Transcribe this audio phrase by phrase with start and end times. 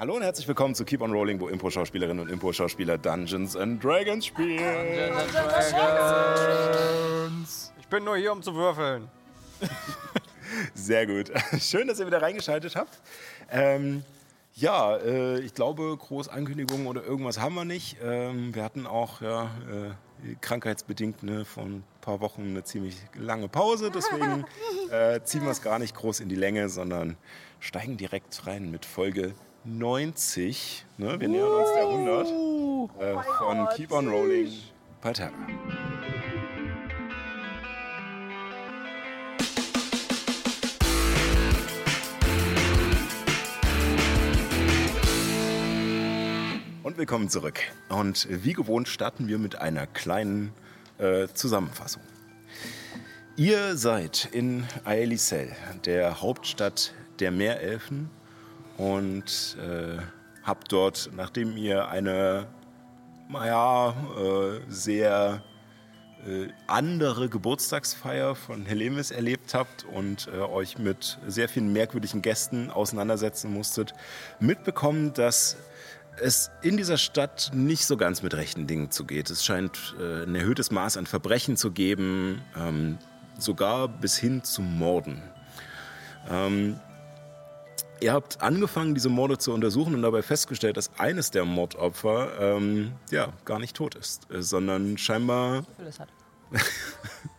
[0.00, 4.24] Hallo und herzlich willkommen zu Keep on Rolling, wo Impro-Schauspielerinnen und Impro-Schauspieler Dungeons and Dragons
[4.24, 5.12] spielen.
[7.78, 9.10] Ich bin nur hier, um zu würfeln.
[10.74, 11.30] Sehr gut.
[11.60, 12.98] Schön, dass ihr wieder reingeschaltet habt.
[13.50, 14.02] Ähm,
[14.54, 17.98] ja, äh, ich glaube, Großankündigungen oder irgendwas haben wir nicht.
[18.02, 23.50] Ähm, wir hatten auch ja, äh, krankheitsbedingt ne, von ein paar Wochen eine ziemlich lange
[23.50, 23.90] Pause.
[23.94, 24.46] Deswegen
[24.90, 27.18] äh, ziehen wir es gar nicht groß in die Länge, sondern
[27.58, 29.34] steigen direkt rein mit Folge
[29.64, 30.86] 90.
[30.96, 31.20] Ne?
[31.20, 32.28] Wir nähern uns der 100
[32.98, 34.50] äh, von Keep on Rolling
[35.02, 35.32] bei Terra.
[46.82, 47.60] Und willkommen zurück.
[47.90, 50.52] Und wie gewohnt starten wir mit einer kleinen
[50.96, 52.02] äh, Zusammenfassung.
[53.36, 58.10] Ihr seid in Aelisel, der Hauptstadt der Meerelfen,
[58.80, 59.98] und äh,
[60.42, 62.46] habt dort, nachdem ihr eine,
[63.28, 65.42] naja, äh, sehr
[66.26, 72.70] äh, andere Geburtstagsfeier von Helemis erlebt habt und äh, euch mit sehr vielen merkwürdigen Gästen
[72.70, 73.92] auseinandersetzen musstet,
[74.38, 75.58] mitbekommen, dass
[76.18, 79.28] es in dieser Stadt nicht so ganz mit rechten Dingen zugeht.
[79.28, 82.96] Es scheint äh, ein erhöhtes Maß an Verbrechen zu geben, ähm,
[83.38, 85.22] sogar bis hin zu Morden.
[86.30, 86.80] Ähm,
[88.00, 92.92] ihr habt angefangen, diese Morde zu untersuchen und dabei festgestellt, dass eines der Mordopfer ähm,
[93.10, 95.64] ja, gar nicht tot ist, äh, sondern scheinbar...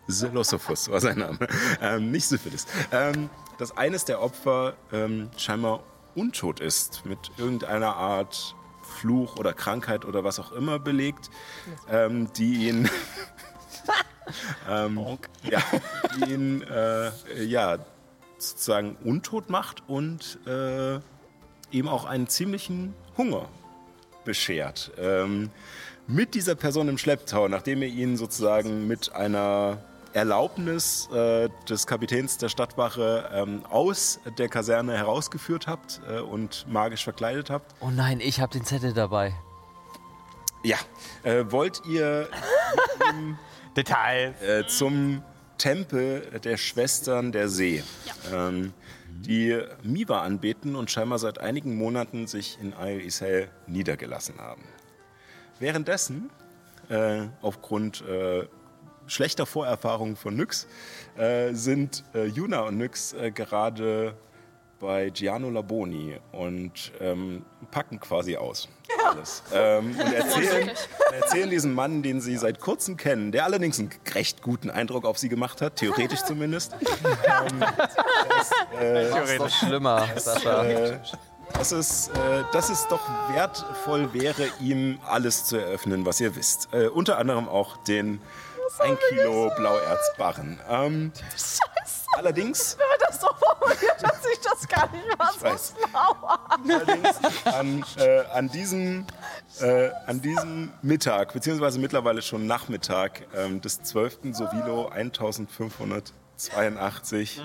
[0.07, 1.39] Silosophus war sein Name,
[1.81, 2.65] ähm, nicht Syphilis.
[2.91, 5.83] Ähm, dass eines der Opfer ähm, scheinbar
[6.15, 11.29] untot ist, mit irgendeiner Art Fluch oder Krankheit oder was auch immer belegt,
[11.89, 12.89] ähm, die ihn,
[14.69, 15.61] ähm, ja,
[16.15, 17.11] die ihn äh,
[17.43, 17.77] ja,
[18.49, 20.99] sozusagen untot macht und äh,
[21.71, 23.47] ihm auch einen ziemlichen Hunger
[24.25, 24.91] beschert.
[24.97, 25.49] Ähm,
[26.07, 29.77] mit dieser Person im Schlepptau, nachdem er ihn sozusagen mit einer
[30.13, 37.03] Erlaubnis äh, des Kapitäns der Stadtwache ähm, aus der Kaserne herausgeführt habt äh, und magisch
[37.05, 37.73] verkleidet habt.
[37.79, 39.33] Oh nein, ich habe den Zettel dabei.
[40.63, 40.77] Ja,
[41.23, 42.27] äh, wollt ihr
[43.77, 44.41] Details.
[44.41, 45.23] äh, zum
[45.61, 47.83] Tempel der Schwestern der See,
[48.33, 48.73] ähm,
[49.07, 54.63] die Miwa anbeten und scheinbar seit einigen Monaten sich in Ail Isel niedergelassen haben.
[55.59, 56.31] Währenddessen,
[56.89, 58.47] äh, aufgrund äh,
[59.05, 60.65] schlechter Vorerfahrungen von Nyx,
[61.15, 64.15] äh, sind äh, Juna und Nyx äh, gerade
[64.79, 68.67] bei Giano Laboni und ähm, packen quasi aus.
[69.05, 69.43] Alles.
[69.53, 70.71] Ähm, und erzählen,
[71.19, 75.17] erzählen diesem Mann, den sie seit kurzem kennen, der allerdings einen recht guten Eindruck auf
[75.17, 76.73] sie gemacht hat, theoretisch zumindest.
[76.73, 80.63] ähm, dass, äh, Das ist doch schlimmer, Sascha.
[80.65, 80.97] äh,
[81.53, 82.11] dass, es, äh,
[82.53, 83.01] dass es doch
[83.33, 86.69] wertvoll wäre, ihm alles zu eröffnen, was ihr wisst.
[86.73, 88.21] Äh, unter anderem auch den
[88.79, 90.59] 1 Kilo Blauerzbarren.
[90.69, 91.11] Ähm,
[92.15, 95.73] allerdings, Wenn man das so formuliert, dass ich das gar nicht mal so weiß.
[96.69, 99.05] allerdings an, äh, an, diesem,
[99.59, 104.33] äh, an diesem Mittag, beziehungsweise mittlerweile schon Nachmittag ähm, des 12.
[104.33, 107.41] Sovilo 1582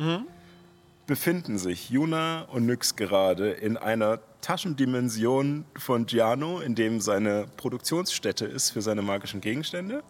[1.06, 8.44] befinden sich Juna und Nyx gerade in einer Taschendimension von Giano, in dem seine Produktionsstätte
[8.44, 10.02] ist für seine magischen Gegenstände.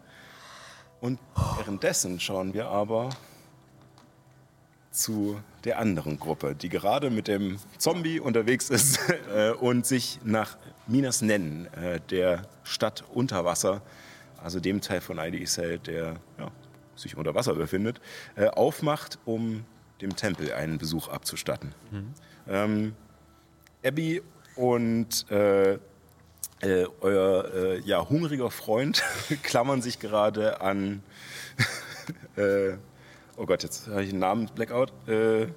[0.99, 1.19] Und
[1.57, 3.09] währenddessen schauen wir aber
[4.91, 8.99] zu der anderen Gruppe, die gerade mit dem Zombie unterwegs ist
[9.35, 13.81] äh, und sich nach Minas Nen, äh, der Stadt unter Wasser,
[14.41, 16.51] also dem Teil von ID Isel, der ja,
[16.95, 18.01] sich unter Wasser befindet,
[18.35, 19.65] äh, aufmacht, um
[20.01, 21.73] dem Tempel einen Besuch abzustatten.
[22.47, 22.95] Ähm,
[23.83, 24.21] Abby
[24.55, 25.25] und
[26.61, 29.03] äh, euer äh, ja, hungriger Freund
[29.43, 31.03] klammern sich gerade an.
[32.35, 32.77] äh,
[33.35, 34.91] oh Gott, jetzt habe ich einen Namen Blackout.
[35.07, 35.47] Äh,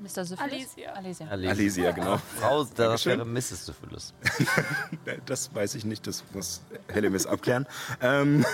[0.00, 0.24] Mr.
[0.24, 0.38] Syphilis?
[0.38, 0.92] Alicia.
[0.94, 1.26] Alicia.
[1.28, 2.18] Alesia, genau.
[2.38, 3.66] Frau, das wäre Mrs.
[3.66, 4.14] Syphilis.
[5.26, 7.66] Das weiß ich nicht, das muss Hellemis abklären.
[8.00, 8.44] Ähm,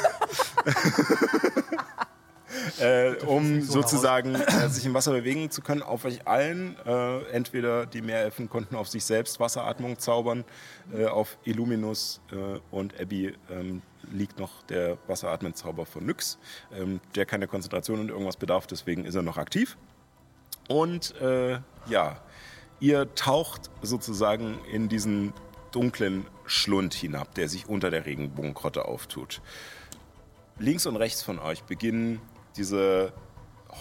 [2.81, 6.77] äh, um sozusagen äh, sich im Wasser bewegen zu können, auf euch allen.
[6.85, 10.45] Äh, entweder die Meerelfen konnten auf sich selbst Wasseratmung zaubern,
[10.93, 13.83] äh, auf Illuminus äh, und Abby ähm,
[14.13, 16.39] liegt noch der Wasseratmenzauber von Nyx,
[16.75, 19.77] ähm, der keine Konzentration und irgendwas bedarf, deswegen ist er noch aktiv.
[20.69, 21.59] Und äh,
[21.89, 22.21] ja,
[22.81, 25.33] ihr taucht sozusagen in diesen
[25.73, 29.41] dunklen Schlund hinab, der sich unter der Regenbogengrotte auftut.
[30.59, 32.21] Links und rechts von euch beginnen
[32.57, 33.13] diese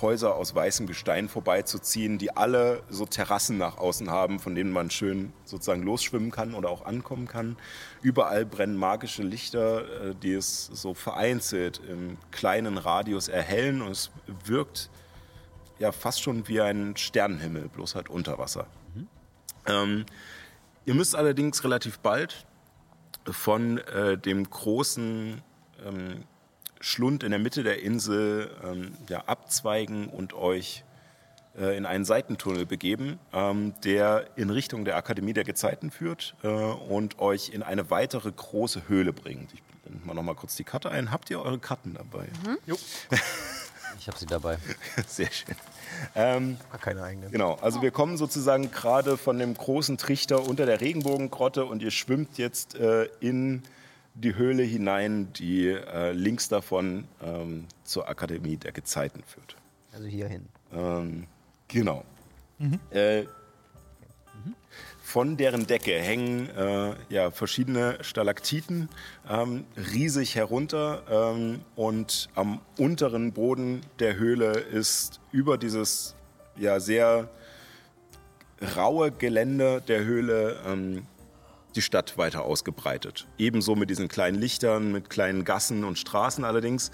[0.02, 4.90] Häuser aus weißem Gestein vorbeizuziehen, die alle so Terrassen nach außen haben, von denen man
[4.90, 7.56] schön sozusagen losschwimmen kann oder auch ankommen kann.
[8.02, 14.12] Überall brennen magische Lichter, äh, die es so vereinzelt im kleinen Radius erhellen und es
[14.46, 14.90] wirkt
[15.80, 18.68] ja fast schon wie ein Sternenhimmel, bloß halt unter Wasser.
[19.68, 20.06] Ähm,
[20.86, 22.46] ihr müsst allerdings relativ bald
[23.30, 25.42] von äh, dem großen
[25.84, 26.24] ähm,
[26.80, 30.84] Schlund in der Mitte der Insel ähm, ja, abzweigen und euch
[31.58, 36.48] äh, in einen Seitentunnel begeben, ähm, der in Richtung der Akademie der Gezeiten führt äh,
[36.48, 39.54] und euch in eine weitere große Höhle bringt.
[39.54, 41.12] Ich blende mal noch mal kurz die Karte ein.
[41.12, 42.28] Habt ihr eure Karten dabei?
[43.98, 44.58] Ich habe sie dabei.
[45.08, 45.56] Sehr schön.
[46.16, 47.32] Ähm, Gar keine eigenen.
[47.32, 51.92] Genau, also wir kommen sozusagen gerade von dem großen Trichter unter der Regenbogengrotte und ihr
[51.92, 53.64] schwimmt jetzt äh, in
[54.16, 59.56] die Höhle hinein, die äh, links davon ähm, zur Akademie der Gezeiten führt.
[59.94, 60.48] Also hierhin.
[60.74, 61.28] Ähm,
[61.68, 62.04] genau.
[62.92, 63.26] Äh,
[65.04, 68.90] von deren Decke hängen äh, ja, verschiedene Stalaktiten
[69.30, 76.16] ähm, riesig herunter ähm, und am unteren Boden der Höhle ist über dieses
[76.58, 77.30] ja, sehr
[78.76, 81.06] raue Gelände der Höhle ähm,
[81.76, 83.28] die Stadt weiter ausgebreitet.
[83.38, 86.92] Ebenso mit diesen kleinen Lichtern, mit kleinen Gassen und Straßen allerdings.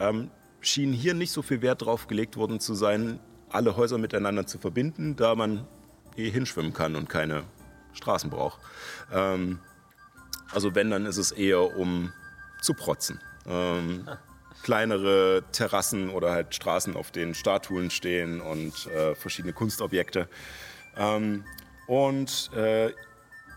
[0.00, 0.30] Ähm,
[0.60, 3.20] schien hier nicht so viel Wert drauf gelegt worden zu sein,
[3.50, 5.66] alle Häuser miteinander zu verbinden, da man
[6.16, 7.44] eh hinschwimmen kann und keine
[7.92, 8.60] Straßen braucht.
[9.12, 9.58] Ähm,
[10.52, 12.12] also wenn, dann ist es eher um
[12.60, 13.20] zu protzen.
[13.46, 14.08] Ähm,
[14.62, 20.28] kleinere Terrassen oder halt Straßen, auf denen Statuen stehen und äh, verschiedene Kunstobjekte.
[20.96, 21.44] Ähm,
[21.86, 22.92] und äh,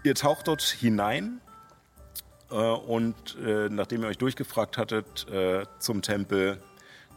[0.06, 1.42] ihr taucht dort hinein
[2.52, 6.62] äh, und äh, nachdem ihr euch durchgefragt hattet äh, zum Tempel,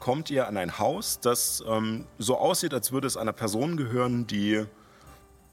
[0.01, 4.27] kommt ihr an ein Haus, das ähm, so aussieht, als würde es einer Person gehören,
[4.27, 4.65] die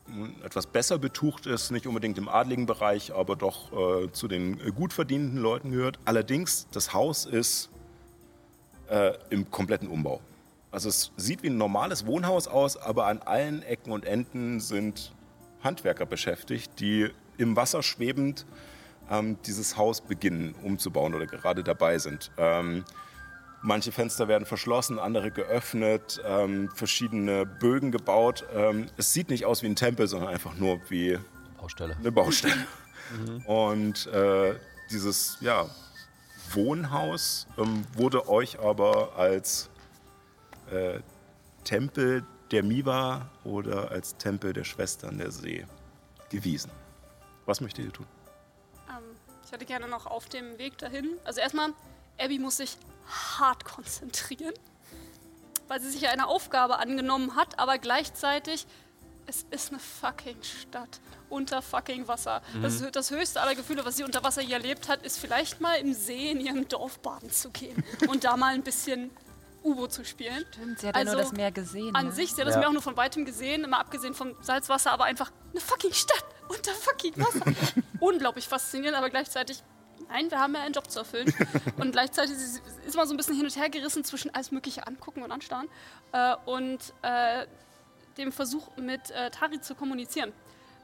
[0.07, 4.57] mh, etwas besser betucht ist, nicht unbedingt im adligen Bereich, aber doch äh, zu den
[4.75, 5.99] gut verdienenden Leuten gehört.
[6.05, 7.69] Allerdings, das Haus ist
[8.87, 10.21] äh, im kompletten Umbau.
[10.71, 15.13] Also es sieht wie ein normales Wohnhaus aus, aber an allen Ecken und Enden sind
[15.63, 18.45] Handwerker beschäftigt, die im Wasser schwebend
[19.09, 22.31] ähm, dieses Haus beginnen umzubauen oder gerade dabei sind.
[22.37, 22.83] Ähm,
[23.61, 28.45] manche Fenster werden verschlossen, andere geöffnet, ähm, verschiedene Bögen gebaut.
[28.53, 31.19] Ähm, es sieht nicht aus wie ein Tempel, sondern einfach nur wie
[31.59, 31.95] Baustelle.
[31.97, 32.67] eine Baustelle.
[33.45, 34.55] Und äh,
[34.91, 35.65] dieses ja,
[36.51, 39.69] Wohnhaus ähm, wurde euch aber als
[40.71, 40.99] äh,
[41.63, 45.65] Tempel der Miwa oder als Tempel der Schwestern der See
[46.29, 46.71] gewiesen.
[47.45, 48.07] Was möchtet ihr tun?
[48.89, 49.03] Ähm,
[49.45, 51.17] ich hätte gerne noch auf dem Weg dahin.
[51.23, 51.73] Also erstmal,
[52.19, 52.77] Abby muss sich
[53.39, 54.53] hart konzentrieren,
[55.67, 58.65] weil sie sich ja eine Aufgabe angenommen hat, aber gleichzeitig,
[59.27, 60.99] es ist eine fucking Stadt
[61.29, 62.41] unter fucking Wasser.
[62.61, 65.61] Das, hö- das höchste aller Gefühle, was sie unter Wasser je erlebt hat, ist vielleicht
[65.61, 69.09] mal im See in ihrem Dorf baden zu gehen und da mal ein bisschen
[69.63, 70.45] U-Boot zu spielen.
[70.53, 71.95] Stimmt, sie hat ja nur Also, das Meer gesehen.
[71.95, 72.11] An ne?
[72.11, 72.59] sich, sie hat das Ja.
[72.59, 76.23] Meer auch nur von weitem gesehen, mal abgesehen vom Salzwasser, aber einfach eine fucking Stadt
[76.47, 77.45] unter fucking Wasser.
[77.99, 79.63] Unglaublich faszinierend, aber gleichzeitig,
[80.09, 81.33] nein, wir haben ja einen Job zu erfüllen.
[81.77, 82.35] und gleichzeitig
[82.85, 85.67] ist man so ein bisschen hin und her gerissen zwischen alles Mögliche angucken und anstarren
[86.11, 87.45] äh, und äh,
[88.17, 90.31] dem Versuch, mit äh, Tari zu kommunizieren.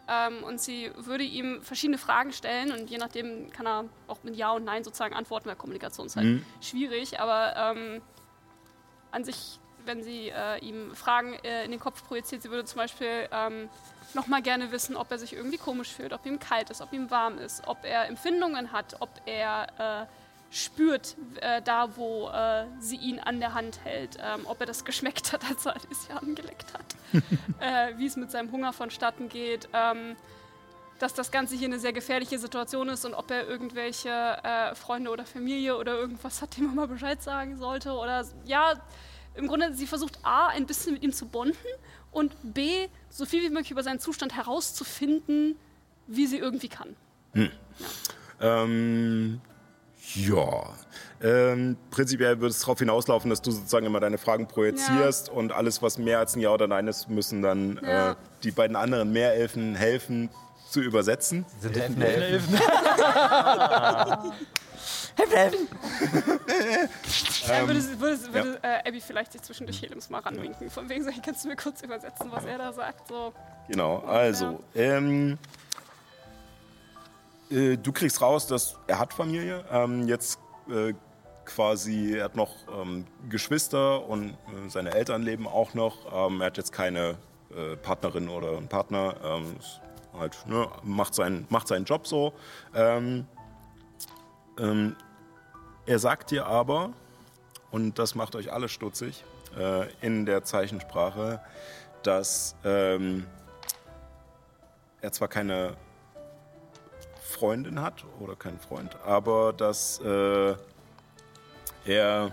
[0.07, 4.35] Ähm, und sie würde ihm verschiedene Fragen stellen und je nachdem kann er auch mit
[4.35, 8.01] Ja und Nein sozusagen antworten, weil Kommunikation ist halt schwierig, aber ähm,
[9.11, 12.77] an sich, wenn sie äh, ihm Fragen äh, in den Kopf projiziert, sie würde zum
[12.77, 13.69] Beispiel ähm,
[14.13, 17.09] nochmal gerne wissen, ob er sich irgendwie komisch fühlt, ob ihm kalt ist, ob ihm
[17.11, 22.97] warm ist, ob er Empfindungen hat, ob er äh, spürt, äh, da wo äh, sie
[22.97, 26.73] ihn an der Hand hält, ähm, ob er das geschmeckt hat, als er Alicia angeleckt
[26.73, 26.85] hat,
[27.59, 29.69] äh, wie es mit seinem Hunger vonstatten geht.
[29.73, 30.15] Ähm,
[30.99, 35.09] dass das Ganze hier eine sehr gefährliche Situation ist und ob er irgendwelche äh, Freunde
[35.09, 37.93] oder Familie oder irgendwas hat, dem er mal Bescheid sagen sollte.
[37.93, 38.73] Oder ja,
[39.35, 41.57] im Grunde, sie versucht A, ein bisschen mit ihm zu bonden
[42.11, 45.55] und B, so viel wie möglich über seinen Zustand herauszufinden,
[46.07, 46.95] wie sie irgendwie kann.
[48.39, 49.39] Ähm,
[50.15, 50.69] ja.
[51.21, 55.81] Ähm, prinzipiell würde es darauf hinauslaufen, dass du sozusagen immer deine Fragen projizierst und alles,
[55.81, 58.11] was mehr als ein Ja oder Nein ist, müssen dann Ja.
[58.11, 60.29] äh, die beiden anderen Meerelfen helfen
[60.69, 61.45] zu übersetzen.
[61.59, 62.01] Sind Elfen.
[62.01, 64.33] Äh, würde
[67.81, 71.21] sie- würde, würde äh, Abby vielleicht sich zwischendurch Helims mal ranwinken, von wegen, so, hey,
[71.23, 73.07] kannst du mir kurz übersetzen, was er da sagt?
[73.07, 73.33] So.
[73.67, 75.37] Genau, also, ähm,
[77.49, 79.63] äh, du kriegst raus, dass er hat Familie.
[79.71, 80.39] Ähm, jetzt
[80.69, 80.93] äh,
[81.45, 85.97] quasi, er hat noch ähm, Geschwister und äh, seine Eltern leben auch noch.
[86.29, 87.17] Ähm, er hat jetzt keine
[87.55, 89.15] äh, Partnerin oder einen Partner.
[89.23, 89.55] Ähm,
[90.17, 92.33] halt, ne, macht, seinen, macht seinen Job so.
[94.61, 94.95] Ähm,
[95.85, 96.93] er sagt dir aber,
[97.71, 99.23] und das macht euch alle stutzig,
[99.57, 101.41] äh, in der Zeichensprache,
[102.03, 103.25] dass ähm,
[105.01, 105.75] er zwar keine
[107.21, 110.55] Freundin hat oder keinen Freund, aber dass äh,
[111.85, 112.31] er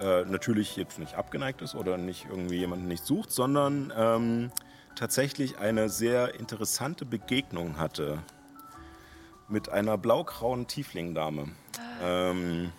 [0.00, 4.50] äh, natürlich jetzt nicht abgeneigt ist oder nicht irgendwie jemanden nicht sucht, sondern ähm,
[4.96, 8.22] tatsächlich eine sehr interessante Begegnung hatte
[9.48, 11.48] mit einer blaugrauen Tieflingdame,
[12.02, 12.72] ähm,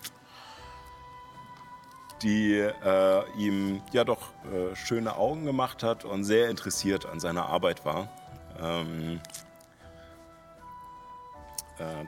[2.21, 7.47] die äh, ihm ja doch äh, schöne Augen gemacht hat und sehr interessiert an seiner
[7.47, 8.09] Arbeit war.
[8.59, 9.19] Ähm,
[11.77, 12.05] äh,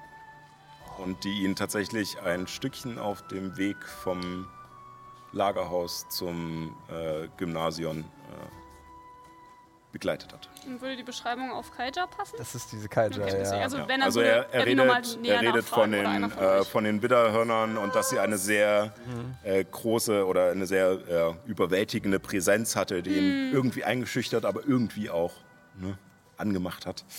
[1.02, 4.48] und die ihn tatsächlich ein Stückchen auf dem Weg vom
[5.32, 8.67] Lagerhaus zum äh, Gymnasium äh,
[9.92, 10.50] begleitet hat.
[10.66, 12.36] Und würde die Beschreibung auf Kaija passen?
[12.38, 13.52] Das ist diese Kaija, Okay, ja.
[13.62, 13.86] also Ja.
[14.02, 17.96] Also würde er, er redet, er redet von den, von äh, von den Widderhörnern und
[17.96, 18.94] dass sie eine sehr
[19.44, 20.92] äh, große oder eine sehr
[21.46, 23.18] äh, überwältigende Präsenz hatte, die Hm.
[23.18, 25.34] ihn irgendwie eingeschüchtert, aber irgendwie auch
[25.80, 25.98] ne,
[26.38, 27.04] angemacht hat.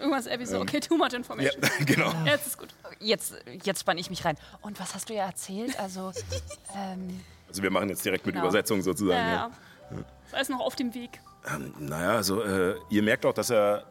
[0.00, 1.62] Irgendwas Abby so, okay, too much Ja, information.
[1.86, 2.12] genau.
[2.26, 2.68] Jetzt ist gut.
[3.00, 4.36] Jetzt, jetzt spann ich mich rein.
[4.60, 5.78] Und was hast du ja erzählt?
[5.80, 6.12] Also,
[6.76, 8.44] ähm, Also wir machen jetzt direkt mit Genau.
[8.46, 9.18] Übersetzung sozusagen.
[9.26, 9.50] Ja, Ja.
[10.32, 11.20] Ist noch auf dem Weg.
[11.52, 13.84] Ähm, naja, also äh, ihr merkt auch, dass er,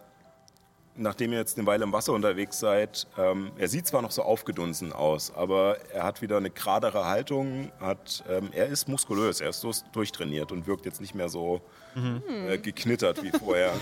[0.95, 4.23] nachdem ihr jetzt eine Weile im Wasser unterwegs seid, ähm, er sieht zwar noch so
[4.23, 9.49] aufgedunsen aus, aber er hat wieder eine geradere Haltung, hat, ähm, er ist muskulös, er
[9.49, 11.61] ist so durchtrainiert und wirkt jetzt nicht mehr so
[11.95, 13.71] äh, geknittert wie vorher.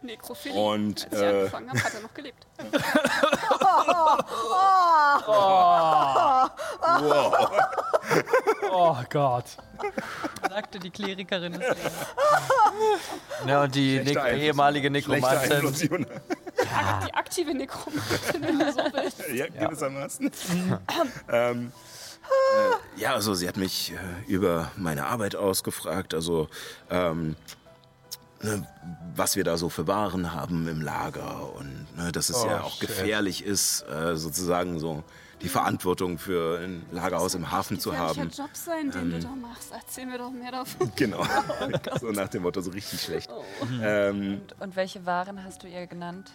[0.00, 0.56] Nekrophilie.
[0.56, 2.46] Und, Als ich äh, angefangen habe, hat er noch gelebt.
[8.72, 9.44] Oh Gott.
[10.48, 11.92] sagte die Klerikerin des Lebens.
[13.46, 14.24] Ja, und die Einfluss.
[14.32, 15.52] ehemalige Nekromantin.
[15.52, 16.06] Einflusssion.
[17.06, 19.22] Die aktive Nekromantin, wenn du so willst.
[19.32, 20.30] ja, gewissermaßen.
[21.32, 21.72] ähm,
[22.96, 26.48] äh, ja, also sie hat mich äh, über meine Arbeit ausgefragt, also
[26.90, 27.36] ähm,
[28.42, 28.66] ne,
[29.16, 32.66] was wir da so für Waren haben im Lager und ne, dass es ja Oh,
[32.66, 32.88] auch shit.
[32.88, 35.02] gefährlich ist, äh, sozusagen so
[35.42, 38.30] die Verantwortung für ein Lagerhaus im Hafen zu haben.
[38.30, 39.72] Job sein, den du da machst?
[39.72, 40.92] Erzähl mir doch mehr davon.
[40.96, 41.24] Genau.
[42.00, 43.30] so nach dem Motto, so richtig schlecht.
[43.80, 46.32] Ähm, Und welche Waren hast du ihr genannt?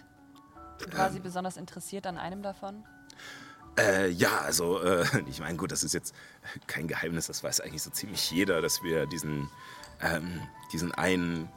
[0.84, 2.84] Und war sie besonders interessiert an einem davon?
[3.78, 6.14] Äh, ja, also äh, ich meine, gut, das ist jetzt
[6.66, 9.50] kein Geheimnis, das weiß eigentlich so ziemlich jeder, dass wir diesen,
[10.00, 10.40] ähm,
[10.72, 11.48] diesen einen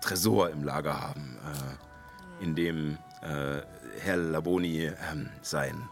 [0.00, 1.38] Tresor im Lager haben,
[2.40, 3.62] äh, in dem äh,
[4.00, 5.88] Herr Laboni ähm, sein,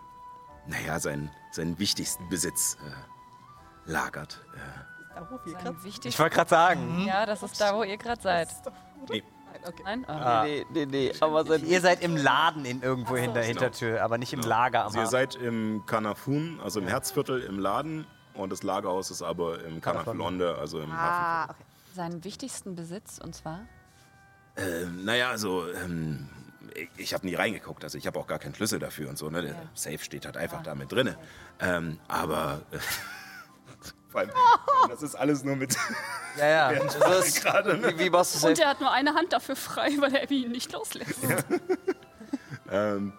[0.66, 4.40] naja, sein, seinen wichtigsten Besitz äh, lagert.
[4.54, 5.20] Äh,
[5.62, 6.14] Sein wichtig.
[6.14, 8.48] Ich wollte gerade sagen, Ja, das ist da, wo ihr gerade seid.
[9.10, 9.22] nee,
[9.84, 10.04] Nein?
[10.08, 10.42] Ah.
[10.44, 11.12] Nee, nee, nee.
[11.20, 14.80] Aber sein ihr seid im Laden in irgendwo in der Hintertür, aber nicht im Lager
[14.80, 15.10] am also ihr Hafen.
[15.10, 20.56] seid im Kanafun, also im Herzviertel im Laden und das Lagerhaus ist aber im Kanaflonde,
[20.58, 21.66] also im Ah, Hafenviertel.
[21.94, 23.60] Seinen wichtigsten Besitz, und zwar?
[24.56, 26.28] Ähm, naja, also ähm,
[26.96, 29.30] ich, habe nie reingeguckt, also ich habe auch gar keinen Schlüssel dafür und so.
[29.30, 29.42] Ne?
[29.42, 29.62] Der Ja.
[29.74, 31.16] Safe steht halt einfach da mit drinne.
[31.60, 32.62] Ähm, aber
[34.08, 34.30] vor allem,
[34.88, 35.76] das ist alles nur mit
[36.38, 36.84] Ja, ja.
[36.84, 37.76] Das ist, gerade.
[37.76, 37.98] Ne?
[37.98, 38.42] wie, wie Und es?
[38.58, 41.18] er hat nur eine Hand dafür frei, weil er Abby ihn nicht loslässt.
[42.70, 43.12] Ähm,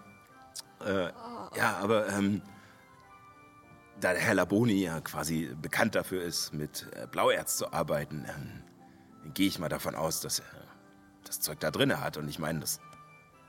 [0.84, 1.10] äh,
[1.56, 2.42] ja, aber ähm,
[4.00, 9.32] da der Herr Laboni ja quasi bekannt dafür ist, mit äh, Blauerz zu arbeiten, ähm,
[9.34, 10.46] gehe ich mal davon aus, dass er
[11.24, 12.18] das Zeug da drinne hat.
[12.18, 12.80] Und ich meine, das,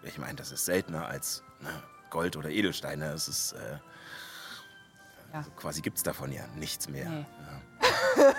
[0.04, 1.70] ich meine, das ist seltener als ne,
[2.10, 3.06] Gold oder Edelsteine.
[3.12, 3.78] Es ist äh,
[5.32, 5.38] Ja.
[5.38, 7.08] also quasi gibt es davon ja nichts mehr.
[7.08, 7.26] Nee.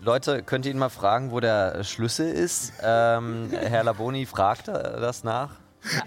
[0.00, 2.72] Leute, könnt ihr ihn mal fragen, wo der Schlüssel ist?
[2.82, 5.50] Ähm, Herr Laboni fragte das nach.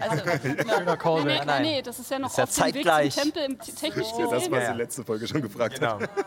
[0.00, 0.24] Also,
[0.76, 1.24] Schöner Call.
[1.24, 1.62] Nee, nee, nein.
[1.62, 4.08] nee, das ist ja noch Ist ja auf dem Weg zum Tempel im t- technisch
[4.18, 4.72] Ja, das, was Ja.
[4.72, 6.00] die letzte Folge schon gefragt Genau.
[6.00, 6.10] hat.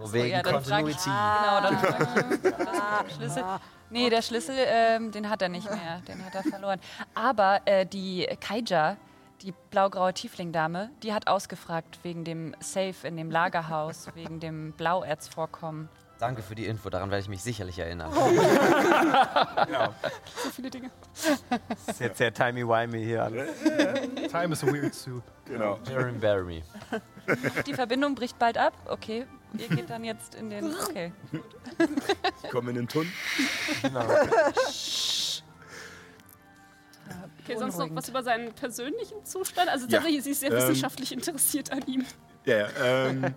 [0.00, 1.04] So wegen ja, Continuity.
[1.04, 3.44] genau, dann frag ich, der Schlüssel.
[3.90, 6.00] Nee, der Schlüssel, ähm, den hat er nicht mehr.
[6.06, 6.78] Den hat er verloren.
[7.16, 8.96] Aber äh, die Kaija,
[9.42, 15.88] die blaugraue Tieflingdame, die hat ausgefragt wegen dem Safe in dem Lagerhaus, wegen dem Blauerzvorkommen.
[16.18, 18.10] Danke für die Info, daran werde ich mich sicherlich erinnern.
[20.42, 20.90] So viele Dinge.
[21.68, 23.48] Das ist jetzt sehr timey-wimey hier alles.
[24.30, 25.22] Time is a weird soup.
[25.46, 25.78] Genau.
[25.88, 26.62] Jeremy Barry.
[27.66, 28.72] Die Verbindung bricht bald ab.
[28.86, 30.74] Okay, ihr geht dann jetzt in den.
[30.74, 31.12] Okay.
[32.50, 33.10] Komm in den Tun.
[37.44, 37.96] Okay, sonst noch Beunruhigend.
[37.96, 39.68] was über seinen persönlichen Zustand?
[39.70, 39.98] Also Ja.
[39.98, 42.04] tatsächlich, sie ist sehr Ähm, wissenschaftlich interessiert an ihm.
[42.44, 42.68] Ja, ja,
[43.06, 43.22] ähm,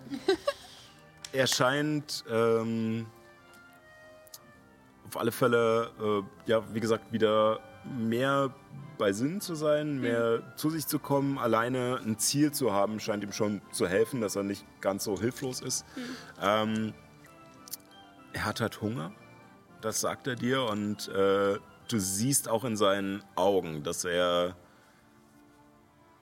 [1.32, 3.06] er scheint ähm,
[5.06, 8.54] auf alle Fälle, äh, ja, wie gesagt, wieder mehr
[8.98, 13.24] bei Sinn zu sein, mehr zu sich zu kommen, alleine ein Ziel zu haben, scheint
[13.24, 15.84] ihm schon zu helfen, dass er nicht ganz so hilflos ist.
[16.40, 16.94] Ähm,
[18.32, 19.12] er hat halt Hunger,
[19.80, 21.58] das sagt er dir, und äh,
[21.88, 24.54] du siehst auch in seinen Augen, dass er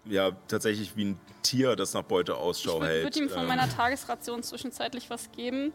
[0.04, 3.04] ja tatsächlich wie ein Tier, das nach Beute Ich Ausschau würde hält.
[3.04, 5.72] würd ihm von Ähm, meiner Tagesration zwischenzeitlich was geben.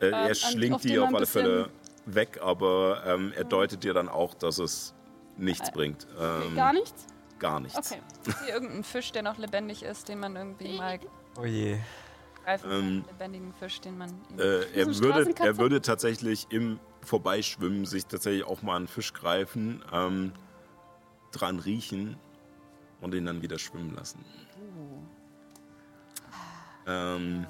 [0.00, 1.70] äh, ähm, er an- schlingt auf die auf alle Fälle
[2.06, 4.94] weg, aber ähm, er deutet dir dann auch, dass es
[5.36, 6.06] nichts bringt.
[6.18, 7.06] Ähm, Gar nichts?
[7.38, 7.78] Gar nichts.
[7.92, 8.00] Okay.
[8.26, 10.98] Ist hier irgendein Fisch, der noch lebendig ist, den man irgendwie mal
[11.38, 11.78] Oh je.
[12.44, 12.78] greifen kann?
[12.78, 14.08] Ähm, Einen lebendigen Fisch, den man.
[14.30, 19.12] ihm- Äh, er, würde, er würde tatsächlich im Vorbeischwimmen sich tatsächlich auch mal einen Fisch
[19.12, 20.32] greifen, ähm,
[21.32, 22.16] dran riechen
[23.00, 24.24] und ihn dann wieder schwimmen lassen.
[26.86, 27.46] Ähm,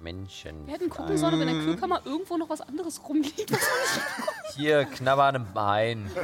[0.00, 0.66] Menschen.
[0.66, 3.52] Wir hätten gucken sollen, ob in der Kühlkammer irgendwo noch was anderes rumliegt.
[4.56, 6.10] Hier, knabber an einem Bein.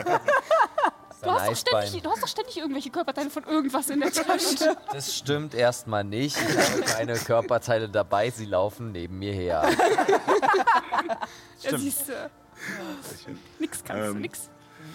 [1.20, 4.76] Du hast, ständig, du hast doch ständig irgendwelche Körperteile von irgendwas in der Tasche.
[4.92, 6.36] Das stimmt erstmal nicht.
[6.36, 9.68] Ich habe keine Körperteile dabei, sie laufen neben mir her.
[11.60, 12.30] Ja, siehst du.
[13.58, 14.48] Nix kannst du, Ähm, nix.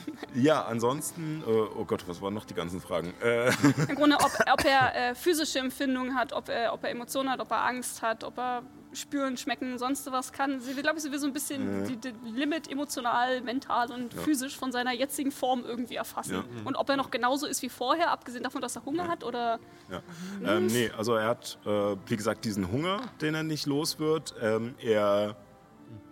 [0.36, 3.14] ja, ansonsten, äh, oh Gott, was waren noch die ganzen Fragen?
[3.22, 3.52] Äh,
[3.90, 7.40] Im Grunde, ob, ob er äh, physische Empfindungen hat, ob er, ob er Emotionen hat,
[7.40, 10.60] ob er Angst hat, ob er spüren, schmecken, sonst was kann.
[10.62, 14.56] Sie, glaube ich, sie will so ein bisschen die, die Limit emotional, mental und physisch
[14.56, 16.36] von seiner jetzigen Form irgendwie erfassen.
[16.36, 16.44] Ja.
[16.64, 19.60] Und ob er noch genauso ist wie vorher, abgesehen davon, dass er Hunger hat oder
[19.90, 20.02] Ja.
[20.46, 24.36] Ähm, nee, also er hat, äh, wie gesagt, diesen Hunger, den er nicht los wird.
[24.42, 25.36] Ähm, er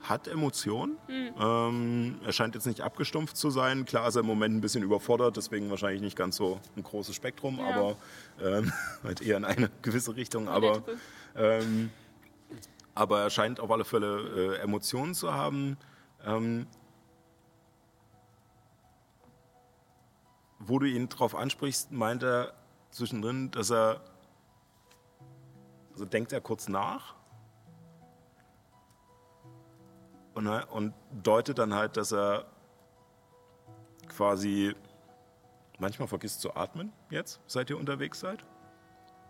[0.01, 0.97] hat Emotionen.
[1.07, 3.85] Ähm, er scheint jetzt nicht abgestumpft zu sein.
[3.85, 7.15] Klar ist er im Moment ein bisschen überfordert, deswegen wahrscheinlich nicht ganz so ein großes
[7.15, 7.67] Spektrum, Ja.
[7.75, 7.95] aber
[8.41, 8.71] ähm,
[9.03, 10.47] halt eher in eine gewisse Richtung.
[10.49, 10.81] Aber,
[11.35, 11.91] ähm,
[12.95, 15.77] aber er scheint auf alle Fälle äh, Emotionen zu haben.
[16.25, 16.67] Ähm,
[20.59, 22.53] wo du ihn drauf ansprichst, meint er
[22.91, 24.01] zwischendrin, dass er,
[25.93, 27.15] also denkt er kurz nach
[30.34, 32.46] und, ne, und deutet dann halt, dass er
[34.08, 34.76] quasi
[35.80, 38.44] manchmal vergisst zu atmen jetzt, seit ihr unterwegs seid.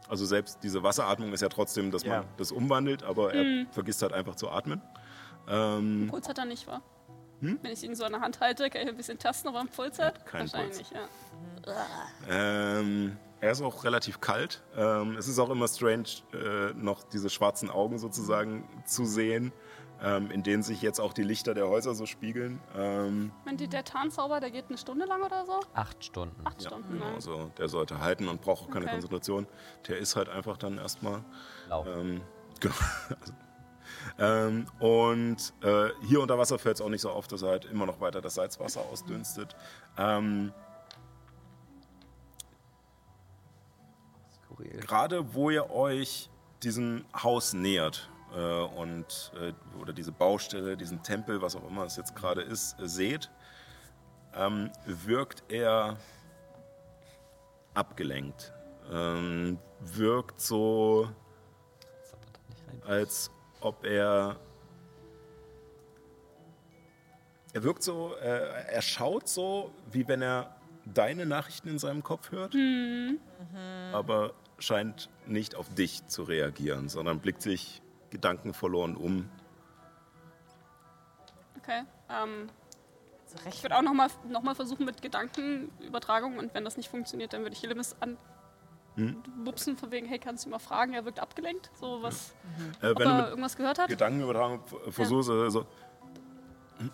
[0.09, 2.25] Also selbst diese Wasseratmung ist ja trotzdem, dass man Ja.
[2.37, 4.81] das umwandelt, aber er vergisst halt einfach zu atmen.
[5.47, 6.81] Ähm, Puls hat er nicht, wa?
[7.39, 9.61] Wenn ich ihn so an der Hand halte, kann ich ein bisschen tasten, ob er
[9.61, 10.25] einen Puls hat?
[10.27, 11.07] keinen Wahrscheinlich, ja.
[12.29, 14.61] Ähm, er ist auch relativ kalt.
[14.75, 19.51] Ähm, es ist auch immer strange, äh, noch diese schwarzen Augen sozusagen zu sehen,
[20.03, 22.59] ähm, in denen sich jetzt auch die Lichter der Häuser so spiegeln.
[22.75, 25.59] Ähm, Meint ihr, der Tarnzauber, der geht eine Stunde lang oder so?
[25.73, 26.35] Acht Stunden.
[26.45, 28.93] Acht ja, Stunden, genau, also der sollte halten und braucht auch keine Okay.
[28.93, 29.47] Konzentration.
[29.87, 31.23] Der ist halt einfach dann erstmal.
[31.69, 31.87] Lauf.
[31.87, 32.21] Ähm,
[32.59, 32.75] genau.
[33.19, 33.33] Also,
[34.17, 37.65] ähm, und äh, hier unter Wasser fällt es auch nicht so auf, dass er halt
[37.65, 39.55] immer noch weiter das Salzwasser ausdünstet.
[39.97, 40.53] Ähm,
[44.43, 44.79] Skurril.
[44.79, 46.29] gerade wo ihr euch
[46.63, 51.97] diesem Haus nähert äh, und äh, oder diese Baustelle, diesen Tempel, was auch immer es
[51.97, 53.29] jetzt gerade ist, äh, seht,
[54.35, 55.97] ähm, wirkt er
[57.73, 58.53] abgelenkt.
[58.91, 61.09] Ähm, wirkt so,
[62.85, 64.37] als ob er.
[67.53, 72.31] Er wirkt so, äh, er schaut so, wie wenn er deine Nachrichten in seinem Kopf
[72.31, 72.55] hört
[73.91, 79.27] aber scheint nicht auf dich zu reagieren, sondern blickt sich gedankenverloren um.
[81.57, 81.83] Okay.
[82.09, 82.49] Ähm,
[83.25, 87.33] So ich würde auch nochmal noch mal versuchen mit Gedankenübertragung und wenn das nicht funktioniert,
[87.33, 88.17] dann würde ich Hillemis an
[88.95, 89.23] Hm?
[89.45, 90.93] bupsen von wegen, hey, kannst du mal fragen?
[90.93, 92.33] Er wirkt abgelenkt, so was,
[92.81, 93.87] Äh, ob wenn du er mit irgendwas gehört hat.
[93.87, 95.65] Gedankenübertragung versuchst, äh, so,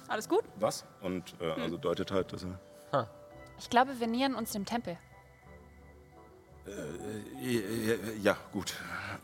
[0.08, 0.43] Alles gut?
[0.58, 0.86] was?
[1.01, 1.62] Und äh, Hm.
[1.63, 2.60] also deutet halt, dass er.
[3.60, 4.99] Ich glaube, wir nähern uns dem Tempel.
[6.67, 8.75] Äh, äh, ja, gut.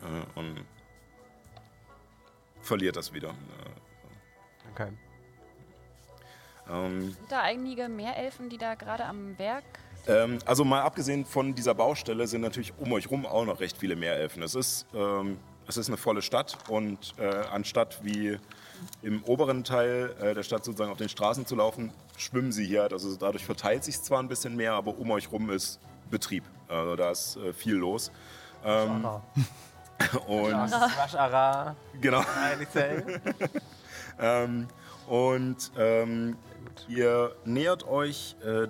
[0.02, 0.64] Äh, und
[2.64, 3.34] verliert das wieder.
[4.72, 4.88] Okay.
[6.68, 9.64] Äh, ähm, Sind da einige Meerelfen, die da gerade am Werk
[10.06, 13.78] Ähm, also mal abgesehen von dieser Baustelle sind natürlich um euch rum auch noch recht
[13.78, 14.42] viele Meerelfen.
[14.42, 18.38] Es ist, ähm, es ist eine volle Stadt und äh, anstatt wie
[19.02, 22.90] im oberen Teil äh, der Stadt sozusagen auf den Straßen zu laufen, schwimmen sie hier.
[22.90, 26.44] Also dadurch verteilt sich zwar ein bisschen mehr, aber um euch rum ist Betrieb.
[26.68, 28.12] Also da ist äh, viel los.
[28.64, 29.06] Ähm,
[30.26, 32.22] und Rush Ara, genau.
[34.18, 34.68] Ähm,
[35.08, 36.36] und ähm,
[36.88, 38.68] ihr nähert euch äh,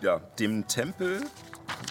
[0.00, 1.22] ja, dem Tempel.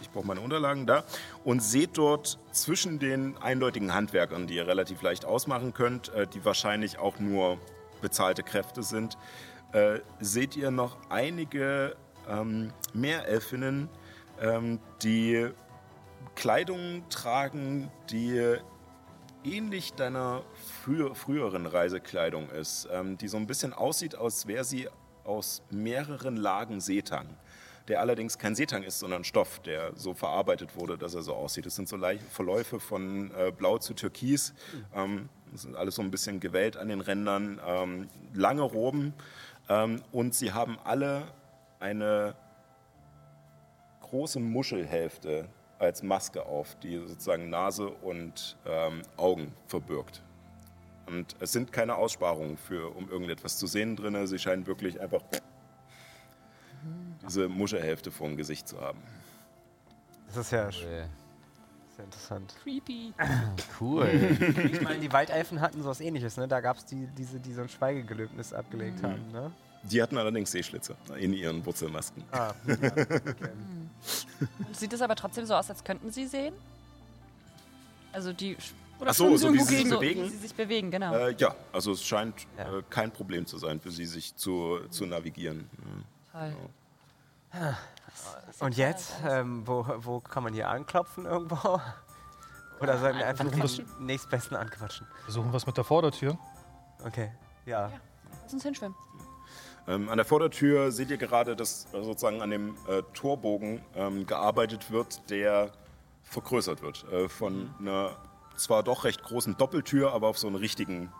[0.01, 1.03] Ich brauche meine Unterlagen da.
[1.43, 6.45] Und seht dort zwischen den eindeutigen Handwerkern, die ihr relativ leicht ausmachen könnt, äh, die
[6.45, 7.57] wahrscheinlich auch nur
[8.01, 9.17] bezahlte Kräfte sind,
[9.71, 11.95] äh, seht ihr noch einige
[12.29, 13.89] ähm, Meerelfinnen,
[14.39, 15.49] ähm, die
[16.35, 18.57] Kleidung tragen, die
[19.43, 20.43] ähnlich deiner
[20.83, 24.87] früher, früheren Reisekleidung ist, ähm, die so ein bisschen aussieht, als wäre sie
[25.23, 27.27] aus mehreren Lagen Seetang,
[27.87, 31.65] der allerdings kein Seetang ist, sondern Stoff, der so verarbeitet wurde, dass er so aussieht.
[31.65, 31.97] Es sind so
[32.29, 34.53] Verläufe von äh, Blau zu Türkis,
[34.93, 39.13] ähm, das ist alles so ein bisschen gewellt an den Rändern, ähm, lange Roben
[39.69, 41.27] ähm, und sie haben alle
[41.79, 42.35] eine
[44.01, 45.47] große Muschelhälfte
[45.79, 50.21] als Maske auf, die sozusagen Nase und ähm, Augen verbirgt.
[51.05, 54.25] Und es sind keine Aussparungen für, um irgendetwas zu sehen drin.
[54.27, 55.21] Sie scheinen wirklich einfach
[57.25, 58.99] diese Muschelhälfte vor dem Gesicht zu haben.
[60.27, 61.05] Das ist ja sch- Äh,
[61.95, 62.55] sehr interessant.
[62.63, 63.13] Creepy.
[63.79, 64.07] Cool.
[64.71, 66.47] Ich meine, die Waldelfen hatten sowas ähnliches, ne?
[66.47, 69.51] Da gab es die, diese, die so ein Schweigegelöbnis abgelegt haben, ne?
[69.83, 72.23] Die hatten allerdings Seeschlitze in ihren Wurzelmasken.
[72.31, 72.73] Ah, ja.
[72.75, 73.49] okay.
[74.65, 76.53] Und sieht es aber trotzdem so aus, als könnten sie sehen?
[78.13, 78.55] Also die
[78.99, 80.23] Oder Ach so, so wie sie sich so, bewegen?
[80.23, 81.13] Wie sie sich bewegen, genau.
[81.13, 82.77] Äh, ja, also es scheint Ja.
[82.77, 85.69] äh, kein Problem zu sein für sie, sich zu, zu navigieren.
[86.31, 86.55] Toll.
[88.59, 91.81] Und jetzt, ähm, wo, wo kann man hier anklopfen irgendwo?
[92.79, 95.07] Oder sollen wir einfach den nächstbesten anquatschen?
[95.23, 96.37] Versuchen wir es mit der Vordertür.
[97.03, 97.31] Okay,
[97.65, 97.91] ja.
[98.43, 98.95] Lass uns hinschwimmen.
[99.87, 104.25] Ähm, an der Vordertür seht ihr gerade, dass äh, sozusagen an dem äh, Torbogen ähm,
[104.25, 105.71] gearbeitet wird, der
[106.23, 107.05] vergrößert wird.
[107.11, 108.17] Äh, von einer
[108.55, 111.11] zwar doch recht großen Doppeltür, aber auf so einen richtigen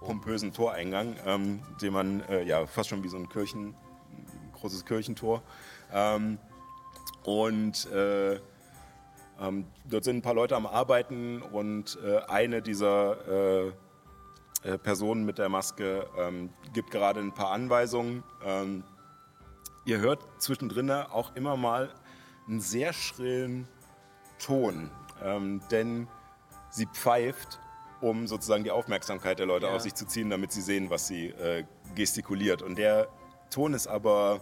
[0.00, 4.84] pompösen Toreingang, ähm, den man äh, ja fast schon wie so ein Kirchen, ein großes
[4.84, 5.42] Kirchentor.
[5.92, 6.38] Ähm,
[7.22, 8.40] und äh,
[9.40, 13.72] ähm, dort sind ein paar Leute am Arbeiten und äh, eine dieser
[14.64, 18.22] äh, äh, Person mit der Maske ähm, gibt gerade ein paar Anweisungen.
[18.44, 18.84] Ähm,
[19.84, 21.92] ihr hört zwischendrin auch immer mal
[22.48, 23.66] einen sehr schrillen
[24.38, 24.90] Ton,
[25.22, 26.08] ähm, denn
[26.70, 27.60] sie pfeift,
[28.00, 29.74] um sozusagen die Aufmerksamkeit der Leute Ja.
[29.74, 32.62] auf sich zu ziehen, damit sie sehen, was sie äh, gestikuliert.
[32.62, 33.08] Und der
[33.50, 34.40] Ton ist aber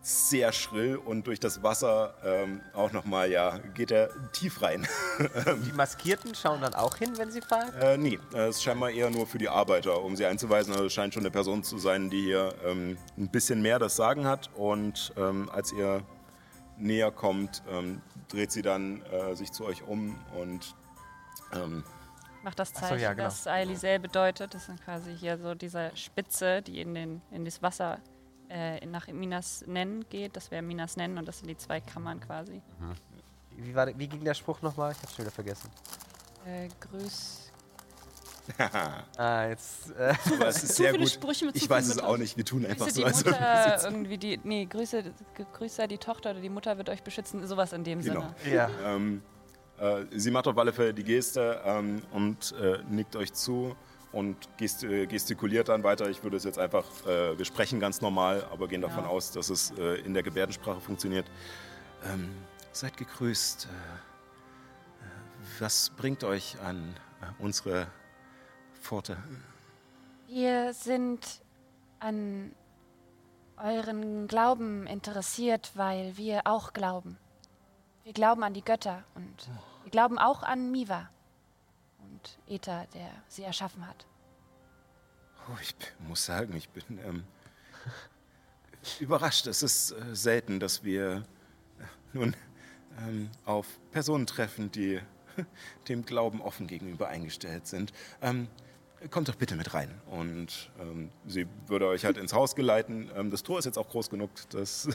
[0.00, 4.86] sehr schrill und durch das Wasser ähm, auch nochmal, ja, geht er tief rein.
[5.66, 7.72] Die Maskierten schauen dann auch hin, wenn sie fahren?
[7.74, 10.72] Äh, nee, äh, es ist scheinbar eher nur für die Arbeiter, um sie einzuweisen.
[10.72, 13.96] Also es scheint schon eine Person zu sein, die hier ähm, ein bisschen mehr das
[13.96, 14.50] Sagen hat.
[14.54, 16.02] Und ähm, als ihr
[16.78, 20.74] näher kommt, ähm, dreht sie dann äh, sich zu euch um und
[21.52, 21.84] ähm,
[22.42, 23.24] Macht das so, Zeichen, ja, genau.
[23.24, 24.54] das Aelisel bedeutet.
[24.54, 27.98] Das sind quasi hier so diese Spitze, die in, den, in das Wasser
[28.48, 30.36] äh, nach Minas Nen geht.
[30.36, 32.60] Das wäre Minas Nen und das sind die zwei Kammern quasi.
[33.56, 34.92] Wie, war, wie ging der Spruch nochmal?
[34.92, 35.70] Ich hab's schon wieder vergessen.
[36.46, 37.44] Äh, grüß.
[39.18, 39.90] Ah, jetzt.
[39.90, 40.14] Äh,
[40.46, 41.12] es ist Zu sehr viele gut.
[41.12, 42.34] Sprüche mit zu Ich weiß es auch nicht.
[42.38, 43.84] Wir tun einfach Grüße so, die Mutter sitzen.
[43.94, 44.40] irgendwie die.
[44.42, 45.04] Nee, Grüße,
[45.52, 47.46] Grüße die Tochter oder die Mutter wird euch beschützen.
[47.46, 48.24] Sowas in dem Genau.
[48.42, 48.54] Sinne.
[48.54, 48.70] ja.
[48.82, 49.20] Ähm,
[49.78, 53.76] äh, sie macht auf alle Fälle die Geste ähm, und äh, nickt euch zu
[54.12, 56.08] und äh, gestikuliert dann weiter.
[56.08, 59.10] Ich würde es jetzt einfach, äh, wir sprechen ganz normal, aber gehen davon Ja.
[59.10, 61.26] aus, dass es äh, in der Gebärdensprache funktioniert.
[62.06, 62.30] Ähm,
[62.72, 63.66] seid gegrüßt.
[63.66, 66.94] Äh, äh, was bringt euch an
[67.38, 67.88] unsere
[68.80, 69.16] Pforte?
[70.26, 71.42] Wir sind
[72.00, 72.52] an
[73.56, 77.18] euren Glauben interessiert, weil wir auch glauben.
[78.04, 79.48] Wir glauben an die Götter und
[79.82, 81.10] wir glauben auch an Miva
[82.18, 84.06] und Ether, der sie erschaffen hat.
[85.48, 85.74] Oh, ich
[86.06, 87.24] muss sagen, ich bin ähm,
[89.00, 89.46] überrascht.
[89.46, 91.24] Es ist äh, selten, dass wir
[91.78, 92.36] äh, nun
[93.00, 95.00] ähm, auf Personen treffen, die
[95.88, 97.92] dem Glauben offen gegenüber eingestellt sind.
[98.20, 98.48] Ähm,
[99.10, 99.90] kommt doch bitte mit rein.
[100.10, 103.10] Und ähm, sie würde euch halt ins Haus geleiten.
[103.14, 104.88] Ähm, das Tor ist jetzt auch groß genug, dass,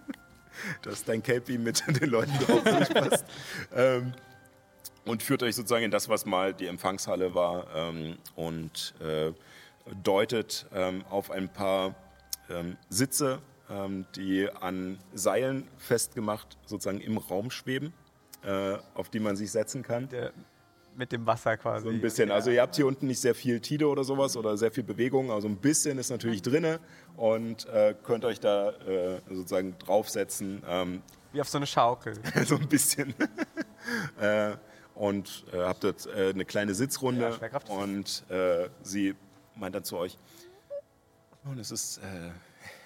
[0.82, 3.24] dass dein Kelpie mit den Leuten drauf durchpasst.
[3.74, 4.14] ähm,
[5.08, 9.32] und führt euch sozusagen in das, was mal die Empfangshalle war ähm, und äh,
[10.02, 11.94] deutet ähm, auf ein paar
[12.50, 13.40] ähm, Sitze,
[13.70, 17.92] ähm, die an Seilen festgemacht sozusagen im Raum schweben,
[18.44, 20.08] äh, auf die man sich setzen kann.
[20.08, 20.32] Der,
[20.96, 21.84] mit dem Wasser quasi.
[21.84, 22.30] So ein bisschen.
[22.32, 25.30] Also ihr habt hier unten nicht sehr viel Tide oder sowas oder sehr viel Bewegung.
[25.30, 26.80] Also ein bisschen ist natürlich drinne
[27.16, 30.62] und äh, könnt euch da äh, sozusagen draufsetzen.
[30.68, 32.14] Ähm, Wie auf so eine Schaukel.
[32.44, 33.14] so ein bisschen.
[34.98, 39.14] und äh, habt dort äh, eine kleine Sitzrunde Ja, und äh, sie
[39.54, 40.18] meint dann zu euch,
[41.44, 42.30] nun, es ist, äh,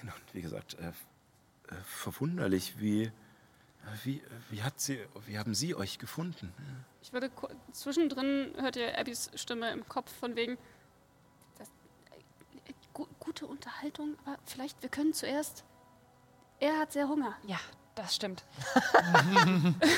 [0.32, 2.78] wie gesagt, äh, äh, verwunderlich.
[2.78, 3.10] Wie,
[4.04, 6.52] wie, wie, hat sie, wie haben Sie euch gefunden?
[7.00, 7.30] Ich würde
[7.72, 10.58] zwischendrin hört ihr Abbys Stimme im Kopf von wegen
[11.58, 11.68] das,
[12.66, 15.64] äh, gu gute Unterhaltung, aber vielleicht wir können zuerst.
[16.60, 17.36] Er hat sehr Hunger.
[17.46, 17.58] Ja,
[17.94, 18.44] das stimmt.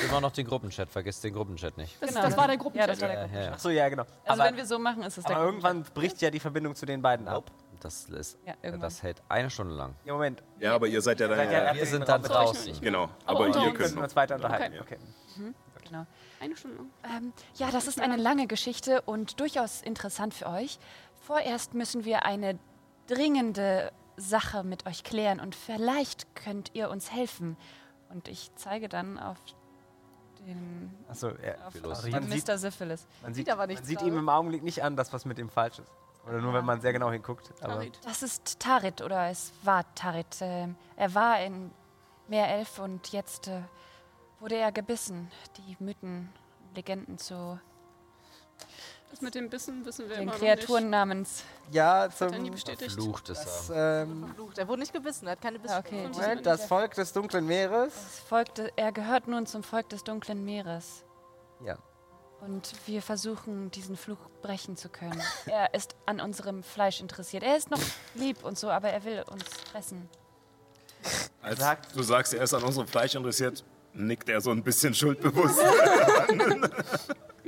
[0.09, 1.95] Immer noch den Gruppenchat, vergesst den Gruppenchat nicht.
[2.01, 2.21] Das, Genau.
[2.23, 2.77] das war der Gruppen.
[2.77, 3.37] Ja, das war der Ja, Gruppen.
[3.37, 3.51] ja, ja.
[3.53, 4.03] Achso, ja, genau.
[4.25, 5.71] Also aber wenn wir so machen, ist es der aber Gruppenchat.
[5.75, 7.51] irgendwann bricht ja die Verbindung zu den beiden ab.
[7.81, 9.95] Das, ist, Ja, das hält eine Stunde lang.
[10.05, 10.41] Ja, Moment.
[10.59, 11.51] Ja, aber ihr seid ja dann.
[11.51, 12.79] Ja- Wir sind dann draußen.
[12.81, 14.03] genau, Aber aber, unter ihr uns könnt noch.
[14.03, 14.79] uns weiter unterhalten.
[14.81, 14.97] Okay.
[15.35, 15.53] Okay.
[15.87, 16.05] Genau.
[16.39, 16.79] Eine Stunde.
[17.03, 20.79] Ähm, ja, das ist eine lange Geschichte und durchaus interessant für euch.
[21.21, 22.57] Vorerst müssen wir eine
[23.07, 27.55] dringende Sache mit euch klären und vielleicht könnt ihr uns helfen.
[28.15, 29.37] Und ich zeige dann auf
[30.39, 31.55] den Achso, ja.
[31.67, 32.57] auf, auf Man den sieht- Mr.
[32.57, 33.05] Syphilis.
[33.21, 34.09] Man sieht, aber man nichts sieht gerade.
[34.11, 35.91] ihm im Augenblick nicht an, dass was mit ihm falsch ist.
[36.25, 37.51] Oder nur, wenn man sehr genau hinguckt.
[38.05, 40.37] Das ist Tarit oder es war Tarit.
[40.39, 41.71] Ähm, er war in
[42.29, 43.61] Meerelf und jetzt äh,
[44.39, 45.29] wurde er gebissen.
[45.57, 46.31] Die Mythen,
[46.73, 47.59] Legenden zu
[49.15, 51.43] Das mit dem Bissen wissen wir den immer Kreaturen namens.
[51.71, 52.19] ja, noch nicht.
[52.19, 52.91] Hat er nie zum bestätigt.
[52.91, 54.01] Flucht ist das, er.
[54.01, 54.57] ähm, Verflucht.
[54.57, 55.77] Er wurde nicht gebissen, er hat keine Bissen.
[55.77, 56.09] okay.
[56.11, 57.93] Moment, das Volk des dunklen Meeres.
[57.93, 61.05] Es folgte, er gehört nun zum Volk des dunklen Meeres.
[61.65, 61.77] Ja.
[62.41, 65.23] Und wir versuchen, diesen Fluch brechen zu können.
[65.45, 67.43] Er ist an unserem Fleisch interessiert.
[67.43, 67.79] Er ist noch
[68.15, 70.09] lieb und so, aber er will uns fressen.
[71.41, 71.61] Als
[71.93, 75.57] du sagst, er ist an unserem Fleisch interessiert, nickt er so ein bisschen schuldbewusst.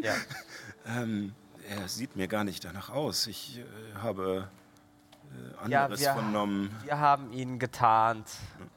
[0.01, 0.13] Ja.
[0.87, 1.33] ähm,
[1.67, 3.27] er sieht mir gar nicht danach aus.
[3.27, 3.63] Ich äh,
[4.01, 4.47] habe
[5.65, 6.75] äh, Ja, anderes wir- vernommen.
[6.83, 8.29] Wir haben ihn getarnt.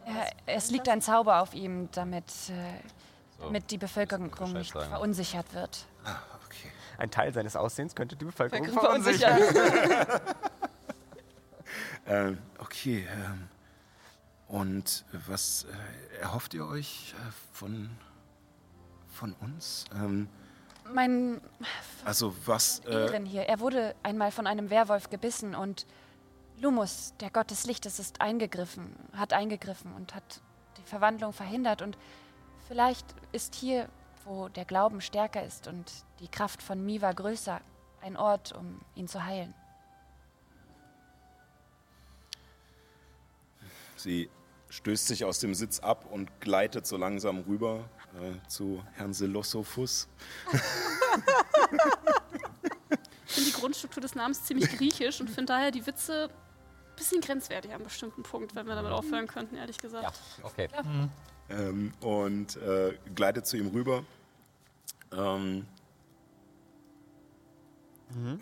[0.06, 2.80] Er, es liegt ein Zauber auf ihm, damit, äh,
[3.38, 3.44] So.
[3.44, 4.88] damit die Bevölkerung nicht sagen.
[4.90, 5.86] verunsichert wird.
[6.04, 6.70] Ah, okay.
[6.98, 9.40] Ein Teil seines Aussehens könnte die Bevölkerung Verunsichert.
[9.40, 10.06] verunsichern.
[12.06, 13.06] Ähm, okay.
[13.24, 13.48] Ähm,
[14.48, 17.90] und was äh, erhofft ihr euch äh, von,
[19.08, 19.84] von uns?
[19.94, 20.28] Ähm,
[20.92, 21.40] Mein
[22.04, 22.80] also was...
[22.80, 25.86] Äh, hier, er wurde einmal von einem Werwolf gebissen und
[26.58, 30.40] Lumus, der Gott des Lichtes, ist eingegriffen, hat eingegriffen und hat
[30.76, 31.82] die Verwandlung verhindert.
[31.82, 31.96] Und
[32.68, 33.88] vielleicht ist hier,
[34.24, 37.60] wo der Glauben stärker ist und die Kraft von Miva größer,
[38.02, 39.54] ein Ort, um ihn zu heilen.
[43.96, 44.30] Sie
[44.70, 50.08] stößt sich aus dem Sitz ab und gleitet so langsam rüber äh, zu Herrn Selosophus.
[53.26, 57.20] Ich finde die Grundstruktur des Namens ziemlich griechisch und finde daher die Witze ein bisschen
[57.20, 60.02] grenzwertig an einem bestimmten Punkt, wenn wir damit aufhören könnten, ehrlich gesagt.
[60.02, 60.68] Ja, okay.
[61.48, 64.04] Ähm, und äh, gleitet zu ihm rüber.
[65.12, 65.66] Ähm,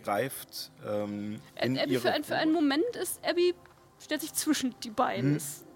[0.02, 3.54] Greift ähm, in Abby, ihre für, ein, für einen Moment ist Abby,
[4.02, 5.36] stellt sich zwischen die beiden.
[5.36, 5.66] Ist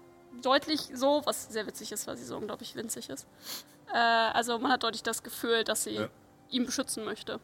[0.41, 3.27] deutlich so, was sehr witzig ist, weil sie so unglaublich winzig ist.
[3.91, 6.09] Äh, also man hat deutlich das Gefühl, dass sie Ja.
[6.49, 7.39] ihn beschützen möchte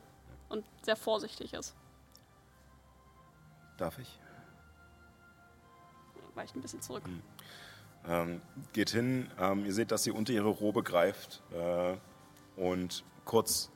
[0.49, 1.75] und sehr vorsichtig ist.
[3.78, 4.19] Darf ich?
[6.36, 7.04] Weicht ein bisschen zurück.
[8.08, 8.41] Ähm,
[8.73, 11.97] geht hin, ähm, ihr seht, dass sie unter ihre Robe greift äh,
[12.56, 13.69] und kurz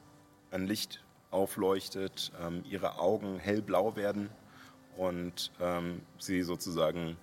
[0.52, 4.30] ein Licht aufleuchtet, ähm, ihre Augen hellblau werden
[4.98, 7.18] und ähm, sie sozusagen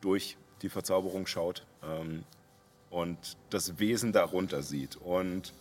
[0.00, 2.24] durch die Verzauberung schaut ähm,
[2.94, 5.52] und das Wesen darunter sieht und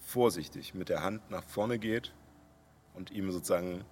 [0.00, 2.12] vorsichtig mit der Hand nach vorne geht
[2.94, 3.84] und ihm sozusagen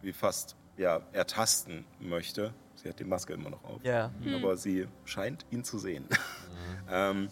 [0.00, 2.54] wie fast ja, ertasten möchte.
[2.76, 4.12] Sie hat die Maske immer noch auf Ja.
[4.32, 6.06] aber sie scheint ihn zu sehen.
[6.90, 7.28] ähm,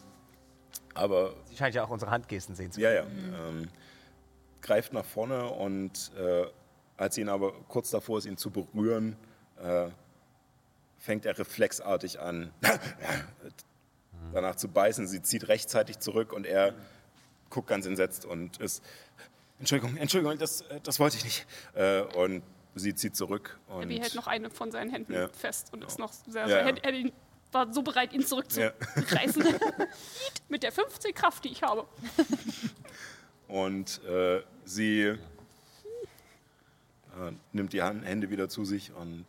[0.92, 3.68] aber Sie scheint ja auch unsere Handgesten sehen zu ja, ja, ähm,
[4.60, 6.46] greift nach vorne und äh,
[6.96, 9.16] als sie ihn aber kurz davor ist, ihn zu berühren,
[9.62, 9.88] äh,
[10.98, 12.50] fängt er reflexartig an,
[14.32, 15.06] danach zu beißen.
[15.06, 16.74] Sie zieht rechtzeitig zurück und er
[17.50, 18.82] guckt ganz entsetzt und ist,
[19.58, 21.46] Entschuldigung, Entschuldigung, das, äh, das wollte ich nicht.
[21.74, 22.42] Äh, und
[22.74, 23.58] sie zieht zurück.
[23.68, 25.28] Und Abby hält noch eine von seinen Händen Ja.
[25.28, 26.66] fest und ist noch sehr, Ja, sehr ja.
[26.66, 27.12] hätte ihn,
[27.50, 28.26] war so bereit, ihn Ja.
[28.28, 29.44] zurückzureißen.
[30.48, 31.86] Mit der 15 Kraft, die ich habe.
[33.48, 35.16] Und äh, sie äh,
[37.52, 39.24] nimmt die Hand, Hände wieder zu sich und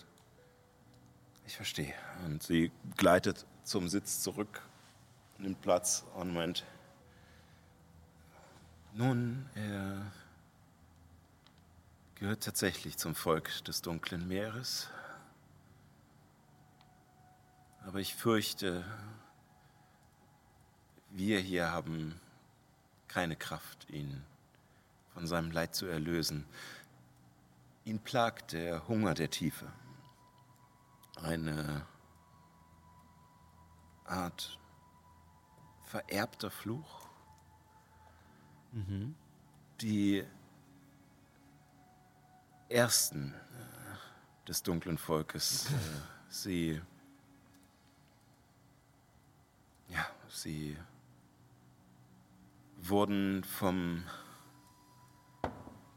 [1.48, 1.94] ich verstehe.
[2.26, 4.62] Und sie gleitet zum Sitz zurück,
[5.40, 6.66] nimmt Platz und meint,
[8.94, 10.12] nun, er
[12.16, 14.90] gehört tatsächlich zum Volk des dunklen Meeres.
[17.86, 18.84] Aber ich fürchte,
[21.12, 22.20] wir hier haben
[23.08, 24.24] keine Kraft, ihn
[25.14, 26.46] von seinem Leid zu erlösen.
[27.86, 29.72] Ihn plagt der Hunger der Tiefe.
[31.22, 31.86] Eine
[34.06, 34.59] Art
[35.90, 37.10] vererbter Fluch.
[39.82, 40.24] Die
[42.70, 45.76] Ersten äh, des dunklen Volkes, äh,
[46.30, 46.82] sie,
[49.88, 50.78] ja, sie
[52.78, 54.04] wurden vom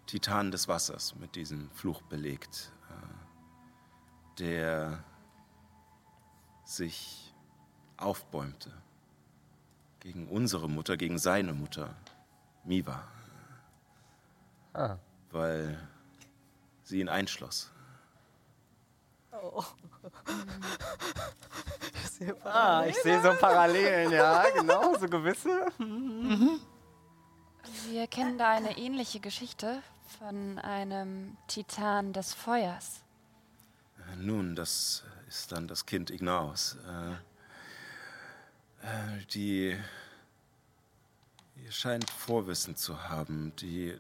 [0.07, 5.05] Titan des Wassers mit diesem Fluch belegt, äh, der
[6.65, 7.35] sich
[7.99, 8.82] aufbäumte
[10.03, 11.95] gegen unsere Mutter, gegen seine Mutter,
[12.65, 13.05] Miva,
[14.75, 14.97] Ah.
[15.31, 15.79] weil
[16.83, 17.71] sie ihn einschloss.
[22.45, 25.67] Ah, ich sehe so Parallelen, ja, genau, so gewisse.
[27.89, 29.83] Wir kennen da eine ähnliche Geschichte
[30.21, 33.01] von einem Titan des Feuers.
[34.19, 36.77] Nun, das ist dann das Kind Ignaus.
[36.87, 37.17] Äh, äh,
[39.35, 39.77] die
[41.65, 43.53] ihr scheint Vorwissen zu haben.
[43.57, 43.97] Die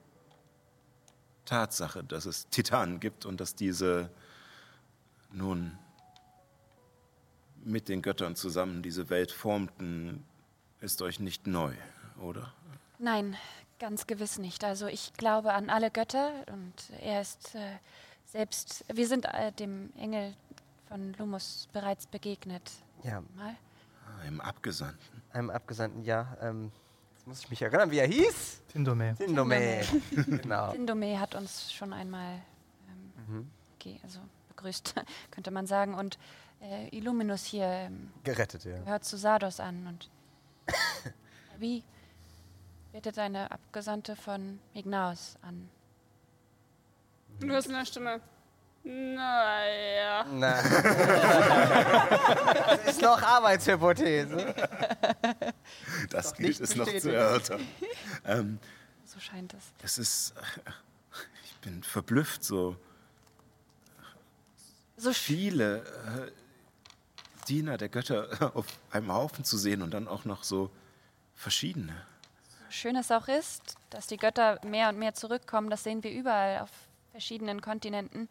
[1.44, 4.10] Tatsache, dass es Titanen gibt und dass diese
[5.30, 5.78] nun
[7.64, 10.24] mit den Göttern zusammen diese Welt formten,
[10.80, 11.74] ist euch nicht neu,
[12.20, 12.52] oder?
[12.98, 13.36] Nein,
[13.78, 14.64] ganz gewiss nicht.
[14.64, 17.78] Also ich glaube an alle Götter und er ist äh,
[18.26, 20.34] selbst, wir sind äh, dem Engel
[20.88, 22.62] von Lumus bereits begegnet.
[23.04, 23.56] Ja, Mal.
[24.26, 25.22] Im Abgesandten.
[25.32, 26.36] einem Abgesandten, ja.
[26.40, 26.70] Ähm,
[27.14, 28.62] jetzt muss ich mich erinnern, wie er hieß.
[28.68, 29.14] Tindome.
[29.16, 29.82] Tindome.
[30.10, 30.72] genau.
[30.72, 32.40] Sindome hat uns schon einmal
[33.28, 34.94] ähm, ge- also begrüßt,
[35.30, 35.94] könnte man sagen.
[35.94, 36.18] Und
[36.60, 38.78] äh, Illuminus hier ähm, Gerettet, ja.
[38.78, 39.86] gehört zu Sardos an.
[39.86, 40.10] Und
[41.58, 41.82] wie
[42.92, 45.68] bittet eine Abgesandte von Ignaus an?
[47.40, 48.20] Du hörst in der Stimme.
[48.84, 50.24] Naja.
[50.28, 50.60] Na.
[52.66, 54.54] das ist noch Arbeitshypothese.
[56.10, 57.66] Das gilt es noch zu erörtern.
[58.26, 58.58] ähm,
[59.04, 59.64] So scheint es.
[59.82, 60.34] es ist.
[61.44, 62.76] Ich bin verblüfft, so
[64.96, 66.32] So viele äh,
[67.48, 70.70] Diener der Götter auf einem Haufen zu sehen und dann auch noch so
[71.36, 71.94] verschiedene.
[72.68, 76.58] schön es auch ist, dass die Götter mehr und mehr zurückkommen, das sehen wir überall
[76.60, 76.70] auf
[77.12, 78.28] verschiedenen Kontinenten.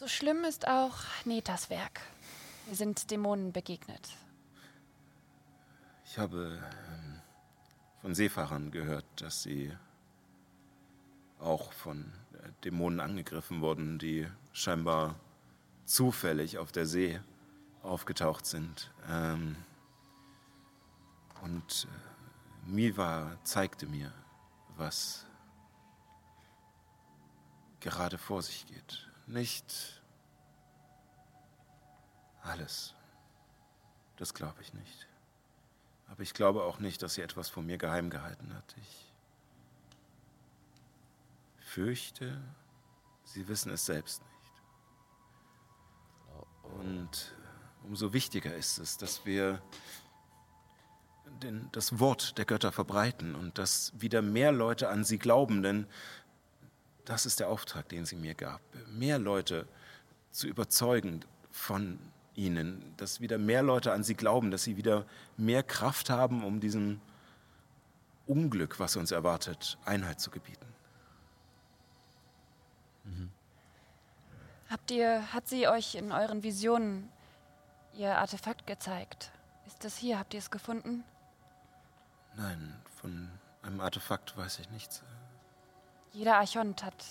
[0.00, 2.00] So schlimm ist auch Netas Werk.
[2.64, 4.08] Wir sind Dämonen begegnet.
[6.06, 6.58] Ich habe
[6.88, 7.20] ähm,
[8.00, 9.76] von Seefahrern gehört, dass sie
[11.38, 15.16] auch von äh, Dämonen angegriffen wurden, die scheinbar
[15.84, 17.20] zufällig auf der See
[17.82, 18.90] aufgetaucht sind.
[19.06, 19.54] Ähm,
[21.42, 21.86] und
[22.66, 24.14] äh, Miva zeigte mir,
[24.78, 25.26] was
[27.80, 29.09] gerade vor sich geht.
[29.30, 30.02] Nicht
[32.42, 32.94] alles.
[34.16, 35.06] Das glaube ich nicht.
[36.08, 38.74] Aber ich glaube auch nicht, dass sie etwas von mir geheim gehalten hat.
[38.76, 39.12] Ich
[41.60, 42.40] fürchte,
[43.22, 44.30] sie wissen es selbst nicht.
[46.80, 47.32] Und
[47.84, 49.62] umso wichtiger ist es, dass wir
[51.40, 55.86] den, das Wort der Götter verbreiten und dass wieder mehr Leute an sie glauben, denn
[57.10, 58.60] das ist der Auftrag, den sie mir gab.
[58.92, 59.66] Mehr Leute
[60.30, 61.98] zu überzeugen von
[62.36, 65.04] ihnen, dass wieder mehr Leute an sie glauben, dass sie wieder
[65.36, 67.00] mehr Kraft haben, um diesem
[68.28, 70.66] Unglück, was uns erwartet, Einhalt zu gebieten.
[74.68, 77.10] Habt ihr, hat sie euch in euren Visionen
[77.94, 79.32] ihr Artefakt gezeigt?
[79.66, 80.16] Ist das hier?
[80.16, 81.02] Habt ihr es gefunden?
[82.36, 83.28] Nein, von
[83.62, 85.02] einem Artefakt weiß ich nichts.
[86.12, 87.04] Jeder Archont hat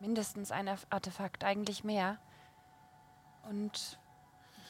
[0.00, 2.18] mindestens ein Artefakt, eigentlich mehr.
[3.48, 3.98] Und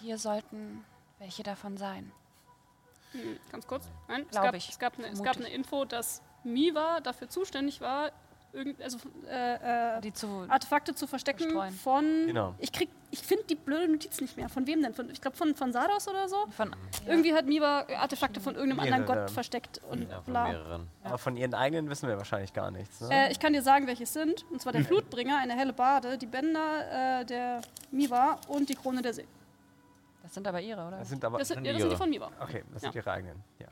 [0.01, 0.85] hier sollten
[1.19, 2.13] welche davon sein.
[3.13, 3.89] Hm, Ganz kurz.
[4.09, 4.69] Nein, es gab, ich.
[4.69, 8.13] es, gab eine, es gab eine Info, dass Miva dafür zuständig war,
[8.53, 11.73] irgend, also, äh, äh, Die zu Artefakte zu verstecken Verstreuen.
[11.75, 12.05] von.
[12.27, 12.55] Genau.
[12.59, 14.49] Ich krieg, ich finde die blöde Notiz nicht mehr.
[14.49, 14.95] Von wem denn?
[14.95, 16.47] Von, ich glaube von, von Sados oder so.
[16.57, 16.75] von
[17.07, 19.07] Irgendwie hat Miva Artefakte von irgendeinem anderen.
[19.07, 20.49] Gott versteckt und Ja, von bla.
[20.49, 20.87] mehreren.
[21.05, 23.01] Aber von ihren eigenen wissen wir wahrscheinlich gar nichts.
[23.01, 23.09] Ne?
[23.29, 24.45] Äh, ich kann dir sagen, welche es sind.
[24.51, 27.61] Und zwar der Flutbringer, eine helle Bade, die Bänder äh, der
[27.91, 29.27] Miva und die Krone der See.
[30.23, 30.99] Das sind aber ihre, oder?
[30.99, 31.39] das sind aber.
[31.39, 31.99] Das sind, sind ja, das sind die ihre.
[32.03, 32.31] von Miva.
[32.41, 33.01] okay, das sind Ja.
[33.01, 33.43] ihre eigenen.
[33.59, 33.67] Ja.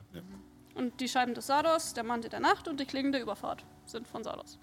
[0.75, 4.07] Und die Scheiben des Sados, der Mantel der Nacht und die Klingen der Überfahrt sind
[4.07, 4.57] von Sados.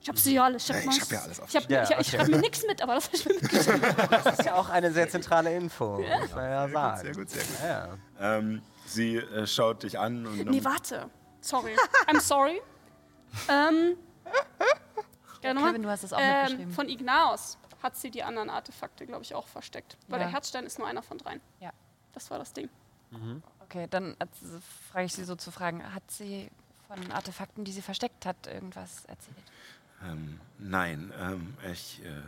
[0.00, 0.56] Ich hab sie ja alle.
[0.56, 2.04] Ich hab, Ja, ich mal's- hab ja alles Ich, hab, Ja, ich, ich okay.
[2.16, 3.82] schreibe mir nichts mit, aber das hab ich mir mitgeschrieben.
[4.10, 7.00] Das ist ja auch eine sehr zentrale Info, muss man ja sagen.
[7.02, 7.56] Sehr gut, sehr gut.
[7.62, 7.88] Ja.
[8.38, 11.10] Ähm, sie äh, schaut dich an und Nee, warte.
[11.40, 11.74] Sorry.
[12.06, 12.60] I'm sorry.
[13.48, 13.96] ähm,
[15.42, 15.70] ja, nochmal.
[15.70, 16.72] Kevin, du hast es auch ähm, mitgeschrieben.
[16.72, 19.96] von Ignaos hat sie die anderen Artefakte, glaube ich, auch versteckt.
[20.08, 20.26] Weil Ja.
[20.26, 21.40] der Herzstein ist nur einer von dreien.
[21.60, 21.70] Ja.
[22.12, 22.68] Das war das Ding.
[23.68, 24.60] Okay, dann also,
[24.90, 26.50] frage ich Sie so zu fragen, hat sie
[26.86, 29.36] von Artefakten, die sie versteckt hat, irgendwas erzählt?
[30.02, 32.22] Ähm, nein, ähm, ich äh,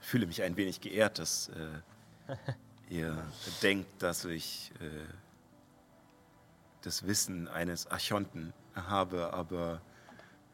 [0.00, 2.34] fühle mich ein wenig geehrt, dass äh,
[2.94, 3.26] ihr
[3.62, 5.06] denkt, dass ich äh,
[6.82, 9.80] das Wissen eines Archonten habe, aber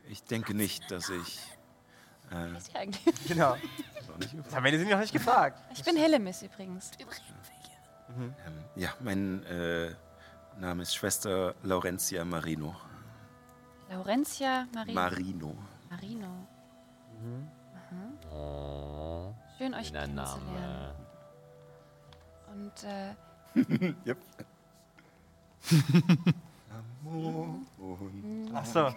[0.09, 1.41] ich denke nicht, dass ich.
[2.31, 3.14] Äh, Ist sie eigentlich?
[3.27, 3.57] Genau.
[4.18, 5.62] Das haben wir sie noch nicht gefragt.
[5.73, 6.91] Ich bin Hellemis übrigens.
[8.19, 8.35] Ähm,
[8.77, 9.91] ja, mein äh,
[10.59, 12.75] Name ist Schwester Laurentia Marino.
[13.91, 14.95] Laurentia Marino.
[14.95, 15.55] Marino.
[15.91, 16.47] Marino.
[18.33, 20.15] Oh, Schön, euch kennenzulernen.
[20.15, 20.95] Name.
[22.55, 23.15] Und äh,
[24.07, 24.19] Yep.
[27.05, 28.89] Amor und Achso.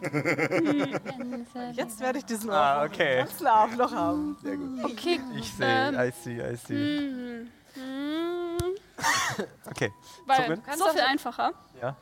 [1.74, 3.18] Jetzt werde ich diesen Ah, okay.
[3.18, 4.38] ganzen Abend noch haben.
[4.44, 4.84] sehr gut.
[4.86, 5.20] Okay.
[5.36, 7.48] Ich sehe, Ähm, I see, I see.
[9.70, 9.94] Okay.
[10.26, 11.52] Weil so viel einfacher.
[11.82, 11.96] Ja.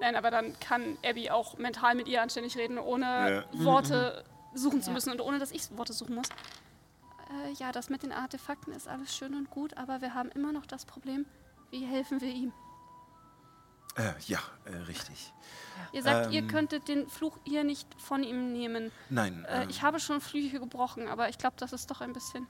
[0.00, 3.64] Nein, aber dann kann Abby auch mental mit ihr anständig reden, ohne Ja.
[3.64, 4.24] Worte
[4.54, 4.94] suchen zu Ja.
[4.94, 6.28] müssen und ohne dass ich Worte suchen muss.
[7.46, 10.52] Äh, ja, das mit den Artefakten ist alles schön und gut, aber wir haben immer
[10.52, 11.26] noch das Problem,
[11.70, 12.52] wie helfen wir ihm?
[13.96, 15.32] Äh, ja, äh, richtig.
[15.92, 16.48] Ihr sagt, ihr Ähm.
[16.48, 18.92] könntet den Fluch hier nicht von ihm nehmen.
[19.10, 22.12] Nein, Äh, ähm, ich habe schon Flüche gebrochen, aber ich glaube, das ist doch ein
[22.12, 22.46] bisschen.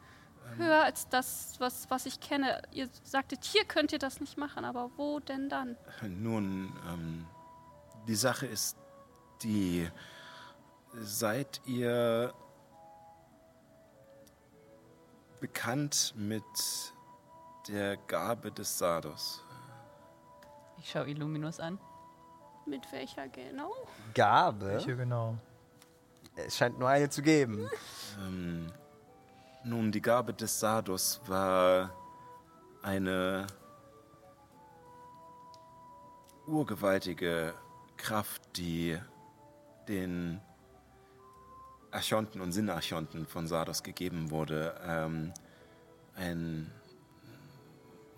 [0.57, 2.63] Höher als das, was, was ich kenne.
[2.73, 5.77] Ihr sagtet, hier könnt ihr das nicht machen, aber wo denn dann?
[6.03, 7.27] Nun, ähm,
[8.07, 8.77] die Sache ist
[9.43, 9.89] die,
[10.95, 12.33] seid ihr
[15.41, 16.45] bekannt mit
[17.69, 19.43] der Gabe des Sardos?
[20.79, 21.79] ich schaue Illuminus an.
[22.67, 23.73] Mit welcher genau?
[24.15, 24.67] Gabe.
[24.67, 25.37] Welche genau?
[26.37, 27.69] Es scheint nur eine zu geben.
[28.19, 28.73] Ähm,
[29.65, 31.91] nun, die Gabe des Sardos war
[32.83, 33.47] eine
[36.47, 37.55] urgewaltige
[37.97, 38.99] Kraft, die
[39.89, 40.41] den
[41.91, 44.81] Archonten und Sinnarchonten von Sardos gegeben wurde.
[44.85, 45.33] Ähm,
[46.15, 46.73] ein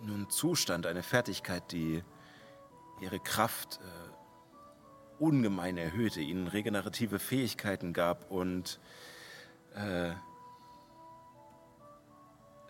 [0.03, 2.03] nun Zustand, eine Fertigkeit, die
[3.01, 8.80] ihre Kraft äh, ungemein erhöhte, ihnen regenerative Fähigkeiten gab und
[9.74, 10.12] äh,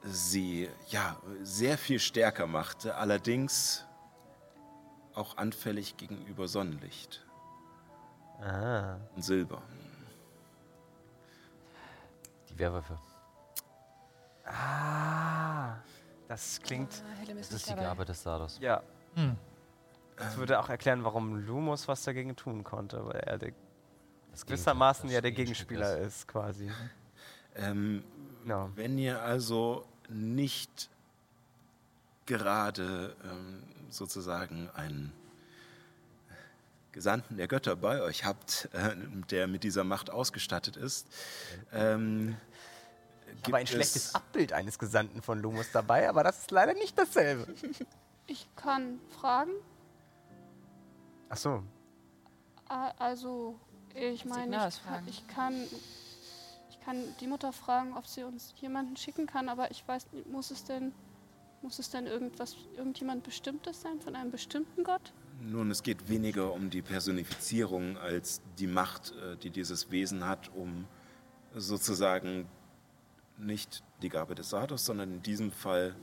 [0.03, 3.85] sie ja sehr viel stärker machte, allerdings
[5.15, 7.25] auch anfällig gegenüber Sonnenlicht
[8.41, 8.97] Ah.
[9.15, 9.63] und Silber.
[12.49, 12.99] Die Werwölfe.
[14.45, 15.77] Ah.
[16.29, 17.03] Das klingt.
[17.05, 17.83] Ah, Das ist die dabei.
[17.83, 18.59] Gabe des Sardos.
[18.61, 18.83] Ja.
[19.15, 19.37] Hm.
[20.17, 23.53] Das würde auch erklären, warum Lumos was dagegen tun konnte, weil er der,
[24.31, 26.71] Das gewissermaßen ja der Gegenspieler ist, quasi.
[27.55, 28.03] Ähm,
[28.43, 28.71] Genau.
[28.75, 30.91] Wenn ihr also nicht
[32.27, 35.13] gerade ähm, sozusagen einen
[36.93, 38.95] Gesandten der Götter bei euch habt, äh,
[39.31, 41.07] der mit dieser Macht ausgestattet ist,
[41.73, 42.37] ähm,
[43.37, 46.75] gibt Aber ein es, schlechtes Abbild eines Gesandten von Lumos dabei, aber das ist leider
[46.75, 47.47] nicht dasselbe.
[48.29, 49.51] Ich kann fragen.
[51.29, 51.63] Ach so.
[52.99, 53.59] Also,
[53.95, 55.67] ich meine, ich, ich kann,
[56.85, 60.51] kann die Mutter fragen, ob sie uns jemanden schicken kann, aber ich weiß nicht, muss
[60.51, 60.93] es denn,
[61.63, 65.13] muss es denn irgendwas, irgendjemand Bestimmtes sein von einem bestimmten Gott?
[65.41, 70.51] Nun, es geht weniger um die Personifizierung als die Macht, äh, die dieses Wesen hat,
[70.55, 70.87] um
[71.55, 72.47] sozusagen
[73.39, 75.97] nicht die Gabe des Sardos, sondern in diesem Fall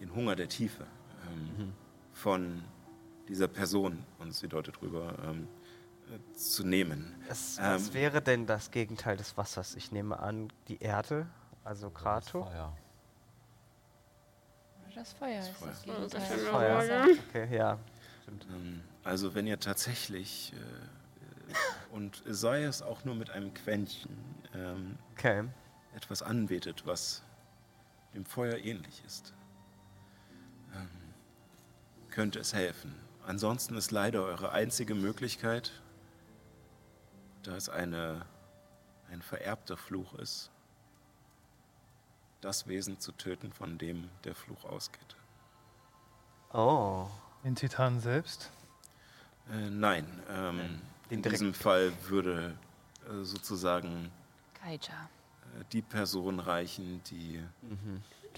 [0.00, 0.86] den Hunger der Tiefe
[1.26, 1.72] ähm,
[2.12, 2.62] von
[3.28, 5.63] dieser Person, und sie deutet drüber, ähm, äh,
[6.34, 7.14] zu nehmen.
[7.28, 9.74] Was, Ähm, was wäre denn das Gegenteil des Wassers?
[9.74, 11.26] Ich nehme an, die Erde,
[11.64, 12.44] also Krato.
[12.44, 12.76] Feuer.
[14.94, 16.44] Das Feuer ist das das Gegenteil.
[16.44, 17.06] ja Feuer.
[17.28, 17.78] Okay, ja.
[18.22, 18.46] Stimmt.
[18.50, 21.54] Ähm, also wenn ihr tatsächlich, äh, äh,
[21.92, 24.16] und sei es auch nur mit einem Quäntchen,
[24.54, 25.44] ähm, Okay.
[25.96, 27.22] etwas anbetet, was
[28.14, 29.34] dem Feuer ähnlich ist,
[30.74, 30.88] ähm,
[32.10, 32.94] könnte es helfen.
[33.26, 35.72] Ansonsten ist leider eure einzige Möglichkeit,
[37.44, 38.24] da es eine,
[39.10, 40.50] ein vererbter Fluch ist,
[42.40, 45.16] das Wesen zu töten, von dem der Fluch ausgeht.
[46.52, 47.06] Oh.
[47.42, 48.50] Den Titan selbst?
[49.50, 50.80] Äh, nein, ähm,
[51.10, 52.56] Den in diesem Fall würde
[53.06, 54.10] äh, sozusagen
[54.66, 54.78] äh,
[55.72, 57.42] die Person reichen, die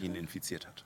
[0.01, 0.85] ihn infiziert hat.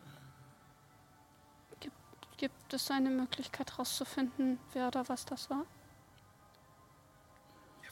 [2.37, 5.66] Gibt es eine Möglichkeit herauszufinden, wer oder was das war?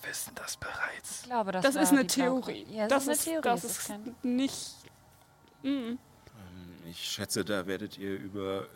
[0.09, 1.21] Wir wissen das bereits.
[1.21, 2.67] Ich glaube, das, Das, ist eine Theorie.
[2.71, 3.55] Ja, das das, ist eine Theorie.
[3.55, 4.75] Das ist ist kein nicht.
[5.63, 5.69] Mm.
[5.69, 5.99] Ähm,
[6.87, 8.67] Ich schätze, da werdet ihr über äh,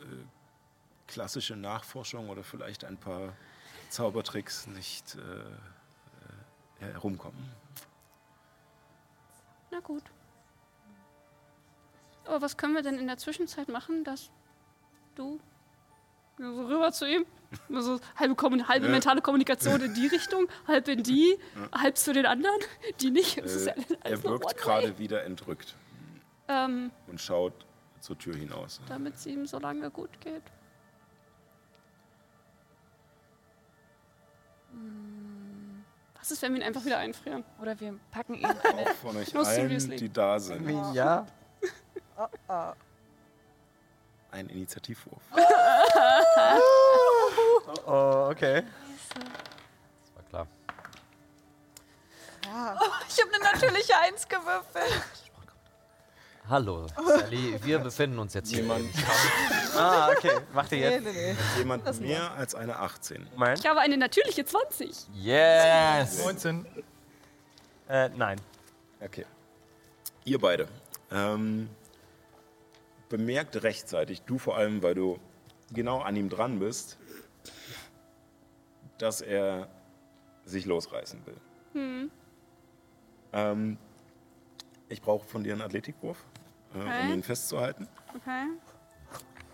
[1.07, 3.33] klassische Nachforschung oder vielleicht ein paar
[3.89, 7.49] Zaubertricks nicht äh, äh, herumkommen.
[9.71, 10.05] Na gut.
[12.27, 14.29] Aber was können wir denn in der Zwischenzeit machen, dass
[15.15, 15.41] du
[16.37, 17.25] so rüber zu ihm,
[17.69, 18.93] so halbe, Kommun- halbe Ja.
[18.93, 21.39] mentale Kommunikation in die Richtung, halb in die,
[21.73, 22.57] halb zu den anderen,
[23.01, 23.39] die nicht.
[23.39, 23.67] Äh, ja alles
[24.05, 25.75] er wirkt gerade wieder entrückt
[26.49, 27.53] Ähm, und schaut
[28.01, 28.81] zur Tür hinaus.
[28.89, 30.43] damit es ihm so lange gut geht.
[34.73, 35.85] Hm.
[36.19, 37.45] Was ist, wenn wir ihn einfach wieder einfrieren?
[37.61, 38.59] Oder wir packen eine.
[38.65, 39.97] Auch von euch No, allen, seriously.
[39.97, 40.69] die da sind.
[40.95, 41.27] Ja.
[44.31, 45.21] Ein Initiativwurf.
[47.87, 48.63] Oh, okay.
[50.05, 50.47] Das war klar.
[53.09, 55.03] Ich habe eine natürliche Eins gewürfelt.
[56.49, 58.63] Hallo, Sally, wir befinden uns jetzt hier.
[58.63, 58.85] Jemand,
[59.77, 60.33] Ah, okay.
[60.53, 61.07] Macht ihr jetzt?
[61.57, 63.29] jemand mehr als eine 18.
[63.35, 63.61] Moment.
[63.61, 65.07] Ich habe eine natürliche 20.
[65.15, 66.25] Yes!
[66.25, 66.67] 19.
[67.89, 68.41] Äh, nein.
[69.01, 69.25] Okay.
[70.25, 70.69] Ihr beide.
[71.13, 71.71] Ähm,
[73.09, 75.19] bemerkt rechtzeitig, du vor allem, weil du
[75.73, 76.99] genau an ihm dran bist,
[78.99, 79.69] dass er
[80.45, 82.11] sich losreißen will.
[83.33, 83.79] Ähm,
[84.89, 86.19] ich brauche von dir einen Athletikwurf,
[86.75, 87.13] äh, um Okay.
[87.13, 87.89] ihn festzuhalten.
[88.17, 88.47] Okay.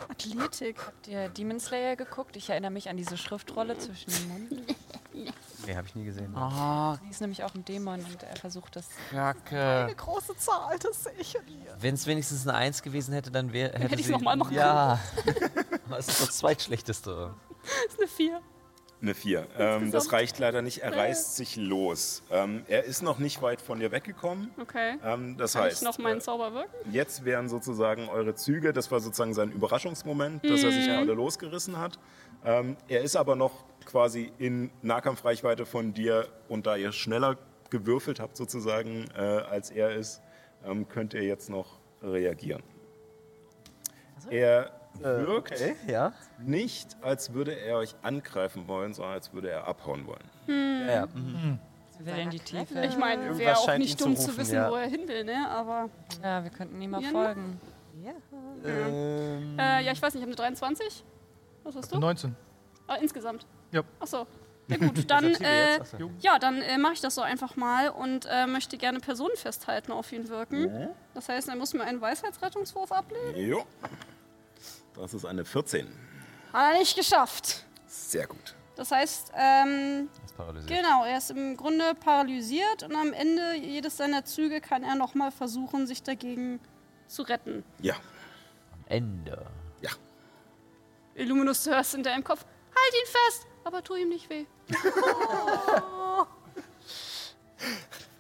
[0.09, 0.79] Athletik.
[0.87, 2.37] Habt ihr Demon Slayer geguckt?
[2.37, 4.75] Ich erinnere mich an diese Schriftrolle zwischen dem Mund.
[5.67, 6.33] Nee, habe ich nie gesehen.
[7.05, 8.89] Die ist nämlich auch ein Dämon und er versucht das.
[9.11, 9.93] Kacke.
[9.97, 11.41] Große Zahl, das sehe ich hier.
[11.81, 13.73] Wenn es wenigstens eine Eins gewesen hätte, dann wäre.
[13.73, 14.99] Hätte hätte ich's sie- noch mal machen Ja.
[15.87, 17.35] Aber es ist das zweitschlechteste.
[17.63, 18.41] Das ist eine 4.
[19.01, 19.47] Eine 4.
[19.57, 22.25] Ähm, das reicht leider nicht, er reißt sich los.
[22.31, 24.51] Ähm, er ist noch nicht weit von dir weggekommen.
[24.61, 24.97] Okay.
[25.05, 26.75] Ähm, das Kann heißt, ich noch meinen äh, Zauber wirken?
[26.93, 31.79] Jetzt wären sozusagen eure Züge, das war sozusagen sein Überraschungsmoment, dass er sich gerade losgerissen
[31.79, 32.01] hat.
[32.45, 37.39] Ähm, er ist aber noch quasi in Nahkampfreichweite von dir und da ihr schneller
[37.71, 40.23] gewürfelt habt sozusagen, äh, als er ist,
[40.65, 42.63] ähm, könnt ihr jetzt noch reagieren.
[44.31, 46.13] Er wirkt Okay, ja.
[46.39, 50.25] nicht, als würde er euch angreifen wollen, sondern als würde er abhauen wollen.
[50.47, 51.09] Ja, ja.
[51.99, 52.85] Sie will in die Tiefe.
[52.85, 54.71] Ich meine, wäre auch nicht zu dumm zu, rufen, wissen, ja.
[54.71, 55.49] wo er hin will, ne?
[55.51, 55.89] Aber.
[56.23, 57.61] Ja, wir könnten ihm mal Ja, folgen.
[58.65, 61.05] Ähm, Äh, ja, ich weiß nicht, ich habe eine 23.
[61.65, 61.99] Was hast du?
[61.99, 62.35] 19.
[62.87, 63.47] Ah, insgesamt.
[63.73, 63.83] Ja.
[64.01, 64.27] Achso.
[64.69, 65.81] Ja gut, dann, äh,
[66.21, 69.93] ja, dann äh, mache ich das so einfach mal und äh, möchte gerne Personen festhalten
[69.93, 70.63] auf ihn wirken.
[70.63, 70.89] Mhm.
[71.15, 73.37] Das heißt, er muss mir einen Weisheitsrettungswurf ablegen.
[73.37, 73.65] Jo.
[75.01, 75.87] Das ist eine 14.
[76.53, 77.65] Hat er nicht geschafft.
[77.87, 78.55] Sehr gut.
[78.77, 80.77] Das heißt, ähm, Das ist paralysiert.
[80.81, 85.31] genau, er ist im Grunde paralysiert und am Ende jedes seiner Züge kann er nochmal
[85.33, 86.61] versuchen, sich dagegen
[87.07, 87.65] zu retten.
[87.81, 87.95] Ja,
[88.87, 89.47] Ende.
[89.81, 89.91] ja.
[91.15, 94.47] Illuminus, du hörst in deinem Kopf, halt ihn fest, aber tu ihm nicht weh.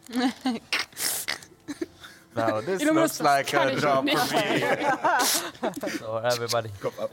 [2.39, 4.18] Now, this looks das like a job nicht.
[4.18, 5.91] for me.
[5.99, 6.70] So, everybody.
[6.80, 7.11] Kopf ab.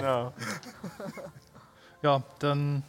[0.00, 0.32] No.
[2.02, 2.82] Ja, dann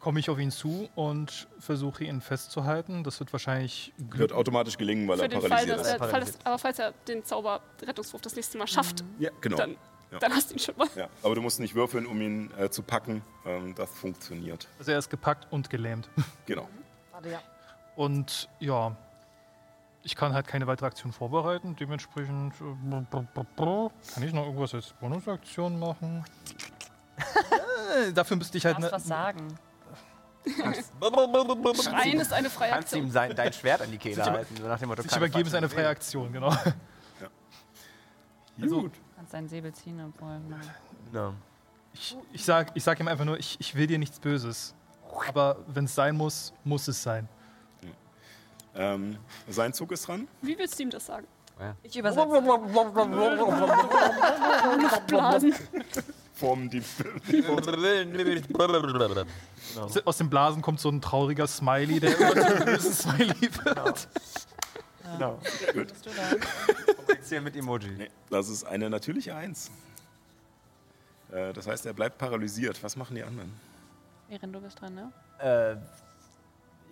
[0.00, 3.04] komme ich auf ihn zu und versuche ihn festzuhalten.
[3.04, 5.92] Das wird wahrscheinlich Wird automatisch gelingen, weil Für er Fall, paralysiert dass ist.
[6.00, 9.56] er, Fall, dass, aber falls er den Zauber-Rettungswurf das nächste Mal schafft, Ja, genau.
[9.58, 9.76] dann,
[10.10, 10.18] Ja.
[10.18, 10.88] dann hast du ihn schon mal.
[10.96, 13.22] Ja, aber du musst nicht würfeln, um ihn äh, zu packen.
[13.46, 14.66] Ähm, das funktioniert.
[14.80, 16.08] Also er ist gepackt und gelähmt.
[16.46, 16.68] Genau.
[17.12, 17.40] Warte, ja.
[17.94, 18.96] Und ja,
[20.02, 21.76] ich kann halt keine weitere Aktion vorbereiten.
[21.76, 26.24] Dementsprechend äh, kann ich noch irgendwas als Bonusaktion machen.
[28.14, 29.58] Dafür müsste ich Du halt darfst ne, was sagen.
[31.82, 33.10] Schreien ist eine freie Kannst du ihm Aktion.
[33.10, 34.56] sein, dein Schwert an die Kehle halten.
[34.56, 36.54] So nach dem Motto, keine übergeben ist eine freie Aktion, genau.
[38.60, 38.70] Gut.
[38.70, 40.38] Du kannst deinen Säbel ziehen, obwohl.
[40.48, 40.60] nein.
[41.12, 41.32] Bewegungen.
[41.32, 41.34] No.
[41.92, 44.74] Ich, ich, sag, ich sag ihm einfach nur, ich, ich will dir nichts Böses.
[45.28, 47.28] Aber wenn es sein muss, muss es sein.
[48.78, 49.18] Ähm,
[49.48, 50.28] sein Zug ist dran.
[50.40, 51.26] Wie willst du ihm das sagen?
[51.82, 52.24] Ich übersetze.
[55.08, 55.54] Blasen.
[56.34, 56.82] Formen die.
[59.76, 64.08] Aus- Aus den Blasen kommt so ein trauriger Smiley, der immer bösen Smiley wird.
[65.12, 65.40] Genau.
[65.74, 66.92] Du da?
[66.94, 67.90] Kommunizieren mit Emoji.
[67.90, 69.70] Nee, das ist eine natürliche Eins.
[71.32, 72.82] Äh, das heißt, er bleibt paralysiert.
[72.84, 73.52] Was machen die anderen?
[74.28, 75.10] Während du bist dran, ne?
[75.40, 75.76] Äh,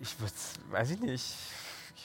[0.01, 0.33] ich würde,
[0.71, 1.35] weiß ich nicht.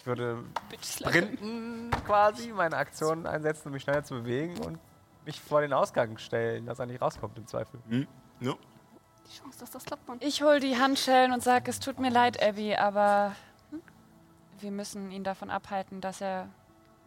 [0.03, 0.43] Ich würde
[0.83, 4.81] sprinten quasi, meine Aktionen einsetzen, um mich schneller zu bewegen und
[5.25, 7.79] mich vor den Ausgang stellen, dass er nicht rauskommt im Zweifel.
[7.89, 8.09] Hm?
[8.41, 8.57] No.
[9.29, 10.19] Die Chance, dass das klappt, Mann.
[10.21, 13.37] Ich hol die Handschellen und sag, es tut mir leid, Abby, aber
[14.59, 16.49] wir müssen ihn davon abhalten, dass er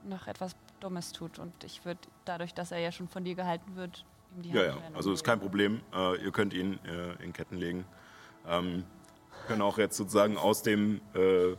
[0.05, 1.37] noch etwas Dummes tut.
[1.37, 4.05] Und ich würde dadurch, dass er ja schon von dir gehalten wird,
[4.37, 4.95] ihm die Ja, Hand ja, schneiden.
[4.95, 5.81] also ist kein Problem.
[5.93, 7.83] Äh, ihr könnt ihn äh, in Ketten legen.
[8.47, 8.85] Ähm,
[9.47, 11.57] können auch jetzt sozusagen aus dem, äh,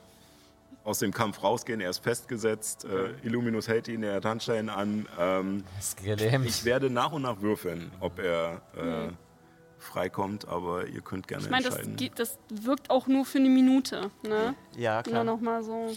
[0.87, 1.81] aus dem Kampf rausgehen.
[1.81, 2.85] Er ist festgesetzt.
[2.85, 5.07] Äh, Illuminus hält ihn, er hat Handschellen an.
[5.19, 6.47] Ähm, Ist gelähmt.
[6.47, 9.09] ich werde nach und nach würfeln, ob er äh,
[9.79, 11.97] freikommt, aber ihr könnt gerne Ich meine, das, entscheiden.
[11.97, 14.11] geht- das wirkt auch nur für eine Minute.
[14.23, 14.55] Ne?
[14.77, 15.25] Ja, Nur klar.
[15.25, 15.89] noch mal so.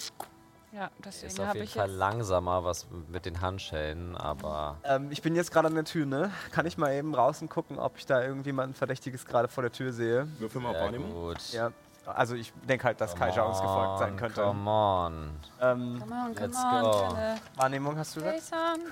[0.71, 5.11] Ja, Ist deswegen auf habe jeden ich Fall langsamer, was mit den Handschellen, aber Ähm,
[5.11, 6.31] ich bin jetzt gerade an der Tür, ne?
[6.51, 9.93] Kann ich mal eben draußen gucken, ob ich da irgendjemanden Verdächtiges gerade vor der Tür
[9.93, 10.27] sehe?
[10.37, 11.11] Würfel mal auf Wahrnehmung.
[11.11, 11.53] gut.
[11.53, 11.71] Ja.
[12.05, 14.41] Also ich denke halt, dass Kaija uns gefolgt sein könnte.
[14.41, 15.29] Come on.
[15.61, 16.91] Ähm, Come on, come Let's on, go.
[17.09, 18.37] kleine Wahrnehmung hast du gesagt?
[18.37, 18.91] Jason.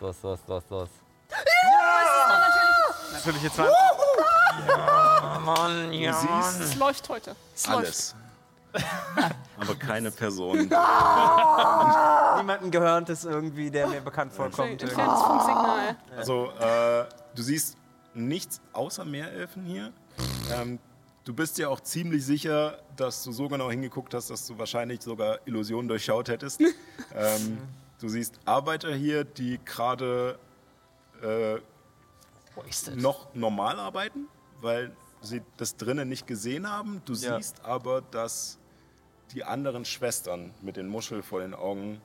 [0.00, 0.88] los, los, los, los.
[3.12, 3.74] Natürlich jetzt 20.
[5.44, 6.12] Mann, Du ja.
[6.12, 7.34] siehst Es läuft heute.
[7.54, 7.78] Es läuft.
[7.78, 8.16] alles.
[9.60, 10.58] aber keine Person.
[12.36, 14.82] Niemanden Gehörntes irgendwie, der mir bekannt vorkommt.
[14.82, 15.96] Entferntes Funksignal.
[16.16, 17.04] Also, äh,
[17.34, 17.76] du siehst
[18.14, 19.92] nichts außer Meerelfen hier.
[20.52, 20.78] Ähm,
[21.24, 25.02] du bist ja auch ziemlich sicher, dass du so genau hingeguckt hast, dass du wahrscheinlich
[25.02, 26.60] sogar Illusionen durchschaut hättest.
[27.14, 27.58] ähm,
[28.00, 30.38] du siehst Arbeiter hier, die gerade
[31.22, 31.58] äh,
[32.96, 34.28] noch normal arbeiten,
[34.60, 37.02] weil sie das drinnen nicht gesehen haben.
[37.04, 37.36] Du Ja.
[37.36, 38.58] siehst aber, dass
[39.32, 42.00] die anderen Schwestern mit den Muscheln vor den Augen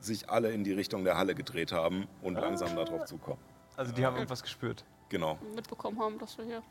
[0.00, 3.40] sich alle in die Richtung der Halle gedreht haben und langsam darauf zukommen.
[3.76, 4.84] Also die haben irgendwas gespürt.
[5.08, 5.38] Genau.
[5.54, 6.62] Mitbekommen haben, dass wir hier.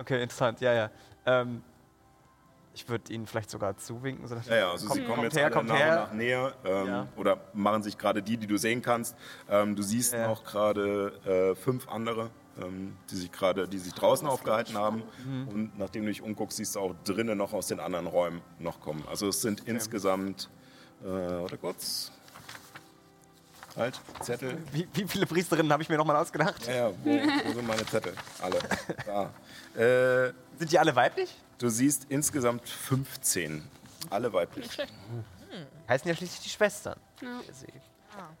[0.00, 0.90] Okay, interessant, ja, ja.
[1.26, 1.62] Ähm,
[2.72, 4.26] ich würde ihnen vielleicht sogar zuwinken.
[4.26, 5.90] So Ja, ja, also kommt, sie kommen jetzt her, alle nach her.
[5.90, 7.08] und nach näher ähm, Ja.
[7.16, 9.16] oder machen sich gerade die, die du sehen kannst.
[9.48, 10.28] Ähm, du siehst Ja.
[10.28, 12.30] auch gerade äh, fünf andere,
[12.62, 15.02] ähm, die sich gerade, die sich draußen aufgehalten haben.
[15.24, 15.48] Mhm.
[15.48, 18.80] Und nachdem du dich umguckst, siehst du auch drinnen noch aus den anderen Räumen noch
[18.80, 19.04] kommen.
[19.10, 20.48] Also es sind insgesamt,
[21.02, 22.12] äh, warte kurz.
[23.80, 24.58] Halt, Zettel.
[24.72, 26.66] Wie, wie viele Priesterinnen habe ich mir nochmal ausgedacht?
[26.66, 28.12] Ja, ja, wo, wo sind meine Zettel?
[28.40, 28.58] Alle.
[29.06, 29.30] Da.
[29.76, 31.30] Äh, Sind die alle weiblich?
[31.58, 33.62] du siehst insgesamt 15.
[34.10, 34.72] Alle weiblich.
[34.72, 34.92] Schlecht.
[35.88, 36.98] Heißen ja schließlich die Schwestern.
[37.22, 37.40] Ja.
[37.48, 37.72] Ich.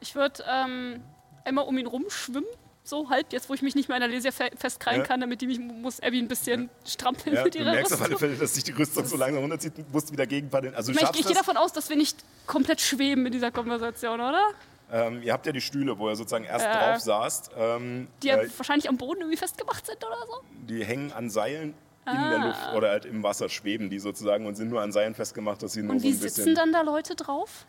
[0.00, 1.00] Ich würde ähm,
[1.44, 2.48] einmal um ihn rumschwimmen.
[2.82, 5.06] So halb, jetzt wo ich mich nicht mehr an der Lesia fe festkrallen Ja.
[5.06, 8.02] kann, damit die mich, muss Abby ein bisschen strampeln Ja, mit du ihrer merkst auf
[8.02, 10.74] alle Fälle, dass sich die Rüstung so langsam runterzieht, du musst wieder gegenpaddeln.
[10.74, 14.20] Also du Ich, ich, gehe davon aus, dass wir nicht komplett schweben in dieser Konversation,
[14.20, 14.42] oder?
[14.92, 16.90] Ähm, ihr habt ja die Stühle, wo ihr sozusagen erst Ja.
[16.92, 17.50] drauf saßt.
[17.56, 20.40] Ähm, Die ja äh, wahrscheinlich am Boden irgendwie festgemacht sind oder so.
[20.68, 21.74] die hängen an Seilen
[22.06, 22.30] in Ah.
[22.30, 25.62] der Luft oder halt im Wasser schweben die sozusagen und sind nur an Seilen festgemacht,
[25.62, 26.44] dass sie nur Und so wie ein bisschen...
[26.44, 27.66] sitzen dann da Leute drauf?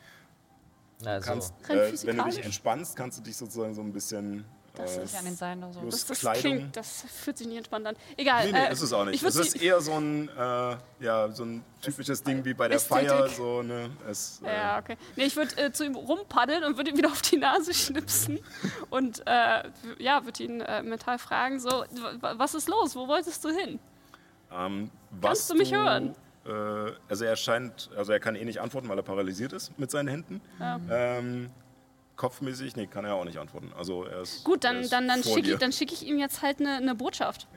[1.06, 4.46] Also, kannst, äh, wenn du dich entspannst, kannst du dich sozusagen so ein bisschen...
[4.76, 5.82] Das äh, ist an den Seilen oder so.
[5.82, 7.96] Das, das klingt, das fühlt sich nicht entspannt an.
[8.16, 8.46] Egal.
[8.46, 9.16] Nee, nee, äh, ist es auch nicht.
[9.16, 12.78] Ich Es ist eher so ein, äh, ja, so ein typisches Ding wie bei der
[12.78, 13.10] Ästhetik.
[13.10, 13.30] Feier.
[13.30, 14.96] So, ne, es, äh, Ja, okay.
[15.16, 18.40] Nee, ich würde äh, zu ihm rumpaddeln und würde ihm wieder auf die Nase schnipsen
[18.90, 19.64] und äh,
[20.00, 21.84] ja, würde ihn äh, mental fragen, so,
[22.22, 22.96] was ist los?
[22.96, 23.80] Wo wolltest du hin?
[24.54, 26.16] Ähm, was Kannst du mich hören?
[26.46, 26.52] Äh,
[27.10, 30.08] also er scheint, also er kann eh nicht antworten, weil er paralysiert ist mit seinen
[30.08, 30.42] Händen.
[30.90, 31.50] Ähm,
[32.16, 33.72] kopfmäßig, nee, kann er auch nicht antworten.
[33.78, 36.42] Also er ist, Gut, dann, ist dann, dann schicke ich, dann schick ich ihm jetzt
[36.42, 37.48] halt eine ne Botschaft.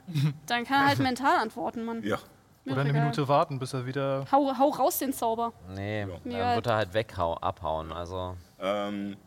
[0.47, 2.03] Dann kann er halt mental antworten, Mann.
[2.03, 2.17] Ja,
[2.63, 3.01] Mir Oder eine egal.
[3.03, 4.25] Minute warten, bis er wieder.
[4.31, 5.53] Hau, hau raus den Zauber.
[5.75, 7.91] nee, Mir dann wird er halt weghau, abhauen.
[7.91, 9.17] Also, ähm,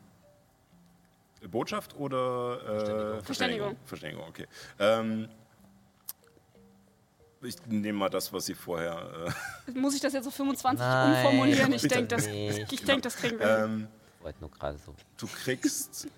[1.49, 3.77] Botschaft oder äh, Verständigung.
[3.85, 4.47] Verständigung, okay.
[4.81, 5.29] Ähm,
[7.43, 9.33] ich nehme mal das, was sie vorher.
[9.73, 11.73] Muss ich das jetzt auf 25 Nein, umformulieren?
[11.73, 13.65] Ich denke, das, ich denk, das kriegen wir Äh, hin.
[13.65, 13.89] ähm,
[14.21, 14.95] wollte nur gerade so.
[15.17, 16.09] du kriegst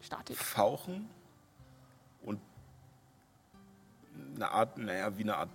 [0.00, 0.36] Statik.
[0.36, 1.08] Fauchen
[2.22, 2.40] und
[4.36, 5.50] eine Art, naja, wie eine Art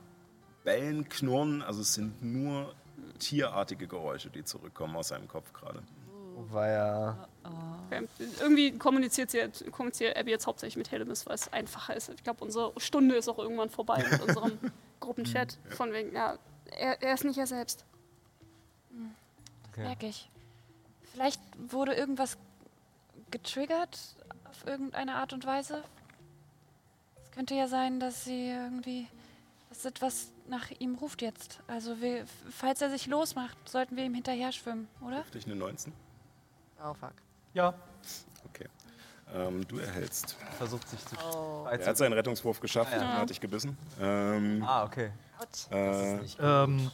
[0.63, 1.61] Bellen, Knurren.
[1.61, 2.73] Also es sind nur
[3.19, 5.81] tierartige Geräusche, die zurückkommen aus seinem Kopf gerade.
[6.49, 7.27] War ja.
[7.87, 8.07] Okay.
[8.39, 12.09] Irgendwie kommuniziert, sie, jetzt- kommuniziert Abby jetzt hauptsächlich mit Helemis, weil es einfacher ist.
[12.09, 14.57] Ich glaube, unsere Stunde ist auch irgendwann vorbei mit unserem
[14.99, 15.57] Gruppenchat.
[15.69, 16.37] Von wegen, ja,
[16.77, 17.85] er, er ist nicht er selbst.
[19.71, 19.81] Okay.
[19.83, 20.29] Merke ich.
[21.13, 22.37] Vielleicht wurde irgendwas
[23.31, 23.97] getriggert
[24.49, 25.83] auf irgendeine Art und Weise.
[27.23, 29.07] Es könnte ja sein, dass sie irgendwie,
[29.69, 31.59] dass etwas nach ihm ruft jetzt.
[31.67, 35.23] Also wir, falls er sich losmacht, sollten wir ihm hinterher schwimmen, oder?
[35.33, 35.93] Dich eine 19?
[36.83, 37.13] Oh, fuck.
[37.53, 37.73] Ja,
[38.53, 38.67] Okay.
[39.33, 40.35] Ähm, du erhältst.
[40.57, 41.15] Versucht sich zu.
[41.33, 41.65] Oh.
[41.69, 43.77] Er hat seinen Rettungswurf geschafft, er hat dich gebissen.
[43.99, 45.11] Ähm, Ah, okay.
[45.71, 46.91] äh, ähm,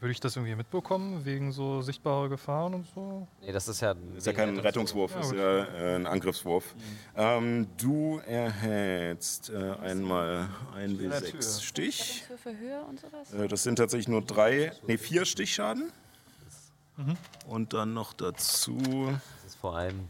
[0.00, 3.26] würde ich das irgendwie mitbekommen, wegen so sichtbarer Gefahren und so?
[3.40, 3.94] Nee, das ist ja.
[4.16, 6.74] ist ja kein Rettungswurf, Ja, ist ja äh, ein Angriffswurf.
[7.16, 11.12] Ähm, du erhältst äh, einmal ein Tür.
[11.12, 12.24] W6 Stich.
[12.26, 13.32] Für, für Höhe und sowas?
[13.32, 15.92] Äh, das sind tatsächlich nur drei, nee, vier Stichschaden.
[17.48, 18.78] Und dann noch dazu
[19.42, 20.08] Das ist vor allem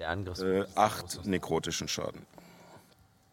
[0.00, 0.40] der Angriff.
[0.40, 2.26] äh, acht nekrotischen Schaden.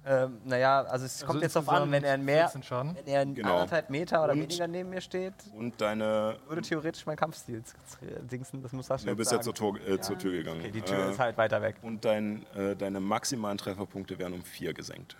[0.09, 2.95] Ähm, naja, also es kommt jetzt darauf an, wenn er mehr, 14 Schaden.
[2.95, 3.55] wenn er Genau.
[3.55, 6.37] anderthalb Meter oder Und- weniger neben mir steht, Und deine.
[6.47, 7.61] würde theoretisch mein Kampfstil
[8.31, 8.63] dingsen.
[8.63, 9.43] Das muss Sascha Du bist ja sagen.
[9.43, 10.61] zur, Tor, äh, zur Tür gegangen.
[10.61, 11.75] Okay, die Tür Äh, ist halt weiter weg.
[11.81, 15.17] Und dein, äh, deine maximalen Trefferpunkte werden um vier gesenkt.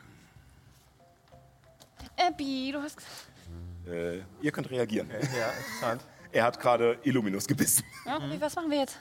[2.17, 2.99] Abby, du hast.
[3.87, 5.09] Äh, ihr könnt reagieren.
[5.09, 6.01] Ja, interessant.
[6.31, 7.83] Er hat gerade Illuminus gebissen.
[8.05, 8.97] Abby, was machen wir jetzt?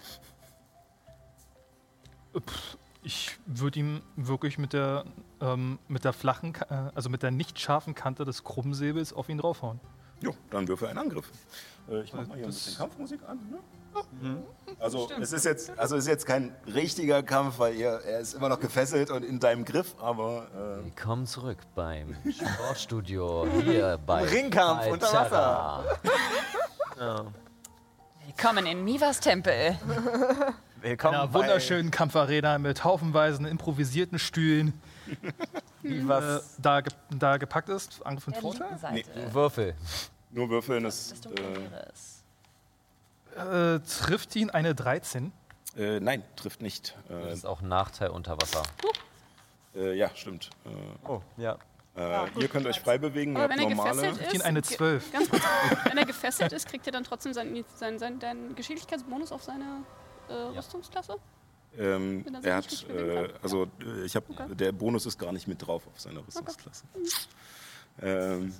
[3.02, 5.04] Ich würde ihm wirklich mit der,
[5.40, 9.28] ähm, mit der flachen, äh, also mit der nicht scharfen Kante des krummen Säbels auf
[9.28, 9.80] ihn draufhauen.
[10.20, 11.30] Jo, dann würfe einen Angriff.
[11.90, 13.38] Äh, ich mach mal hier ein Das- bisschen Kampfmusik an.
[13.50, 13.58] Ne?
[14.78, 18.34] Also es ist jetzt, also es ist jetzt kein richtiger Kampf, weil ihr, er ist
[18.34, 20.48] immer noch gefesselt und in deinem Griff, aber
[20.80, 25.84] äh, Willkommen zurück beim Sportstudio hier bei Ringkampf unter Altera.
[28.26, 29.78] Willkommen in Mivas Tempel.
[30.82, 34.72] Willkommen einer bei wunderschönen Kampfarena mit haufenweisen improvisierten Stühlen, äh,
[35.82, 36.56] was.
[36.58, 38.04] da, ge da gepackt ist.
[38.04, 38.78] Angriff mit Vorteil.
[38.78, 39.74] Seite Würfel.
[40.30, 41.24] nur würfeln ist.
[41.24, 41.72] dunklen
[43.36, 43.74] Äh.
[43.76, 45.32] Äh, trifft ihn eine 13.
[45.76, 46.96] äh, nein, trifft nicht.
[47.08, 48.62] Das Äh, ist auch ein Nachteil unter Wasser.
[49.74, 50.50] äh, ja, stimmt.
[50.64, 50.68] Äh,
[51.06, 51.56] Oh, ja.
[51.96, 53.90] äh, ihr könnt euch frei bewegen, ihr habt wenn er normale.
[53.92, 55.12] gefesselt Trifft ihn ist, eine ge- 12.
[55.12, 55.42] Ganz kurz,
[55.84, 59.82] wenn er gefesselt ist, kriegt er dann trotzdem seinen, seinen, seinen, seinen Geschicklichkeitsbonus auf seine
[60.28, 61.16] äh, Rüstungsklasse?
[61.78, 64.54] Ähm, er hat, äh, also äh, ich habe, Okay.
[64.54, 66.84] der Bonus ist gar nicht mit drauf auf seiner Rüstungsklasse.
[68.02, 68.52] Ähm,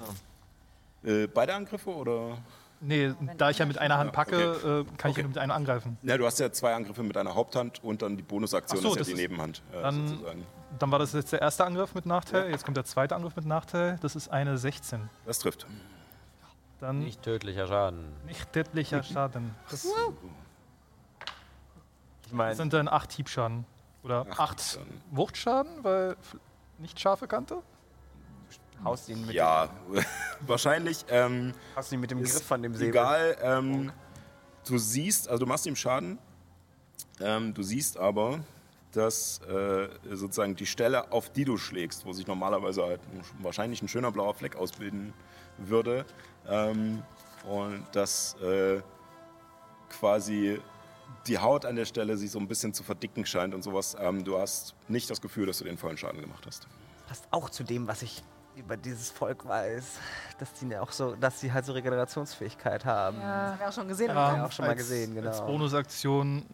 [1.04, 2.38] äh, beide Angriffe oder?
[2.80, 5.20] Nee, da ich ja mit einer Hand packe, äh, kann ich Okay.
[5.22, 5.96] ihn mit einer angreifen.
[6.02, 8.94] Ja, du hast ja zwei Angriffe mit einer Haupthand und dann die Bonusaktion so, ist
[8.94, 10.46] ja das die ist- Nebenhand äh, dann- sozusagen.
[10.78, 12.50] Dann war das jetzt der erste Angriff mit Nachteil.
[12.50, 13.98] Jetzt kommt der zweite Angriff mit Nachteil.
[14.02, 15.08] Das ist eine 16.
[15.24, 15.66] Das trifft.
[16.80, 18.04] Dann Nicht tödlicher Schaden.
[18.26, 19.54] nicht tödlicher Schaden.
[19.70, 19.86] Das
[22.26, 23.64] Ich meine, sind dann 8 Hiebschaden.
[24.02, 25.02] Oder Acht 8 Hiebschaden.
[25.10, 26.16] Wuchtschaden, weil
[26.78, 27.62] nicht scharfe Kante.
[28.84, 29.68] haust ihn mit, Ja,
[30.46, 31.04] wahrscheinlich.
[31.08, 32.88] Ähm, dem, haust ihn mit dem Griff von dem Säbel.
[32.88, 33.92] Egal, ähm,
[34.66, 36.18] du siehst, also du machst ihm Schaden,
[37.20, 38.40] ähm, du siehst aber,
[38.92, 43.82] dass äh, sozusagen die Stelle, auf die du schlägst, wo sich normalerweise halt ein, wahrscheinlich
[43.82, 45.12] ein schöner blauer Fleck ausbilden
[45.58, 46.04] würde,
[46.48, 47.02] ähm,
[47.48, 48.80] und dass äh,
[49.88, 50.60] quasi
[51.26, 53.96] die Haut an der Stelle sich so ein bisschen zu verdicken scheint und sowas.
[53.98, 56.66] Ähm, du hast nicht das Gefühl, dass du den vollen Schaden gemacht hast.
[57.08, 58.22] passt auch zu dem, was ich
[58.56, 59.98] über dieses Volk weiß,
[60.38, 63.18] dass die auch so, dass sie halt so Regenerationsfähigkeit haben.
[63.18, 63.24] Ja.
[63.52, 64.08] Haben wir auch schon gesehen.
[64.08, 65.46] Ja, im auch schon mal als- gesehen, Als genau.
[65.52, 66.46] Bonusaktion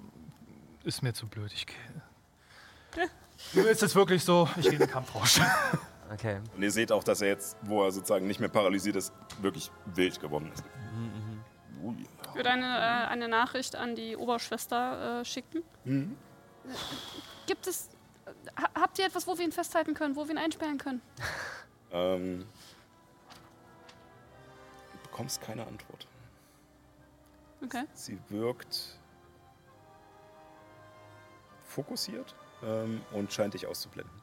[0.85, 1.53] ist mir zu blöd.
[1.53, 1.77] Ich gehe.
[3.55, 4.49] Du willst es wirklich so?
[4.57, 5.41] Ich gehe in den Kampfrausch.
[6.12, 6.41] Okay.
[6.55, 9.70] Und ihr seht auch, dass er jetzt, wo er sozusagen nicht mehr paralysiert ist, wirklich
[9.87, 10.62] wild geworden ist.
[11.83, 12.07] Ui.
[12.33, 15.62] Ich würde eine, äh, eine Nachricht an die Oberschwester äh, schicken.
[15.85, 16.16] Mhm.
[17.47, 17.91] Gibt es.
[18.59, 21.01] Ha habt ihr etwas, wo wir ihn festhalten können, wo wir ihn einsperren können?
[21.95, 22.47] Ähm,
[24.95, 26.07] du bekommst keine Antwort.
[27.62, 27.85] Okay.
[27.93, 28.99] Sie wirkt
[31.66, 34.22] fokussiert ähm, und scheint dich auszublenden.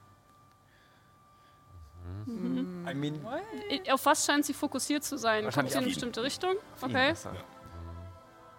[2.28, 3.24] I mean,
[3.70, 5.46] I- Auf was scheint sie fokussiert zu sein?
[5.46, 6.56] Wahrscheinlich sie in eine bestimmte Richtung?
[6.82, 7.12] Okay.
[7.12, 7.36] Wasser.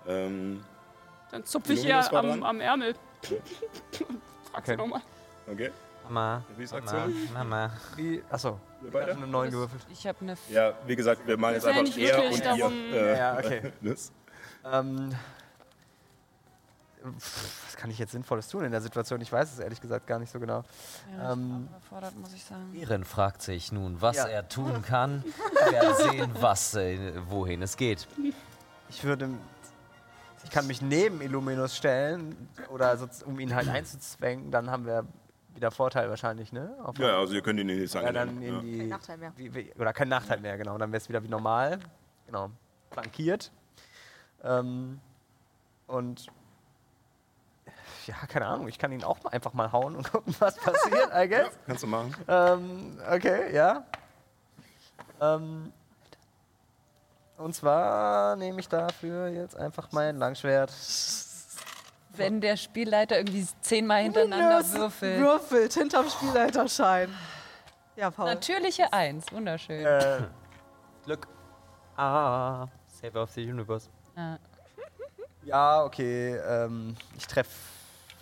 [0.06, 0.64] Ähm,
[1.30, 2.94] Dann zupfe ich ihr am, am Ärmel.
[4.52, 4.76] Frag sie Okay.
[4.76, 5.02] nochmal.
[5.50, 5.70] okay,
[6.04, 7.14] Mama, Wie ist Mama, Aktion?
[7.34, 7.70] Mama.
[7.96, 9.10] Wie, achso, wir ich beide?
[9.12, 9.86] habe eine 9 gewürfelt.
[9.90, 10.36] Ich habe eine.
[10.48, 12.42] Ja, wie gesagt, wir machen jetzt ja einfach nicht er und ihr.
[12.44, 13.72] darum- Äh, Ja, okay.
[13.82, 14.12] das.
[14.64, 15.14] Ähm,
[17.02, 19.20] was kann ich jetzt Sinnvolles tun in der Situation?
[19.22, 20.64] Ich weiß es ehrlich gesagt gar nicht so genau.
[21.16, 22.74] Ja, Ähm, ich bin überfordert, muss ich sagen.
[22.74, 24.26] Ehren fragt sich nun, was Ja.
[24.26, 25.24] er tun kann.
[25.64, 28.06] Wir werden sehen, was, äh, wohin es geht.
[28.90, 29.30] Ich würde.
[30.44, 35.04] Ich kann mich neben Illuminus stellen, oder so, um ihn halt einzuzwängen, dann haben wir
[35.54, 36.74] wieder Vorteil wahrscheinlich, ne?
[36.82, 38.06] Auf Ja, also ihr könnt ihn nicht sagen.
[38.06, 38.60] ja, dann in ja.
[38.60, 38.78] die.
[38.78, 39.32] Kein Nachteil mehr.
[39.36, 40.78] Wie, wie, oder kein Nachteil mehr, genau.
[40.78, 41.78] Dann wäre es wieder wie normal.
[42.26, 42.50] Genau.
[42.90, 43.50] Flankiert.
[44.42, 45.00] Ähm,
[45.86, 46.26] und
[48.06, 51.10] ja, keine Ahnung, ich kann ihn auch mal einfach mal hauen und gucken, was passiert,
[51.14, 51.58] I guess.
[51.66, 52.14] Kannst du machen.
[52.26, 53.84] Ähm, okay, ja.
[55.20, 55.72] Ähm,
[57.40, 60.72] und zwar nehme ich dafür jetzt einfach mein Langschwert.
[62.10, 65.20] Wenn der Spielleiter irgendwie zehnmal hintereinander Minus würfelt.
[65.20, 67.14] Würfelt hinterm Spielleiterschein.
[67.96, 68.26] Ja, Paul.
[68.26, 69.84] Natürliche Eins, wunderschön.
[69.84, 70.22] Äh,
[71.04, 71.26] Glück.
[71.96, 73.88] Ah, Save of the Universe.
[74.16, 74.38] Ja.
[75.44, 76.36] ja, okay.
[76.36, 77.50] Ähm, ich treffe.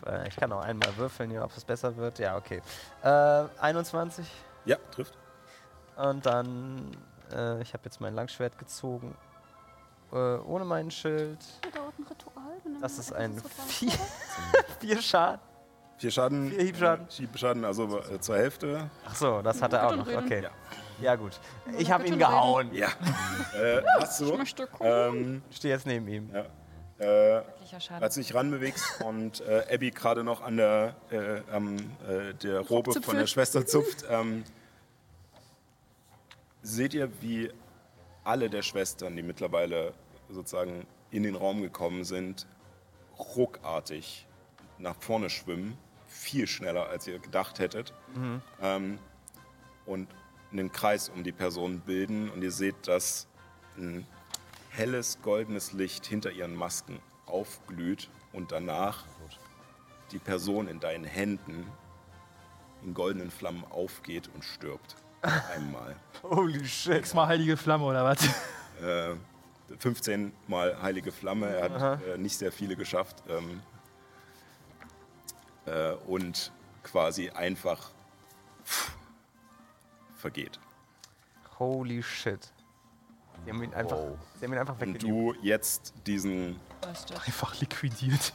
[0.06, 2.18] Äh, ich kann auch einmal würfeln, ob es besser wird.
[2.18, 2.60] Ja, okay.
[3.02, 4.26] Äh, 21.
[4.64, 5.16] Ja, trifft.
[5.96, 6.90] Und dann.
[7.32, 9.14] Äh, ich habe jetzt mein Langschwert gezogen.
[10.12, 11.38] Äh, ohne meinen Schild.
[12.80, 13.92] Das ist ein vier,
[14.80, 15.40] vier Schaden.
[15.98, 16.50] Vier Schaden.
[16.50, 17.06] Vier Hiebschaden.
[17.08, 18.88] Äh, Hiebschaden, also äh, zur Hälfte.
[19.06, 20.06] Ach so, das hat er auch noch.
[20.06, 20.42] Okay.
[20.44, 20.50] Ja.
[21.00, 21.38] Ja, gut.
[21.76, 22.72] Ich habe ihn gehauen.
[22.72, 22.88] Ja.
[23.60, 24.36] äh, hast Ich du.
[24.36, 24.86] möchte gucken.
[24.88, 26.30] Ähm, Ich stehe jetzt neben ihm.
[26.32, 26.44] ja.
[27.00, 27.06] Äh,
[27.44, 28.02] Wirklicher Schaden.
[28.02, 32.60] als du dich ranbewegst und äh, Abby gerade noch an der, äh, am, äh, der
[32.60, 33.26] Robe von der.
[33.28, 34.42] Schwester zupft, ähm,
[36.68, 37.50] seht ihr, wie
[38.24, 39.94] alle der Schwestern, die mittlerweile
[40.28, 42.46] sozusagen in den Raum gekommen sind,
[43.18, 44.26] ruckartig
[44.78, 47.92] nach vorne schwimmen, viel schneller als ihr gedacht hättet,
[48.60, 48.98] ähm,
[49.86, 50.08] und
[50.52, 53.26] einen Kreis um die Person bilden und ihr seht, dass
[53.76, 54.06] ein
[54.70, 59.04] helles goldenes Licht hinter ihren Masken aufglüht und danach
[60.12, 61.66] die Person in deinen Händen
[62.82, 64.96] in goldenen Flammen aufgeht und stirbt.
[65.22, 65.96] Einmal.
[66.22, 66.94] Holy shit.
[66.94, 68.24] Sechsmal heilige Flamme oder was?
[68.82, 69.14] Äh,
[69.78, 71.48] 15 Mal heilige Flamme.
[71.48, 73.22] Er hat äh, nicht sehr viele geschafft.
[73.28, 73.60] Ähm,
[75.66, 76.52] äh, und
[76.82, 77.90] quasi einfach
[78.64, 78.92] pff,
[80.16, 80.58] vergeht.
[81.58, 82.52] Holy shit.
[83.44, 83.98] Sie haben ihn einfach,
[84.38, 86.58] sie haben ihn einfach Und du jetzt diesen.
[87.26, 88.32] Einfach liquidiert.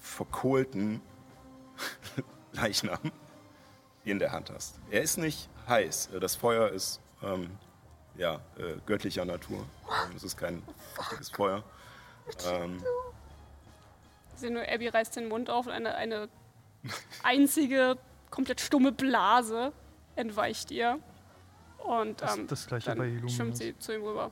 [0.00, 1.00] verkohlten
[2.52, 2.98] Leichnam
[4.04, 4.78] in der Hand hast.
[4.90, 6.10] Er ist nicht heiß.
[6.20, 7.50] Das Feuer ist ähm,
[8.16, 9.64] ja, äh, göttlicher Natur.
[10.16, 10.62] Es ist kein
[10.98, 11.62] richtiges Feuer.
[12.46, 12.82] Ähm,
[14.34, 16.28] Ich sehe nur, Abby reißt den Mund auf und eine, eine
[17.22, 17.96] einzige,
[18.30, 19.72] komplett stumme Blase
[20.16, 20.98] entweicht ihr.
[21.78, 24.30] Und Das- ähm, das gleiche dann schwimmt sie zu ihm rüber.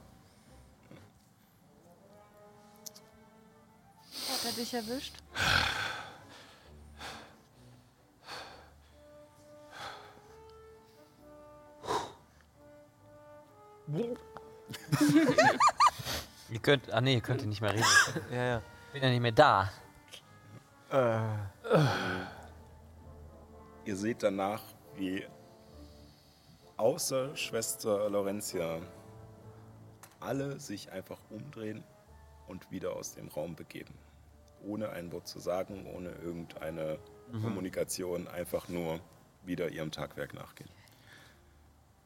[4.30, 5.14] Hat er dich erwischt?
[16.50, 16.92] Ihr könnt.
[16.92, 17.84] Ah nee, ihr könnt nicht mehr reden.
[18.30, 18.62] Ja, ja.
[18.88, 19.70] Ich bin ja nicht mehr da.
[20.90, 21.18] Äh,
[23.84, 24.62] ihr seht danach,
[24.94, 25.26] wie
[26.76, 28.78] außer Schwester Laurentia
[30.20, 31.82] alle sich einfach umdrehen
[32.46, 33.94] und wieder aus dem Raum begeben.
[34.64, 36.98] Ohne ein Wort zu sagen, ohne irgendeine
[37.42, 39.00] Kommunikation, einfach nur
[39.44, 40.70] wieder ihrem Tagwerk nachgehen.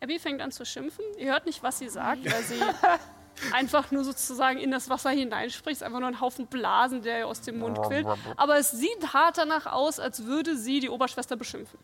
[0.03, 1.05] Abby fängt an zu schimpfen.
[1.19, 2.61] Ihr hört nicht, was sie sagt, weil sie
[3.53, 5.77] einfach nur sozusagen in das Wasser hineinspricht.
[5.77, 8.07] Es ist einfach nur ein Haufen Blasen, der ihr aus dem Mund quillt.
[8.37, 11.79] Aber es sieht hart danach aus, als würde sie die Oberschwester beschimpfen,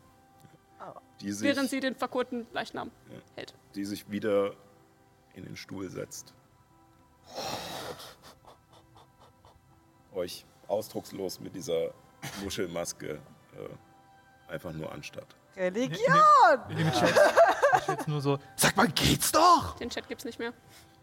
[1.20, 2.90] Die sich, während sie den verkohlten Leichnam
[3.34, 3.54] hält.
[3.74, 4.54] die sich wieder
[5.34, 6.32] in den Stuhl setzt.
[10.12, 11.90] Und euch ausdruckslos mit dieser
[12.42, 13.20] Muschelmaske
[13.56, 15.36] äh, einfach nur anstarrt.
[15.56, 16.00] Religion!
[17.76, 19.76] Ist jetzt nur so, sag mal, geht's doch!
[19.76, 20.52] Den Chat gibt's nicht mehr.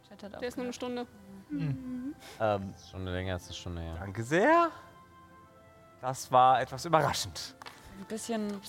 [0.09, 1.07] Chat hat Der ist nur eine Stunde.
[2.39, 3.95] ähm, Stunde länger ist eine Stunde her.
[3.99, 4.71] danke sehr.
[6.01, 7.55] Das war etwas überraschend.
[7.99, 8.59] Ein bisschen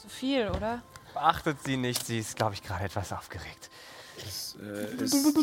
[0.00, 0.82] zu viel, oder?
[1.12, 3.70] Beachtet sie nicht, sie ist, glaube ich, gerade etwas aufgeregt.
[4.16, 5.34] Es äh, ist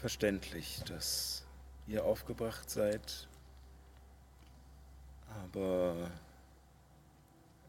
[0.00, 1.44] verständlich, dass
[1.86, 3.28] ihr aufgebracht seid.
[5.44, 6.10] Aber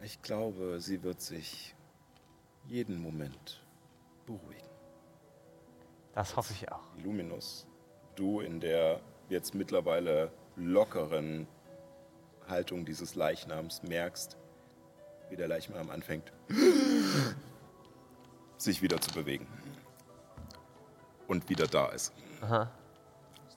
[0.04, 1.76] ich glaube, sie wird sich
[2.68, 3.64] jeden Moment
[4.26, 4.68] beruhigen.
[6.14, 6.96] Das hoffe ich auch.
[6.98, 7.68] Illuminus,
[8.16, 9.00] du in der
[9.30, 11.48] jetzt mittlerweile lockeren
[12.48, 14.38] Haltung dieses Leichnams merkst,
[15.30, 16.32] wie der Leichnam anfängt,
[18.58, 19.48] sich wieder zu bewegen.
[21.28, 22.14] Und wieder da ist.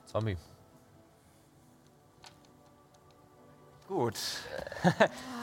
[0.07, 0.37] Zombie.
[3.87, 4.19] Gut.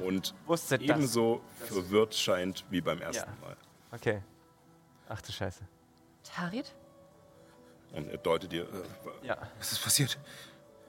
[0.00, 0.96] Und Wusstet das.
[0.96, 3.46] ebenso verwirrt scheint wie beim ersten Ja.
[3.46, 3.56] Mal.
[3.92, 4.22] Okay.
[5.08, 5.60] Ach du Scheiße.
[6.22, 6.72] Tarit?
[7.92, 9.38] Und er deutet dir, äh, Ja.
[9.58, 10.18] was ist passiert?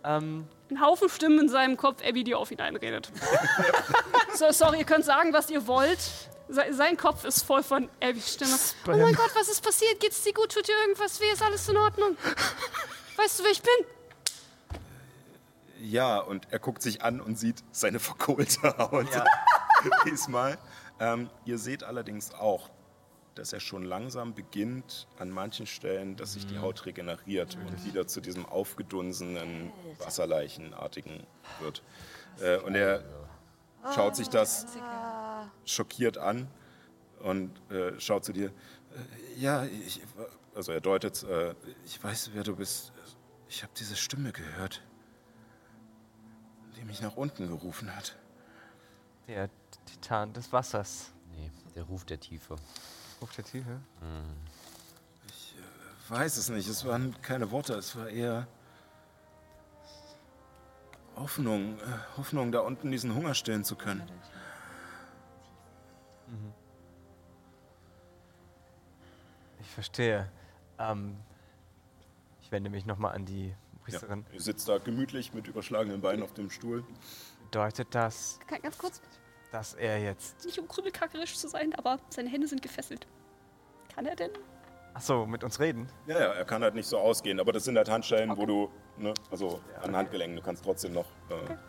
[0.04, 3.12] Ähm, Ein Haufen Stimmen in seinem Kopf, Abby, die auf ihn einredet.
[4.36, 6.00] so, sorry, ihr könnt sagen, was ihr wollt.
[6.52, 8.56] Se sein Kopf ist voll von Abbys Stimme.
[8.88, 10.00] Oh mein Gott, was ist passiert?
[10.00, 10.52] Geht's dir gut?
[10.52, 11.32] Tut dir irgendwas weh?
[11.32, 12.18] Ist alles in Ordnung?
[13.18, 13.86] Weißt du, wer ich bin?
[15.82, 19.08] Ja, und er guckt sich an und sieht seine verkohlte Haut.
[20.06, 20.58] Diesmal.
[21.00, 22.70] Ähm, ihr seht allerdings auch,
[23.36, 28.06] dass er schon langsam beginnt, an manchen Stellen, dass sich die Haut regeneriert und wieder
[28.06, 31.26] zu diesem aufgedunsenen, wasserleichenartigen
[31.62, 31.82] wird.
[32.42, 33.02] Äh, und er
[33.96, 34.66] schaut sich das
[35.64, 36.50] schockiert an
[37.20, 38.48] und äh, schaut zu dir.
[38.48, 40.02] Äh, ja, ich,
[40.54, 41.56] also er deutet, äh,
[41.86, 42.92] ich weiß, wer du bist.
[43.48, 44.84] Ich habe diese Stimme gehört
[46.80, 48.16] die mich nach unten gerufen hat.
[49.28, 49.50] der
[49.86, 51.12] Titan des Wassers.
[51.36, 52.56] Nee, der Ruf der Tiefe.
[53.22, 53.80] Ruf der Tiefe.
[56.08, 58.48] Weiß es nicht, es waren keine Worte, es war eher
[61.16, 64.10] Hoffnung, äh, Hoffnung, da unten diesen Hunger stillen zu können.
[69.60, 70.32] Ich verstehe.
[70.80, 71.18] Ähm,
[72.42, 73.54] ich wende mich nochmal an die
[73.94, 74.00] Ja.
[74.00, 74.26] Priesterin.
[74.34, 76.84] Ihr sitzt da gemütlich mit überschlagenen Beinen auf dem Stuhl.
[77.46, 79.02] Bedeutet das, Ganz kurz,
[79.52, 80.46] dass er jetzt.
[80.46, 83.08] nicht um krümelkackerisch zu sein, aber seine Hände sind gefesselt.
[83.94, 84.32] Kann er denn?
[84.94, 85.88] Achso, mit uns reden?
[86.08, 88.72] Ja, ja, er kann halt nicht so ausgehen, aber das sind halt Handstellen, wo du,
[88.98, 91.06] ne, also an Handgelenken, du kannst trotzdem noch.
[91.30, 91.60] Äh, Be-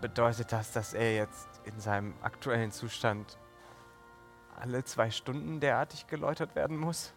[0.00, 3.38] Bedeutet das, dass er jetzt in seinem aktuellen Zustand
[4.58, 7.12] alle zwei Stunden derartig geläutert werden muss?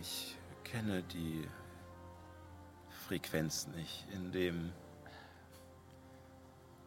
[0.00, 1.46] Ich kenne die
[3.06, 4.72] Frequenz nicht, in dem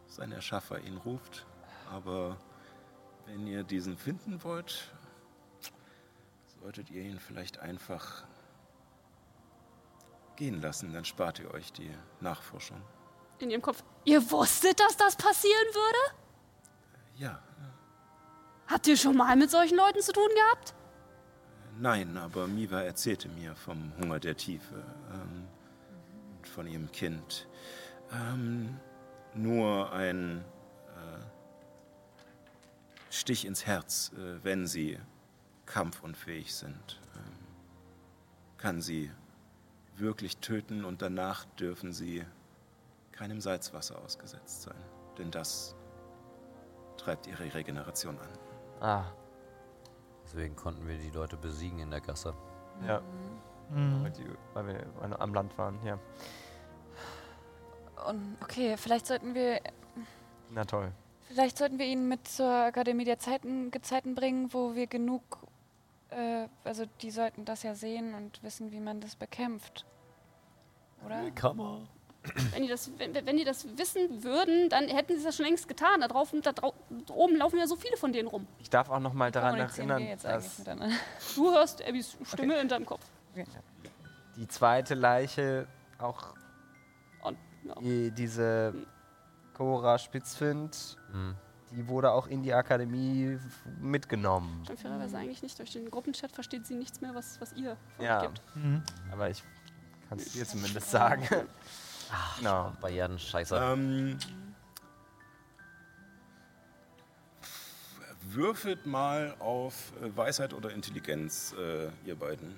[0.07, 1.45] sein Erschaffer ihn ruft.
[1.91, 2.37] Aber
[3.25, 4.91] wenn ihr diesen finden wollt,
[6.61, 8.23] solltet ihr ihn vielleicht einfach
[10.35, 11.91] gehen lassen, dann spart ihr euch die
[12.21, 12.81] Nachforschung.
[13.39, 13.83] In ihrem Kopf.
[14.03, 16.17] Ihr wusstet, dass das passieren würde?
[17.17, 17.39] Ja,
[18.67, 20.75] Habt ihr schon mal mit solchen Leuten zu tun gehabt?
[21.79, 25.38] nein, aber Miva erzählte mir vom Hunger der Tiefe ähm,
[26.59, 27.47] von ihrem Kind.
[28.11, 28.77] Ähm,
[29.33, 30.43] nur ein
[30.89, 31.19] äh,
[33.09, 34.99] Stich ins Herz, äh, wenn sie
[35.65, 37.21] kampfunfähig sind, ähm,
[38.57, 39.09] kann sie
[39.95, 42.25] wirklich töten und danach dürfen sie
[43.13, 44.83] keinem Salzwasser ausgesetzt sein,
[45.17, 45.77] denn das
[46.97, 48.29] treibt ihre Regeneration an.
[48.81, 49.05] Ah,
[50.25, 52.33] Deswegen konnten wir die Leute besiegen in der Gasse.
[52.85, 53.01] ja.
[53.69, 54.03] Mhm.
[54.03, 55.97] Weil, die, weil wir am Land waren, ja.
[58.09, 59.61] Und okay, vielleicht sollten wir,
[60.49, 60.91] Na toll.
[61.27, 65.21] vielleicht sollten wir ihn mit zur Akademie der Zeiten, Gezeiten bringen, wo wir genug,
[66.09, 69.85] äh, also die sollten das ja sehen und wissen, wie man das bekämpft.
[71.05, 71.29] Oder?
[71.31, 71.81] Kammer.
[72.51, 75.67] Wenn die, das, wenn, wenn die das wissen würden, dann hätten sie das schon längst
[75.67, 76.01] getan.
[76.01, 76.73] Da, drauf, da drau
[77.11, 78.45] oben laufen ja so viele von denen rum.
[78.59, 80.63] Ich darf auch noch mal daran erinnern, dass?
[81.35, 83.05] Du hörst Abbys Stimme in deinem Kopf.
[84.35, 85.67] die zweite Leiche
[85.99, 86.33] auch.
[87.81, 88.73] Die, diese
[89.53, 91.35] Cora Spitzfind, Mhm.
[91.71, 93.37] die wurde auch in die Akademie
[93.79, 94.63] mitgenommen.
[94.67, 95.57] Dann fairerweise eigentlich nicht.
[95.59, 98.17] Durch den Gruppenchat versteht sie nichts mehr, was, was ihr von Ja.
[98.21, 98.41] euch gibt.
[98.55, 98.83] Mhm.
[99.11, 99.43] Aber ich
[100.07, 101.27] kann es dir zumindest sagen.
[102.37, 102.71] genau.
[102.81, 103.55] Barrieren-Scheiße.
[103.57, 104.17] Ähm,
[108.31, 112.55] würfelt mal auf äh, Weisheit oder Intelligenz, äh, ihr beiden.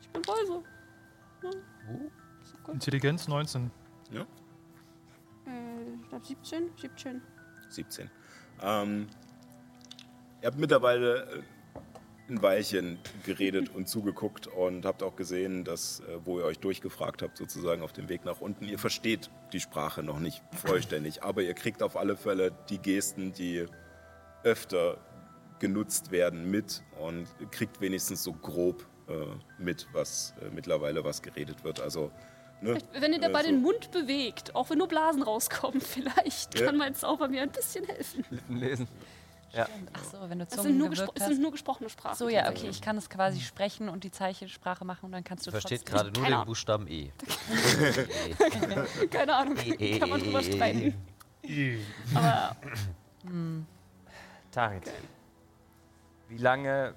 [0.00, 0.62] Ich bin weise.
[2.72, 3.70] Intelligenz 19.
[4.10, 4.20] Ja?
[4.20, 4.26] Äh,
[6.02, 6.70] ich glaube 17.
[6.76, 7.22] 17.
[7.68, 8.10] 17.
[8.62, 9.08] Ähm,
[10.42, 11.42] ihr habt mittlerweile äh,
[12.28, 17.22] ein Weilchen geredet und zugeguckt und habt auch gesehen, dass, äh, wo ihr euch durchgefragt
[17.22, 21.42] habt, sozusagen auf dem Weg nach unten, ihr versteht die Sprache noch nicht vollständig, aber
[21.42, 23.66] ihr kriegt auf alle Fälle die Gesten, die
[24.44, 24.98] öfter
[25.58, 28.86] genutzt werden, mit und kriegt wenigstens so grob
[29.58, 31.80] mit, was äh, mittlerweile was geredet wird.
[31.80, 32.10] Also,
[32.60, 36.58] ne, Wenn ihr äh, dabei so- den Mund bewegt, auch wenn nur Blasen rauskommen, vielleicht
[36.58, 36.66] Ja.
[36.66, 38.24] kann mein Zauber mir ein bisschen helfen.
[38.48, 38.86] Lesen.
[39.54, 41.30] Ach so, wenn du Es Zungen sind, nur gewirkt es hast.
[41.30, 42.16] sind nur gesprochene Sprachen.
[42.16, 45.46] So, ja, okay, ich kann es quasi sprechen und die Zeichensprache machen und dann kannst
[45.46, 46.44] du Versteht gerade nur den.
[46.44, 47.10] Buchstaben E.
[49.10, 50.94] Keine Ahnung, Eh, kann man eh, drüber streiten.
[52.14, 52.56] Aber
[54.50, 54.82] Tarit.
[56.28, 56.94] Wie lange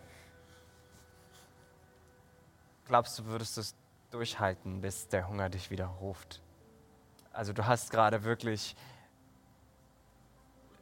[2.91, 3.73] glaubst du, würdest du es
[4.09, 6.41] durchhalten, bis der Hunger dich wieder ruft?
[7.31, 8.75] Also du hast gerade wirklich,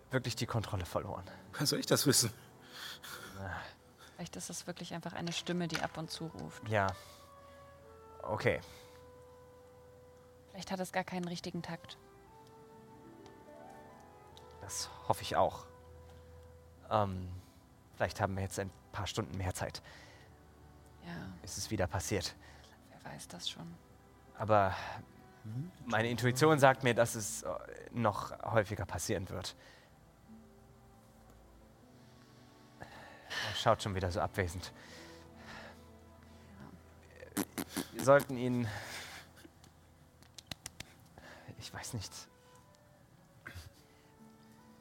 [0.10, 1.24] wirklich die Kontrolle verloren.
[1.52, 2.34] Woher soll ich das wissen?
[4.16, 6.68] Vielleicht ist es wirklich einfach eine Stimme, die ab und zu ruft.
[6.68, 6.88] Ja.
[8.24, 8.60] Okay.
[10.50, 12.00] Vielleicht hat es gar keinen richtigen Takt.
[14.62, 15.68] Das hoffe ich auch.
[16.90, 17.30] Ähm,
[17.98, 19.84] vielleicht haben wir jetzt ein paar Stunden mehr Zeit.
[21.06, 22.36] Ja, Ist es wieder passiert.
[22.90, 23.76] wer weiß das schon.
[24.38, 24.76] Aber
[25.86, 27.50] meine Intuition sagt mir, dass es äh,
[27.92, 29.56] noch häufiger passieren wird.
[32.80, 34.72] Er schaut schon wieder so abwesend.
[37.94, 38.68] Wir sollten ihn.
[41.60, 42.12] Ich weiß nicht.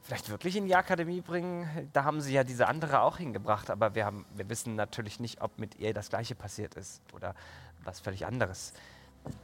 [0.09, 1.87] Vielleicht wirklich in die Akademie bringen.
[1.93, 5.39] Da haben sie ja diese andere auch hingebracht, aber wir, haben, wir wissen natürlich nicht,
[5.39, 7.35] ob mit ihr das gleiche passiert ist oder
[7.83, 8.73] was völlig anderes.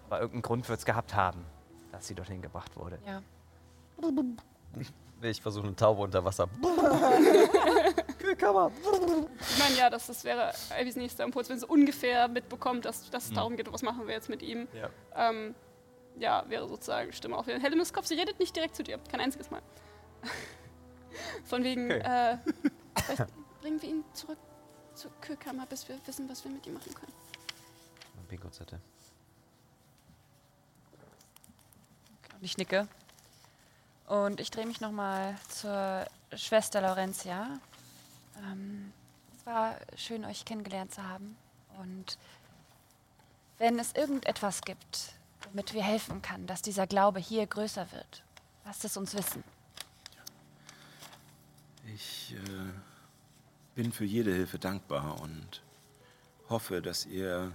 [0.08, 1.46] Aber irgendeinen Grund wird es gehabt haben,
[1.92, 2.98] dass sie dorthin gebracht wurde.
[3.06, 3.22] Ja.
[5.22, 6.50] Ich versuche eine Taube unter Wasser.
[8.28, 13.26] Ich meine, ja, das, das wäre Abys nächster Impuls, wenn sie ungefähr mitbekommt, dass, dass
[13.26, 14.68] es darum geht, was machen wir jetzt mit ihm.
[14.74, 14.90] Ja.
[15.30, 15.54] Ähm,
[16.18, 18.08] ja, wäre sozusagen Stimme auch wieder in Helenes Kopf.
[18.08, 19.62] Sie redet nicht direkt zu dir, kein einziges Mal.
[21.46, 22.00] Von wegen, Okay.
[22.00, 22.38] äh,
[23.04, 24.38] vielleicht bringen wir ihn zurück
[24.94, 27.14] zur Kühlkammer, bis wir wissen, was wir mit ihm machen können.
[28.28, 28.80] Bingo-Zettel.
[32.34, 32.88] Und ich nicke.
[34.08, 37.60] Und ich drehe mich nochmal zur Schwester Laurentia.
[38.52, 38.92] Ähm,
[39.38, 41.38] es war schön, euch kennengelernt zu haben.
[41.80, 42.18] Und
[43.58, 45.14] wenn es irgendetwas gibt,
[45.44, 48.24] womit wir helfen kann, dass dieser Glaube hier größer wird,
[48.66, 49.44] lasst es uns wissen.
[51.94, 52.74] Ich äh,
[53.76, 55.62] bin für jede Hilfe dankbar und
[56.50, 57.52] hoffe, dass ihr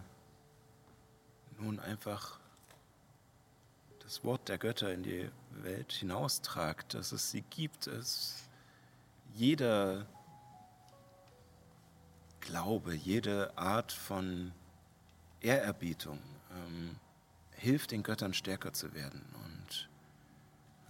[1.58, 2.38] nun einfach
[4.00, 8.44] das Wort der Götter in die Welt hinaustragt, dass es sie gibt, dass
[9.34, 10.06] jeder
[12.40, 14.52] Glaube, jede Art von
[15.40, 16.18] Ehrerbietung
[16.52, 16.96] ähm,
[17.52, 19.22] hilft den Göttern stärker zu werden.
[19.44, 19.88] Und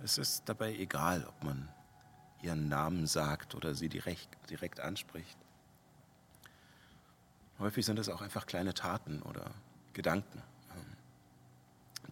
[0.03, 1.69] es ist dabei egal, ob man
[2.43, 5.37] ihren Namen sagt oder sie direkt, direkt anspricht.
[7.59, 9.51] Häufig sind es auch einfach kleine Taten oder
[9.93, 10.43] Gedanken,
[10.75, 10.97] ähm,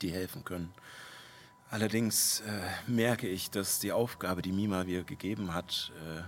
[0.03, 0.72] die helfen können.
[1.70, 6.22] Allerdings äh, merke ich, dass die Aufgabe, die Mima mir gegeben hat, äh,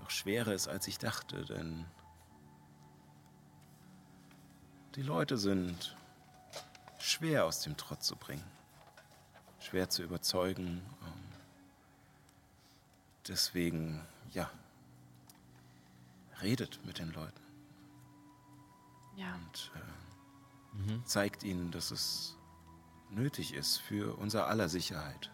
[0.00, 1.86] doch schwerer ist, als ich dachte, denn
[4.96, 5.96] die Leute sind
[6.98, 8.44] schwer aus dem Trott zu bringen,
[9.60, 10.82] schwer zu überzeugen.
[11.02, 11.23] Ähm,
[13.28, 14.00] deswegen,
[14.32, 14.50] ja,
[16.42, 17.40] redet mit den Leuten
[19.16, 19.34] Ja.
[19.34, 22.36] und äh, zeigt ihnen, dass es
[23.10, 25.30] nötig ist für unser aller Sicherheit.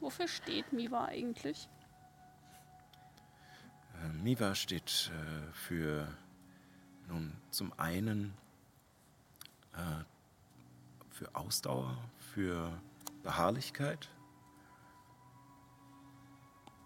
[0.00, 1.68] Wofür steht Miva eigentlich?
[4.02, 6.06] Äh, Miva steht äh, für
[7.08, 8.32] nun zum einen
[9.74, 10.04] äh,
[11.10, 11.98] für Ausdauer,
[12.32, 12.80] für
[13.28, 14.08] Beharrlichkeit,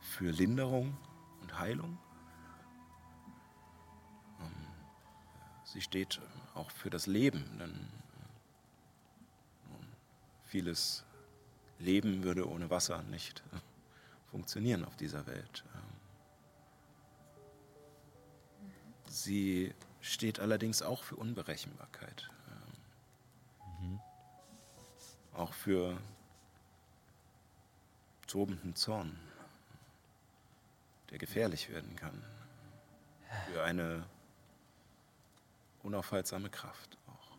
[0.01, 0.99] für Linderung
[1.41, 1.97] und Heilung.
[4.41, 4.67] Ähm,
[5.63, 6.21] Sie steht
[6.57, 7.75] auch für das Leben, denn äh,
[9.71, 9.87] nun,
[10.43, 11.05] vieles
[11.79, 13.45] Leben würde ohne Wasser nicht
[14.33, 15.65] funktionieren auf dieser Welt.
[15.77, 15.83] Ähm,
[19.07, 22.29] Sie steht allerdings auch für Unberechenbarkeit.
[23.81, 24.01] Ähm,
[25.35, 25.97] Auch für
[28.33, 29.15] tobenden Zorn,
[31.11, 32.25] der gefährlich werden kann.
[33.53, 34.07] Für eine
[35.83, 37.37] unaufhaltsame Kraft auch.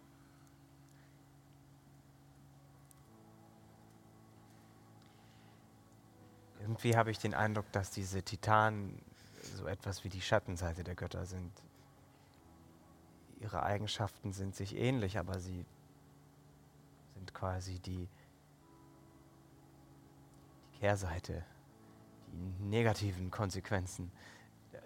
[6.61, 9.01] Irgendwie habe ich den Eindruck, dass diese Titanen
[9.55, 11.51] so etwas wie die Schattenseite der Götter sind.
[13.39, 15.65] Ihre Eigenschaften sind sich ähnlich, aber sie
[17.15, 18.22] sind quasi die, die
[20.83, 21.45] Kehrseite,
[22.33, 24.11] die negativen Konsequenzen
[24.73, 24.81] der,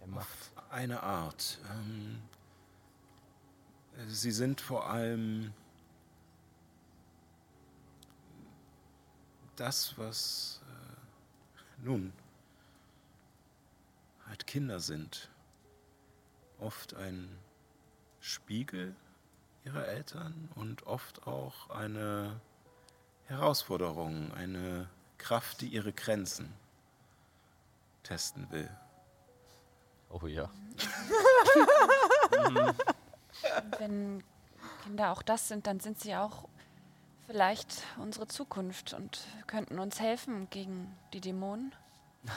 [0.00, 0.26] der Macht.
[0.56, 1.60] Auf eine Art.
[1.70, 2.22] Ähm,
[4.06, 5.52] sie sind vor allem
[9.56, 12.14] das, was äh, nun
[14.26, 15.30] halt Kinder sind.
[16.58, 17.28] Oft ein
[18.20, 18.96] Spiegel
[19.66, 22.40] ihrer Eltern und oft auch eine
[23.26, 24.88] Herausforderung, eine
[25.18, 26.52] Kraft, die ihre Grenzen
[28.02, 28.68] testen will.
[30.10, 30.50] Oh ja.
[33.78, 34.22] Wenn
[34.84, 36.48] Kinder auch das sind, dann sind sie auch
[37.26, 41.74] vielleicht unsere Zukunft und könnten uns helfen gegen die Dämonen.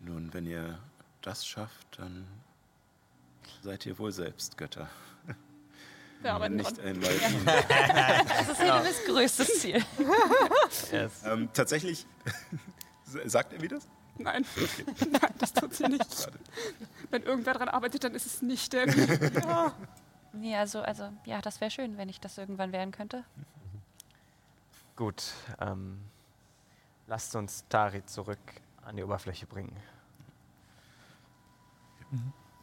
[0.00, 0.78] Nun, wenn ihr
[1.22, 2.26] das schafft, dann
[3.62, 4.90] seid ihr wohl selbst Götter.
[6.22, 6.86] Wir arbeiten nicht dran.
[6.86, 7.10] einmal.
[8.28, 9.84] Das ist Helenes größtes Ziel.
[11.24, 12.06] ähm, tatsächlich,
[13.26, 13.86] sagt er wie das?
[14.18, 14.44] Nein.
[15.10, 16.14] Nein, das tut sie nicht.
[16.22, 16.38] Schade.
[17.10, 18.86] Wenn irgendwer dran arbeitet, dann ist es nicht der.
[20.32, 23.24] Nee, also, also ja, das wäre schön, wenn ich das irgendwann werden könnte.
[24.96, 26.00] Gut, ähm,
[27.06, 28.38] lasst uns Tari zurück
[28.82, 29.76] an die Oberfläche bringen.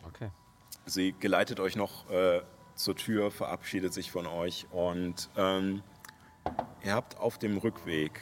[0.07, 0.31] Okay.
[0.85, 2.41] Sie geleitet euch noch äh,
[2.75, 5.83] zur Tür, verabschiedet sich von euch und ähm,
[6.83, 8.19] ihr habt auf dem Rückweg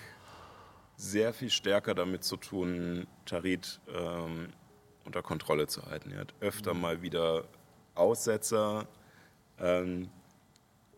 [0.96, 4.50] sehr viel stärker damit zu tun, Tarit ähm,
[5.06, 6.12] unter Kontrolle zu halten.
[6.12, 7.46] Ihr habt öfter mal wieder
[7.96, 8.88] Aussetzer.
[9.60, 10.10] Ähm,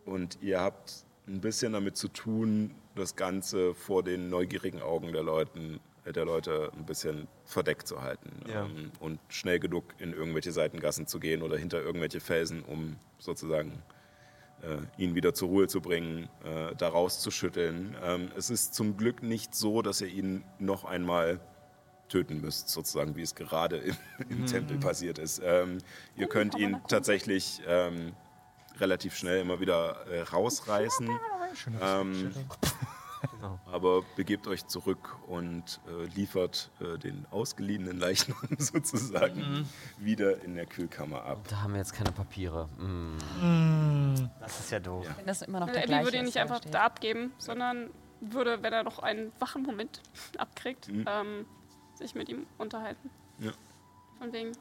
[0.04, 5.22] Und ihr habt ein bisschen damit zu tun, das Ganze vor den neugierigen Augen der,
[5.22, 5.80] Leuten,
[6.12, 8.30] der Leute ein bisschen verdeckt zu halten.
[8.48, 8.64] Ja.
[8.64, 13.82] Ähm, und schnell genug in irgendwelche Seitengassen zu gehen oder hinter irgendwelche Felsen, um sozusagen
[14.62, 17.96] äh, ihn wieder zur Ruhe zu bringen, äh, da rauszuschütteln.
[18.02, 21.40] Ähm, es ist zum Glück nicht so, dass ihr ihn noch einmal
[22.08, 23.96] töten müsst, sozusagen, wie es gerade im,
[24.28, 25.40] im Tempel passiert ist.
[25.44, 25.78] Ähm,
[26.16, 28.12] ihr könnt ihn tatsächlich ähm,
[28.78, 31.08] relativ schnell immer wieder äh, rausreißen.
[31.80, 32.32] Ähm,
[33.66, 39.68] aber begebt euch zurück und äh, liefert äh, den ausgeliehenen Leichnam sozusagen
[39.98, 41.46] wieder in der Kühlkammer ab.
[41.48, 42.68] Da haben wir jetzt keine Papiere.
[42.78, 43.18] Mm.
[44.40, 45.06] Das ist ja doof.
[45.16, 46.74] Wenn das immer noch Also der gleiche würde ihn nicht einfach steht.
[46.74, 47.90] da abgeben, sondern
[48.20, 50.00] würde, wenn er noch einen wachen Moment
[50.38, 51.04] abkriegt, Mhm.
[51.08, 51.46] ähm,
[51.94, 53.10] sich mit ihm unterhalten.
[53.38, 53.52] Ja.
[54.18, 54.52] Von wegen,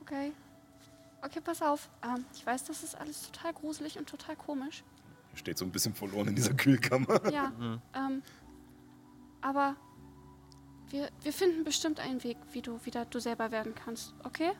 [0.00, 0.32] okay,
[1.22, 1.88] okay, pass auf.
[2.02, 4.82] Ähm, ich weiß, das ist alles total gruselig und total komisch.
[5.32, 7.30] Er steht so ein bisschen verloren in dieser Kühlkammer.
[7.30, 7.52] Ja,
[7.94, 8.22] ähm,
[9.40, 9.76] aber
[10.90, 14.52] wir, wir finden bestimmt einen Weg, wie du wieder du selber werden kannst, okay?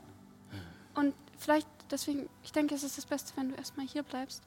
[0.95, 4.43] Und vielleicht deswegen, ich denke, es ist das Beste, wenn du erstmal hier bleibst,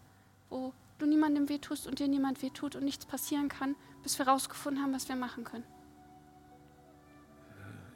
[0.49, 4.81] wo du niemandem wehtust und dir niemand wehtut und nichts passieren kann, bis wir rausgefunden
[4.81, 5.65] haben, was wir machen können.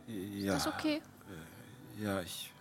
[0.08, 1.02] Ja, Ist das okay?
[2.00, 2.52] ja, ich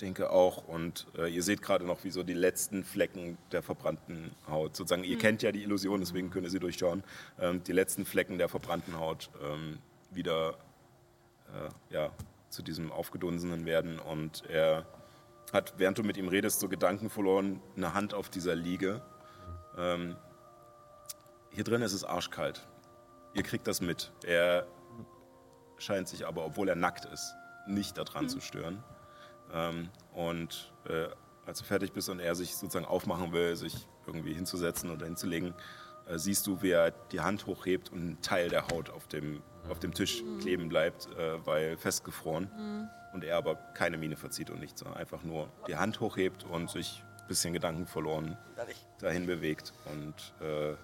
[0.00, 0.66] denke auch.
[0.66, 5.04] Und äh, ihr seht gerade noch, wie so die letzten Flecken der verbrannten Haut, sozusagen,
[5.04, 7.04] ihr kennt ja die Illusion, deswegen könnt ihr sie durchschauen,
[7.38, 9.78] ähm, die letzten Flecken der verbrannten Haut ähm,
[10.10, 10.56] wieder
[11.48, 12.10] äh, ja,
[12.48, 13.98] zu diesem Aufgedunsenen werden.
[13.98, 14.86] Und er
[15.52, 19.02] hat, während du mit ihm redest, so Gedanken verloren, eine Hand auf dieser Liege.
[19.76, 20.16] Ähm,
[21.50, 22.66] hier drin ist es arschkalt.
[23.34, 24.12] Ihr kriegt das mit.
[24.24, 24.66] Er
[25.78, 27.34] scheint sich aber, obwohl er nackt ist,
[27.66, 28.82] nicht daran zu stören.
[29.52, 31.08] Ähm, und äh,
[31.46, 35.54] als du fertig bist und er sich sozusagen aufmachen will, sich irgendwie hinzusetzen oder hinzulegen,
[36.06, 39.42] äh, siehst du, wie er die Hand hochhebt und ein Teil der Haut auf dem,
[39.68, 42.88] auf dem Tisch kleben bleibt, äh, weil festgefroren.
[43.12, 46.70] Und er aber keine Miene verzieht und nichts, sondern einfach nur die Hand hochhebt und
[46.70, 48.38] sich ein bisschen Gedanken verloren
[49.00, 50.14] dahin bewegt und
[50.46, 50.76] äh,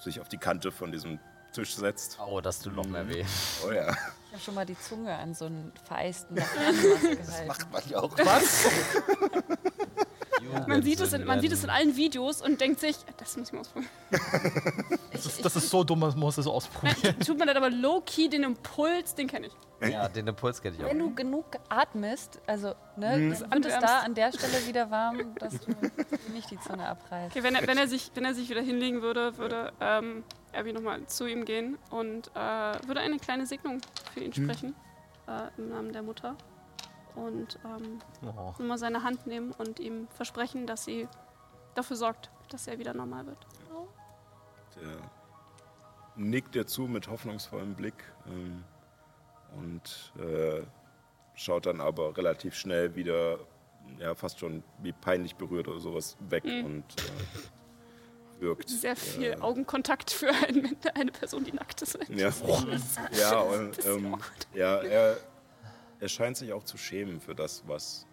[0.00, 1.18] sich auf die Kante von diesem
[1.52, 2.18] Tisch setzt.
[2.24, 3.24] Oh, das tut noch mehr weh.
[3.66, 3.90] Oh ja.
[3.90, 7.72] Ich habe schon mal die Zunge an so einen vereisten Fernwasser gehalten.
[7.72, 8.16] Man ja auch.
[10.66, 13.48] Man sieht, es in, man sieht es in allen Videos und denkt sich, das muss
[13.48, 13.90] ich mal ausprobieren.
[15.12, 17.18] Das ist, das ist so dumm, man muss es ausprobieren.
[17.20, 19.88] Tut man dann aber low-key den Impuls, den kenne ich.
[19.90, 20.88] Ja, den Impuls kenne ich auch.
[20.88, 23.30] Wenn du genug atmest, also ne, Mhm.
[23.52, 25.72] wird es da an der Stelle wieder warm, dass du
[26.32, 27.34] nicht die Zunge abreißt.
[27.36, 30.24] Okay, wenn er, wenn er, sich, wenn er sich wieder hinlegen würde, würde ähm,
[30.54, 32.38] Abby nochmal zu ihm gehen und äh,
[32.86, 33.80] würde eine kleine Segnung
[34.14, 34.74] für ihn sprechen.
[35.28, 36.34] Äh, Im Namen der Mutter.
[37.14, 38.26] Und ähm, Oh.
[38.58, 41.08] nochmal seine Hand nehmen und ihm versprechen, dass sie
[41.74, 43.46] dafür sorgt, dass er wieder normal wird.
[44.76, 44.96] Der
[46.16, 47.94] nickt dir zu mit hoffnungsvollem Blick
[48.26, 48.64] ähm,
[49.58, 50.62] und äh,
[51.34, 53.38] schaut dann aber relativ schnell wieder,
[53.98, 58.68] ja, fast schon wie peinlich berührt oder sowas weg und äh, wirkt.
[58.68, 61.98] Sehr viel äh, Augenkontakt für ein, eine Person, die nackt ist.
[62.08, 62.30] Ja,
[63.12, 64.16] ja, und, ähm,
[64.54, 65.16] ja er,
[66.00, 68.06] er scheint sich auch zu schämen für das, was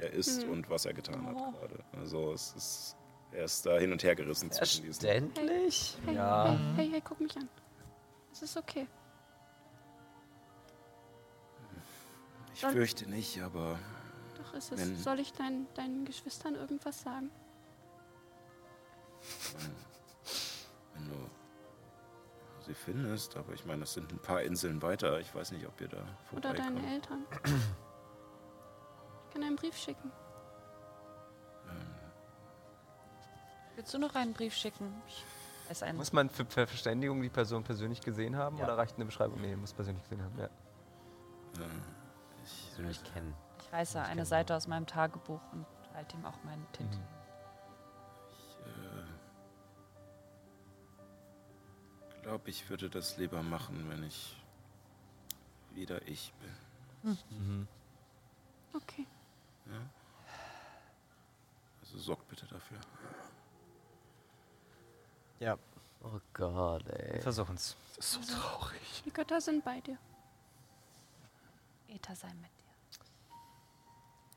[0.00, 1.78] er ist und was er getan hat gerade.
[1.96, 2.96] Also es ist,
[3.30, 5.00] er ist da hin und her gerissen zwischen diesen.
[5.00, 5.96] Verständlich?
[6.04, 6.48] Hey, Ja.
[6.48, 7.48] hey, hey, hey, guck mich an.
[8.32, 8.86] Es ist okay.
[12.54, 13.78] Ich fürchte nicht, aber
[14.36, 15.02] Doch ist es.
[15.02, 17.30] Soll ich dein, deinen Geschwistern irgendwas sagen?
[22.62, 25.18] Du sie findest, aber ich meine, es sind ein paar Inseln weiter.
[25.20, 25.98] Ich weiß nicht, ob ihr da
[26.32, 26.92] Oder deine vorbeikommt.
[26.92, 27.26] Eltern?
[29.28, 30.10] Ich kann einen Brief schicken.
[33.76, 34.92] Willst du noch einen Brief schicken?
[35.06, 35.24] Ich
[35.82, 35.96] einen.
[35.96, 38.64] Muss man für, Verständigung die Person persönlich gesehen haben Ja.
[38.64, 39.40] oder reicht eine Beschreibung?
[39.40, 40.38] Nee, muss persönlich gesehen haben.
[40.38, 40.48] Ja.
[42.44, 43.34] Ich will mich kennen.
[43.60, 45.64] Ich reiße eine Seite aus meinem Tagebuch und
[45.94, 46.94] halte ihm auch meinen Tint.
[46.94, 47.00] Ich
[52.22, 54.36] glaube, ich würde das lieber machen, wenn ich
[55.74, 56.32] wieder ich
[57.02, 57.68] bin.
[58.74, 59.06] Okay.
[61.80, 62.78] Also sorgt bitte dafür.
[65.40, 65.58] Ja,
[66.04, 67.20] Oh Gott, ey.
[67.20, 67.76] versuchen's.
[67.96, 69.02] Das ist so traurig.
[69.04, 69.96] Die Götter sind bei dir.
[71.88, 72.72] Äther sei mit dir.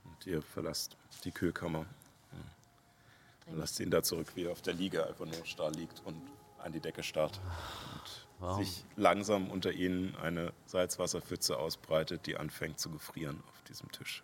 [0.03, 1.85] Und ihr verlasst die Kühlkammer.
[3.47, 3.53] Ja.
[3.53, 6.21] Lasst ihn da zurück, wie er auf der Liege einfach nur starr liegt und
[6.65, 7.39] an die Decke starrt.
[7.93, 8.63] Und Warum?
[8.63, 14.23] sich langsam unter ihnen eine Salzwasserpfütze ausbreitet, die anfängt zu gefrieren auf diesem Tisch.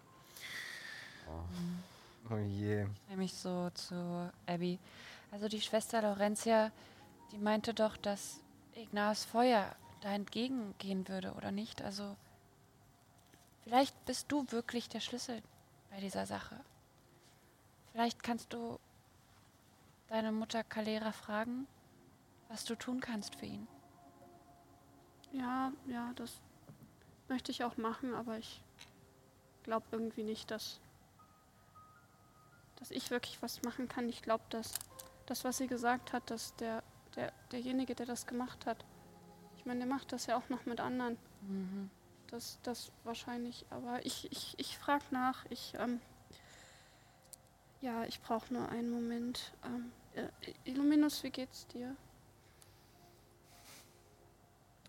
[2.29, 2.85] Oh je.
[3.09, 4.79] Nämlich so zu Abby.
[5.31, 6.71] Also die Schwester Laurentia,
[7.31, 8.41] die meinte doch, dass
[8.75, 11.81] Ignaz Feuer da entgegengehen würde, oder nicht?
[11.81, 12.17] Also
[13.63, 15.41] vielleicht bist du wirklich der Schlüssel
[15.89, 16.59] bei dieser Sache.
[17.91, 18.79] Vielleicht kannst du
[20.09, 21.67] deine Mutter Kalera fragen,
[22.51, 23.67] was du tun kannst für ihn.
[25.31, 26.41] Ja, ja, das
[27.29, 28.61] möchte ich auch machen, aber ich
[29.63, 30.81] glaube irgendwie nicht, dass,
[32.75, 34.09] dass ich wirklich was machen kann.
[34.09, 34.73] Ich glaube, dass
[35.27, 36.83] das, was sie gesagt hat, dass der,
[37.15, 38.83] der, derjenige, der das gemacht hat,
[39.57, 41.17] ich meine, der macht das ja auch noch mit anderen.
[42.27, 45.45] Das, das wahrscheinlich, aber ich, ich, ich frage nach.
[45.49, 46.01] Ich, ähm,
[47.79, 49.53] ja, ich brauche nur einen Moment.
[49.63, 50.29] Ähm, äh,
[50.63, 51.95] Illuminus, wie geht's dir?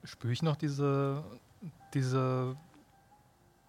[0.04, 1.24] Spüre ich noch diese,
[1.94, 2.56] diese,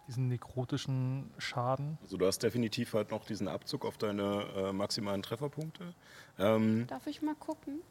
[0.08, 1.98] diesen nekrotischen Schaden?
[2.02, 5.94] Also du hast definitiv halt noch diesen Abzug auf deine äh, maximalen Trefferpunkte.
[6.40, 7.82] Ähm, Darf ich mal gucken?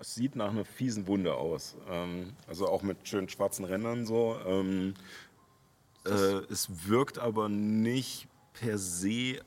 [0.00, 1.76] es sieht nach einer fiesen Wunde aus.
[1.88, 4.36] Ähm, also auch mit schönen schwarzen Rändern so.
[4.46, 4.94] Ähm,
[6.06, 6.10] äh,
[6.50, 9.40] es wirkt aber nicht per se,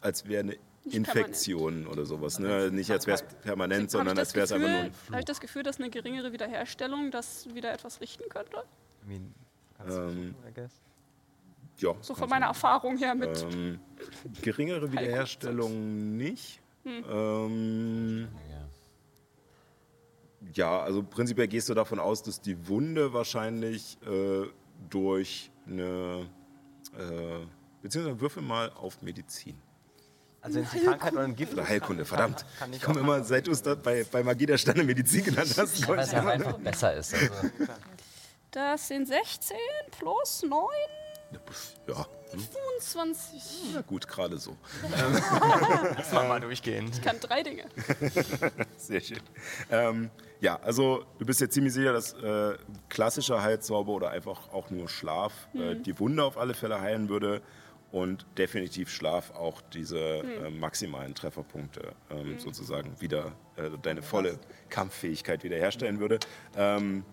[0.00, 2.38] als wäre eine Nicht Infektion oder sowas.
[2.38, 2.70] Ne?
[2.72, 5.40] Nicht als wäre es permanent, sondern als wäre es einfach nur ein Habe ich das
[5.40, 8.64] Gefühl, dass eine geringere Wiederherstellung das wieder etwas richten könnte?
[9.04, 9.34] I mean,
[9.76, 10.72] kannst du Ähm, versuchen, I guess.
[11.78, 13.46] Ja, So von meiner Erfahrung her mit.
[13.52, 13.78] Ähm,
[14.42, 16.60] geringere Wiederherstellung nicht.
[16.84, 18.28] Ähm,
[20.54, 24.46] ja, also prinzipiell gehst du davon aus, dass die Wunde wahrscheinlich äh,
[24.90, 26.28] durch eine.
[26.98, 27.46] Äh,
[27.82, 29.56] beziehungsweise würfel mal auf Medizin.
[30.42, 32.36] Also wenn es eine Krankheit oder ein Gift Oder Heilkunde, kann- verdammt.
[32.58, 35.54] kann- kann Ich komme immer, seit du es bei, bei Magie der Sterne Medizin genannt
[35.56, 36.30] hast, Ja, weil ich es immer.
[36.32, 37.14] einfach besser ist.
[37.14, 37.30] Also,
[38.50, 39.56] Das sind 16
[39.98, 40.58] plus 9,
[41.88, 43.42] Ja, hm, 25.
[43.74, 44.56] na gut, gerade so.
[45.96, 46.90] Lass mal, mal durchgehen.
[46.92, 47.64] Ich kann drei Dinge.
[48.76, 49.20] Sehr schön.
[49.70, 50.10] Ähm,
[50.40, 52.56] ja, also du bist jetzt ziemlich sicher, dass äh,
[52.88, 57.42] klassischer Heilzauber oder einfach auch nur Schlaf äh, die Wunde auf alle Fälle heilen würde
[57.92, 64.38] und definitiv Schlaf auch diese äh, maximalen Trefferpunkte ähm, sozusagen wieder äh, deine volle
[64.70, 66.18] Kampffähigkeit wiederherstellen würde.
[66.56, 67.04] Ähm,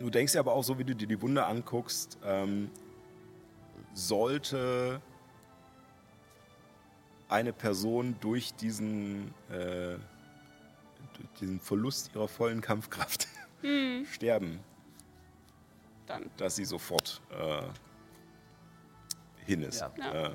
[0.00, 2.70] du denkst ja aber auch so, wie du dir die Wunde anguckst, ähm,
[3.94, 5.00] sollte
[7.28, 9.96] eine Person durch diesen, äh,
[11.14, 13.28] durch diesen Verlust ihrer vollen Kampfkraft
[14.12, 14.58] sterben,
[16.08, 16.30] Dann.
[16.36, 17.62] dass sie sofort äh,
[19.44, 19.80] hin ist.
[19.80, 19.90] Ja.
[19.98, 20.26] Ja.
[20.26, 20.30] Äh,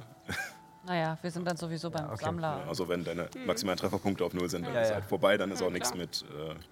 [0.86, 2.26] Naja, wir sind dann sowieso beim okay.
[2.26, 2.66] Sammler.
[2.68, 4.96] also wenn deine maximalen Trefferpunkte auf Null sind, dann Ja, ist ja.
[4.96, 6.24] halt vorbei, dann ist Ja, auch nichts mit.
[6.24, 6.56] Äh,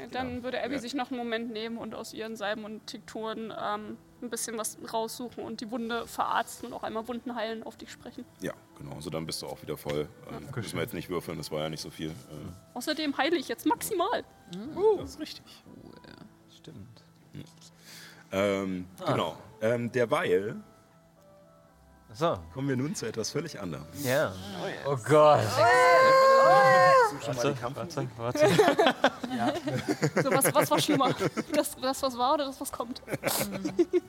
[0.00, 0.78] Ja, dann würde Abby Ja.
[0.80, 4.78] sich noch einen Moment nehmen und aus ihren Salben und Tinkturen ähm, ein bisschen was
[4.92, 8.24] raussuchen und die Wunde verarzten und auch einmal Wunden heilen auf dich sprechen.
[8.40, 8.94] ja, genau.
[8.94, 10.08] Also dann bist du auch wieder voll.
[10.30, 12.10] Ähm, müssen wir jetzt nicht würfeln, das war ja nicht so viel.
[12.10, 12.14] Äh,
[12.74, 14.24] Außerdem heile ich jetzt maximal.
[14.98, 15.44] Das ist richtig.
[16.54, 16.99] Stimmt.
[18.32, 19.36] Ähm, Genau.
[19.62, 20.56] Ähm, derweil
[22.12, 23.86] So, kommen wir nun zu etwas völlig anderem.
[24.02, 24.32] ja.
[24.86, 25.40] oh Gott.
[27.26, 28.46] Warte, warte, warte.
[30.22, 31.10] So, was, was war schlimmer?
[31.52, 33.02] Das, das, was war oder das, was kommt?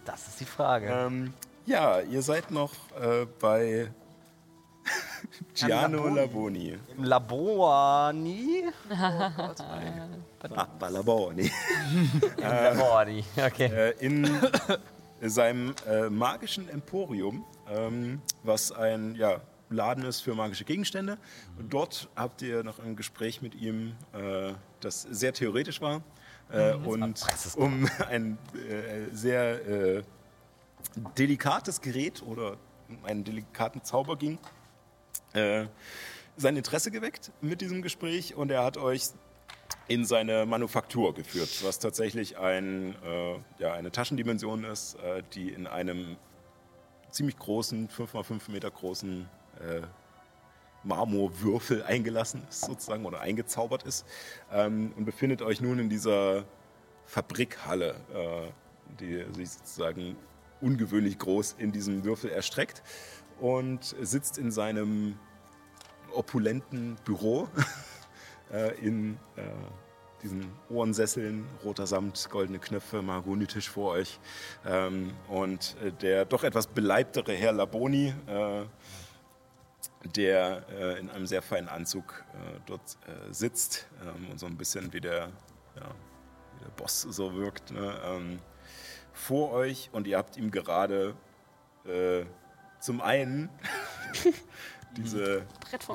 [0.05, 0.87] Das ist die Frage.
[0.87, 1.33] Ähm,
[1.65, 3.91] ja, ihr seid noch äh, bei
[5.53, 6.77] Giano Laboni.
[6.95, 7.03] Im?
[10.39, 11.51] Papa Laboni.
[12.37, 13.23] Labori.
[13.37, 13.65] Okay.
[13.65, 14.27] Äh, in
[15.21, 21.17] seinem äh, magischen Emporium, ähm, was ein ja, Laden ist für magische Gegenstände.
[21.57, 26.01] Und dort habt ihr noch ein Gespräch mit ihm, äh, das sehr theoretisch war.
[26.51, 27.23] Äh, und
[27.55, 30.03] um ein äh, sehr äh,
[31.17, 32.57] delikates Gerät oder
[32.89, 34.37] um einen delikaten Zauber ging,
[35.33, 35.65] äh,
[36.37, 39.09] sein Interesse geweckt mit diesem Gespräch und er hat euch
[39.87, 45.67] in seine Manufaktur geführt, was tatsächlich ein, äh, ja, eine Taschendimension ist, äh, die in
[45.67, 46.17] einem
[47.09, 49.29] ziemlich großen, 5x5 Meter großen
[49.59, 49.81] äh,
[50.83, 54.05] Marmorwürfel eingelassen ist sozusagen oder eingezaubert ist
[54.51, 56.45] ähm, und befindet euch nun in dieser
[57.05, 58.49] Fabrikhalle, äh,
[58.99, 60.15] die sich sozusagen
[60.61, 62.81] ungewöhnlich groß in diesem Würfel erstreckt
[63.41, 65.17] und sitzt in seinem
[66.13, 67.49] opulenten Büro
[68.53, 69.41] äh, in äh,
[70.21, 74.19] diesen Ohrensesseln, roter Samt, goldene Knöpfe, Mahagonitisch vor euch.
[74.65, 78.13] Ähm, und äh, der doch etwas beleibtere Herr Laboni,
[80.15, 82.23] der in einem sehr feinen Anzug
[82.65, 82.97] dort
[83.29, 85.29] sitzt ähm, und so ein bisschen wie der,
[85.75, 85.91] ja,
[86.55, 87.71] wie der Boss so wirkt.
[87.71, 87.93] Ne?
[88.03, 88.39] Ähm,
[89.13, 91.15] vor euch und ihr habt ihm gerade
[92.81, 93.49] zum einen
[94.97, 95.43] diese.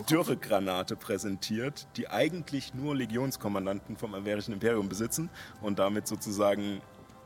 [0.08, 5.28] Dürregranate präsentiert, die eigentlich nur Legionskommandanten vom Averischen Imperium besitzen
[5.60, 6.80] und damit sozusagen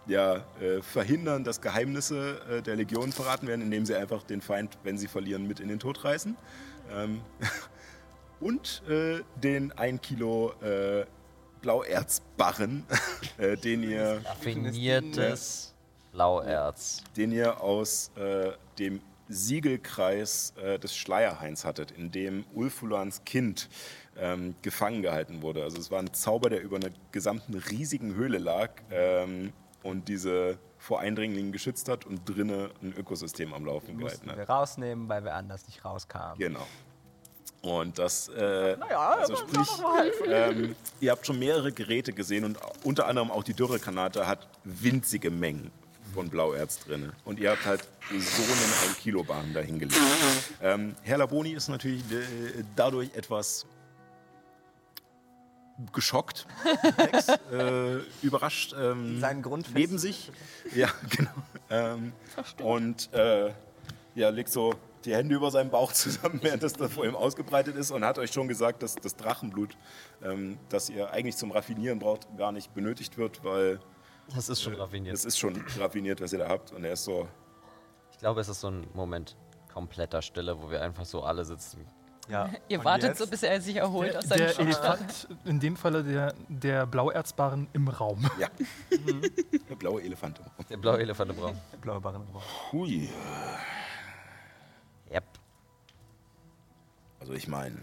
[0.07, 4.77] ja, äh, verhindern, dass Geheimnisse äh, der Legion verraten werden, indem sie einfach den Feind,
[4.83, 6.37] wenn sie verlieren, mit in den Tod reißen.
[6.93, 7.21] Ähm,
[8.41, 11.05] und äh, den 1 Kilo äh,
[11.61, 12.85] Blauerzbarren,
[13.39, 15.75] äh, den ihr Raffiniertes
[16.13, 17.05] Blauerz.
[17.17, 19.01] den ihr aus äh, dem
[19.31, 23.69] Siegelkreis äh, des Schleierhains hattet, in dem Ulfulans Kind
[24.19, 25.63] ähm, gefangen gehalten wurde.
[25.63, 29.53] Also es war ein Zauber, der über einer gesamten riesigen Höhle lag ähm,
[29.83, 34.37] und diese vor Eindringlingen geschützt hat und drinnen ein Ökosystem am Laufen gehalten hat.
[34.37, 36.39] wir rausnehmen, weil wir anders nicht rauskamen.
[36.39, 36.67] Genau.
[37.63, 39.69] Und das, äh, Naja, also sprich,
[40.27, 45.31] ähm, ihr habt schon mehrere Geräte gesehen und unter anderem auch die Dürregranate hat winzige
[45.31, 45.71] Mengen
[46.11, 47.13] von Blauerz drin.
[47.25, 50.01] Und ihr habt halt so einen 1-Kilo-Bahn dahingelegt.
[50.63, 53.67] Ähm, Herr Laboni ist natürlich äh, dadurch etwas
[55.93, 56.47] geschockt,
[56.83, 60.31] perplex, äh, überrascht, ähm, Seinen Grund neben sich.
[60.75, 61.31] Ja, genau.
[61.71, 62.13] Ähm,
[62.63, 63.53] und äh,
[64.15, 64.75] ja, legt so
[65.05, 68.19] die Hände über seinen Bauch zusammen, während das da vor ihm ausgebreitet ist und hat
[68.19, 69.77] euch schon gesagt, dass das Drachenblut,
[70.23, 73.81] ähm, das ihr eigentlich zum Raffinieren braucht, gar nicht benötigt wird, weil
[74.35, 75.15] Das ist schon raffiniert.
[75.15, 76.73] es ist schon raffiniert, was ihr da habt.
[76.73, 77.29] Und er ist so,
[78.13, 79.37] Ich glaube, es ist so ein Moment
[79.73, 81.87] kompletter Stille, wo wir einfach so alle sitzen.
[82.29, 82.49] Ja.
[82.69, 84.61] Ihr Und wartet so, bis er sich erholt aus seinem Der Schock.
[84.67, 88.31] Elefant, in dem Falle der, der Blauerzbarren im Raum.
[88.39, 88.49] ja,
[89.69, 90.41] der blaue Elefant.
[90.69, 91.59] Der blaue Elefant im Raum.
[91.81, 92.23] Blaue Barren.
[92.71, 93.09] Hui.
[95.13, 95.25] Yep.
[97.19, 97.79] Also ich meine.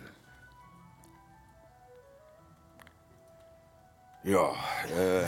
[4.27, 4.51] Ja,
[4.93, 5.23] äh,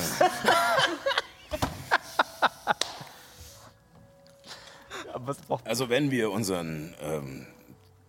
[5.64, 7.48] also wenn wir unseren ähm,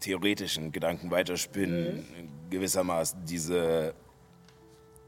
[0.01, 2.05] theoretischen Gedanken weiterspinnen,
[2.51, 3.95] gewissermaßen diese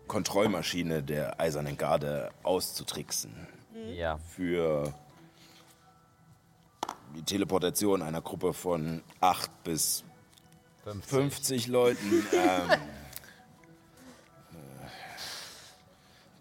[0.06, 3.48] Kontrollmaschine der Eisernen Garde auszutricksen
[3.96, 4.18] Ja.
[4.18, 4.94] für
[7.16, 10.04] die Teleportation einer Gruppe von acht bis
[10.84, 11.10] 50.
[11.10, 12.26] 50 Leuten.
[12.32, 12.70] Ähm,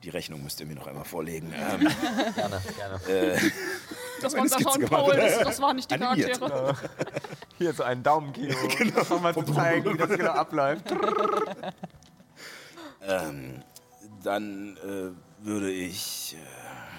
[0.04, 1.54] die Rechnung müsst ihr mir noch einmal vorlegen.
[1.62, 1.88] Ähm,
[2.36, 3.42] Gerne, gerne.
[4.22, 4.90] Das war eine unser Sean.
[4.90, 6.40] Paul, das, das waren nicht die Animiert.
[6.40, 6.76] Charaktere.
[7.58, 9.00] hier so einen Daumenkino, genau.
[9.00, 10.92] nochmal zu zeigen, wie das genau abläuft.
[13.08, 13.64] ähm,
[14.24, 16.36] dann äh, würde ich.
[16.36, 16.91] Äh,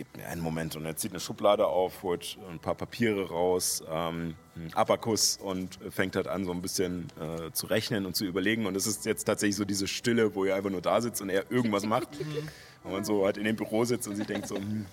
[0.00, 3.84] gebt mir einen Moment und er zieht eine Schublade auf, holt ein paar Papiere raus,
[3.86, 8.24] ähm, einen Abakus und fängt halt an, so ein bisschen äh, zu rechnen und zu
[8.24, 8.64] überlegen.
[8.64, 11.28] Und es ist jetzt tatsächlich so diese Stille, wo ihr einfach nur da sitzt und
[11.28, 12.08] er irgendwas macht.
[12.82, 14.86] Und man so halt in dem Büro sitzt und sie denkt so, hm,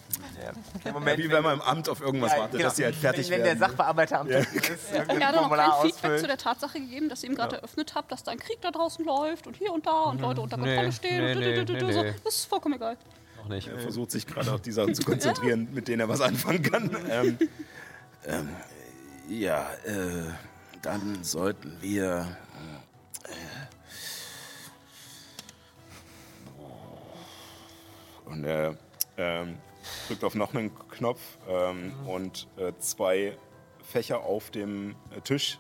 [0.44, 0.52] Ja.
[0.84, 2.64] Ja, Moment, wie wenn man im Amt auf irgendwas Ja, wartet, genau.
[2.66, 3.60] dass sie halt fertig wenn, wenn werden.
[3.60, 4.40] der Sachbearbeiter am Ja.
[4.40, 4.50] Ist,
[4.92, 7.96] Er irgendein hat auch kein Feedback zu der Tatsache gegeben, dass ihr ihm gerade eröffnet
[7.96, 10.58] habt, dass da ein Krieg da draußen läuft und hier und da und Leute unter
[10.58, 11.24] Kontrolle Nee, stehen.
[11.24, 12.04] nee, und nee, du, du, du, nee, so.
[12.26, 12.98] Das ist vollkommen egal.
[13.38, 13.68] Noch nicht.
[13.68, 16.90] Er versucht sich gerade auf die Sachen zu konzentrieren, mit denen er was anfangen kann.
[17.10, 17.38] Ähm,
[18.26, 18.50] ähm,
[19.30, 20.34] ja, äh,
[20.82, 22.38] dann sollten wir.
[23.24, 23.38] Äh,
[28.30, 28.78] und er
[29.18, 29.58] ähm,
[30.08, 33.38] drückt auf noch einen Knopf ähm, und äh, zwei
[33.84, 35.60] Fächer auf dem äh, Tisch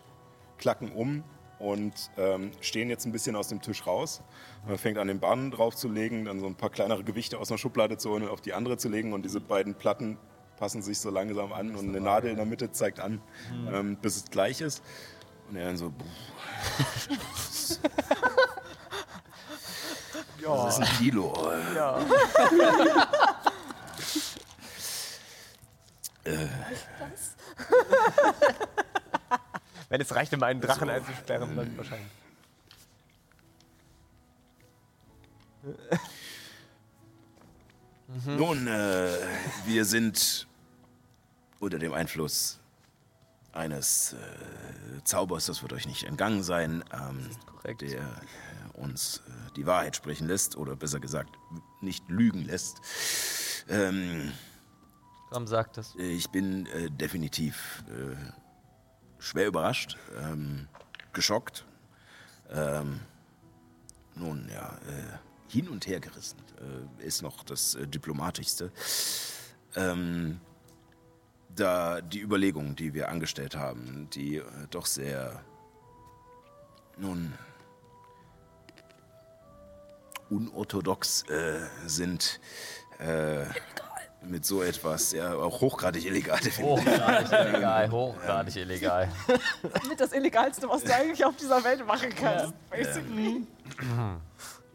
[0.58, 1.24] klacken um
[1.60, 4.22] und ähm, stehen jetzt ein bisschen aus dem Tisch raus.
[4.68, 7.98] Er fängt an, den Bahn draufzulegen, dann so ein paar kleinere Gewichte aus einer Schublade
[7.98, 9.14] zu holen und auf die andere zu legen.
[9.14, 10.18] Und diese beiden Platten
[10.58, 13.22] passen sich so langsam an und eine Nadel in der Mitte zeigt an,
[13.72, 14.84] ähm, bis es gleich ist.
[15.50, 15.94] Und er dann so,
[20.44, 21.34] das ist ein Kilo.
[21.76, 22.00] Ja.
[29.89, 32.11] Wenn es reicht, um einen Drachen einzusperren, dann wahrscheinlich.
[38.26, 39.18] Nun, äh,
[39.65, 40.47] wir sind
[41.59, 42.59] unter dem Einfluss
[43.51, 47.81] eines äh, Zaubers, das wird euch nicht entgangen sein, ähm, korrekt.
[47.81, 48.03] der äh,
[48.76, 51.38] uns äh, die Wahrheit sprechen lässt, oder besser gesagt,
[51.81, 52.81] nicht lügen lässt.
[53.68, 54.31] Ähm,
[55.30, 55.95] Komm, sag das.
[55.95, 58.15] ich bin äh, definitiv äh,
[59.19, 60.68] schwer überrascht, ähm,
[61.14, 61.65] geschockt.
[62.49, 62.99] Ähm,
[64.15, 65.18] nun, ja, äh,
[65.48, 66.39] hin und her gerissen
[66.99, 68.72] äh, ist noch das äh, Diplomatischste.
[69.76, 70.39] Ähm,
[71.56, 75.44] da die Überlegungen, die wir angestellt haben, die äh, doch sehr,
[76.98, 77.34] nun,
[80.30, 82.39] unorthodox äh, sind,
[82.99, 83.45] äh,
[84.22, 86.39] mit so etwas, ja, auch hochgradig illegal.
[86.39, 89.10] Hochgradig illegal, hochgradig illegal.
[89.88, 92.53] Mit das Illegalste, was du eigentlich auf dieser Welt machen kannst.
[92.69, 93.45] Basically.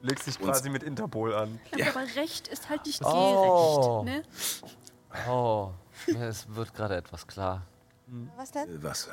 [0.01, 1.61] Legst dich quasi mit Interpol an.
[1.77, 4.03] Ja, aber Recht ist halt nicht Oh.
[4.05, 4.25] Gerecht.
[4.25, 5.31] Ne?
[5.31, 5.71] Oh,
[6.07, 7.63] es wird gerade etwas klar.
[8.37, 8.69] Was denn?
[8.69, 9.07] Äh, Was?
[9.07, 9.11] äh,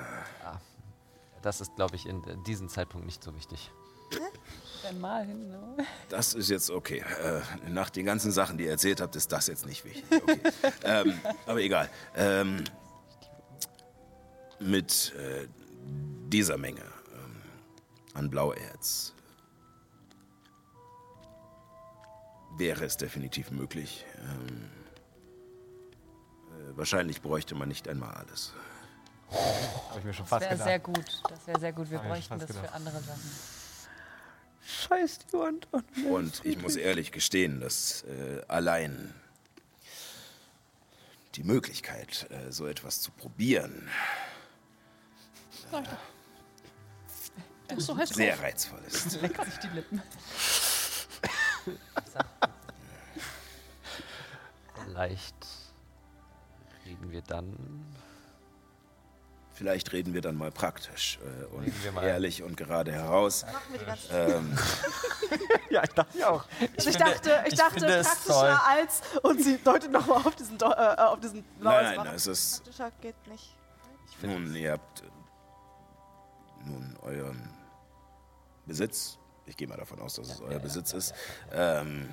[1.41, 3.71] Das ist, glaube ich, in diesem Zeitpunkt nicht so wichtig.
[4.83, 5.85] Dann mal hin, ne?
[6.07, 7.03] Das ist jetzt okay.
[7.21, 10.05] Äh, nach den ganzen Sachen, die ihr erzählt habt, ist das jetzt nicht wichtig.
[10.09, 10.39] Okay.
[10.83, 11.89] ähm, aber egal.
[12.15, 12.63] Ähm,
[14.59, 15.47] mit äh,
[16.29, 17.41] dieser Menge ähm,
[18.13, 19.13] an Blauerz
[22.57, 24.05] wäre es definitiv möglich.
[24.19, 24.69] Ähm,
[26.51, 28.53] äh, wahrscheinlich bräuchte man nicht einmal alles.
[29.31, 31.21] Habe ich mir schon Das fast wäre sehr gut.
[31.29, 31.89] Das wäre sehr gut.
[31.91, 32.75] Wir bräuchten fast das für gedacht.
[32.75, 33.58] andere Sachen.
[34.69, 35.67] Scheiß die Wand.
[36.07, 39.13] Und ich muss ehrlich gestehen, dass äh, allein
[41.35, 43.89] die Möglichkeit, äh, so etwas zu probieren,
[47.67, 48.43] bist so sehr drauf.
[48.43, 49.21] reizvoll ist.
[49.21, 50.01] Leckt sich die Lippen.
[54.83, 55.47] Vielleicht
[56.85, 57.85] reden wir dann.
[59.59, 62.05] Vielleicht reden wir dann mal praktisch äh, und mal.
[62.05, 63.45] ehrlich und gerade heraus.
[64.09, 64.57] Ähm,
[65.69, 66.45] Ja, ich dachte ja auch.
[66.77, 69.01] Ich, finde- dachte, ich ich dachte finde es praktischer als.
[69.21, 72.13] Und sie deutet nochmal auf diesen, Do- äh, auf diesen nein, nein, Wanne.
[72.13, 73.53] es ist Praktischer geht nicht.
[74.21, 75.05] nun, ihr habt äh,
[76.65, 77.49] nun euren
[78.65, 81.13] Besitz, ich gehe mal davon aus, dass es euer Besitz ist,
[81.51, 82.07] ähm,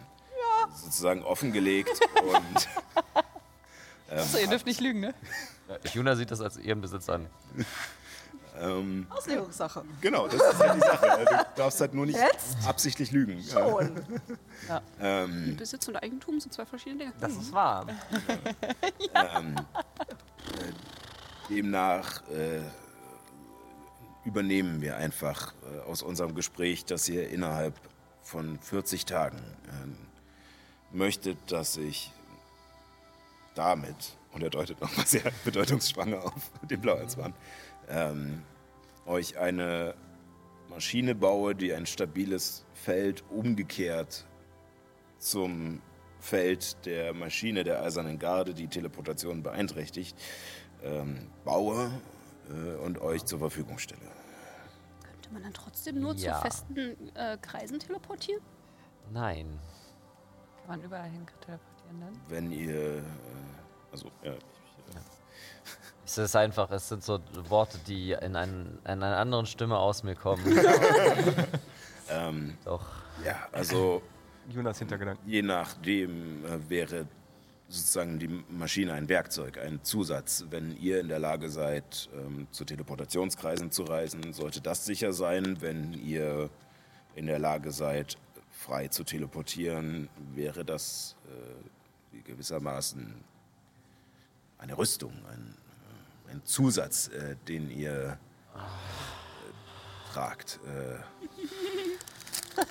[0.75, 2.69] sozusagen offengelegt und
[4.33, 5.15] So, ihr dürft nicht lügen, ne?
[5.93, 7.27] Juna sieht das als ihren Besitz an.
[8.61, 9.85] ähm, Auslegungssache.
[10.01, 11.07] genau, das ist halt die Sache.
[11.07, 12.67] äh, Du darfst halt nur nicht Jetzt?
[12.67, 13.43] absichtlich lügen.
[13.43, 13.91] Schon.
[14.99, 17.13] Ähm, Besitz und Eigentum sind zwei verschiedene Dinge.
[17.21, 17.87] Das ist wahr.
[19.15, 20.73] Ähm, äh,
[21.51, 22.61] demnach äh,
[24.25, 27.75] übernehmen wir einfach äh, aus unserem Gespräch, dass ihr innerhalb
[28.23, 32.11] von 40 Tagen äh, möchtet, dass ich
[33.55, 37.35] damit, und er deutet nochmal sehr bedeutungsschwanger auf den Blauerzwahn,
[37.89, 38.43] ähm,
[39.07, 39.95] euch eine
[40.69, 44.27] Maschine baue, die ein stabiles Feld umgekehrt
[45.19, 45.81] zum
[46.21, 50.17] Feld der Maschine der Eisernen Garde, die Teleportation beeinträchtigt,
[50.83, 51.91] ähm, baue
[52.51, 54.01] äh, und euch zur Verfügung stelle.
[55.03, 56.35] Könnte man dann trotzdem nur Ja.
[56.35, 58.43] zu festen äh, Kreisen teleportieren?
[59.13, 59.59] Nein.
[60.59, 62.21] Kann man überall hin teleportieren dann?
[62.29, 63.03] Wenn ihr, äh,
[63.97, 64.41] also ja, ich,
[66.05, 67.19] Es ist einfach, es sind so
[67.49, 70.45] Worte, die in, einen, in einer anderen Stimme aus mir kommen.
[72.11, 72.85] ähm, Doch.
[73.25, 74.03] ja, also
[74.49, 75.29] Jonas Hintergedanken.
[75.29, 77.07] je nachdem äh, wäre
[77.69, 80.45] sozusagen die Maschine ein Werkzeug, ein Zusatz.
[80.51, 85.61] Wenn ihr in der Lage seid, ähm, zu Teleportationskreisen zu reisen, sollte das sicher sein.
[85.61, 86.51] Wenn ihr
[87.17, 88.19] in der Lage seid,
[88.53, 93.15] frei zu teleportieren, wäre das äh, gewissermaßen
[94.67, 95.57] eine Rüstung, ein,
[96.31, 98.19] ein Zusatz, äh, den ihr
[98.55, 100.59] äh, tragt.
[100.67, 100.99] Äh,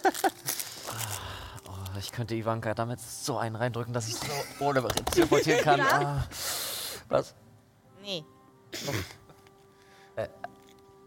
[1.68, 4.26] Oh, ich könnte Ivanka damit so einen reindrücken, dass ich so
[4.60, 5.82] ohne teleportieren kann.
[5.82, 6.28] Ah.
[7.10, 7.34] Was?
[8.02, 8.24] Nee.
[10.16, 10.28] Äh,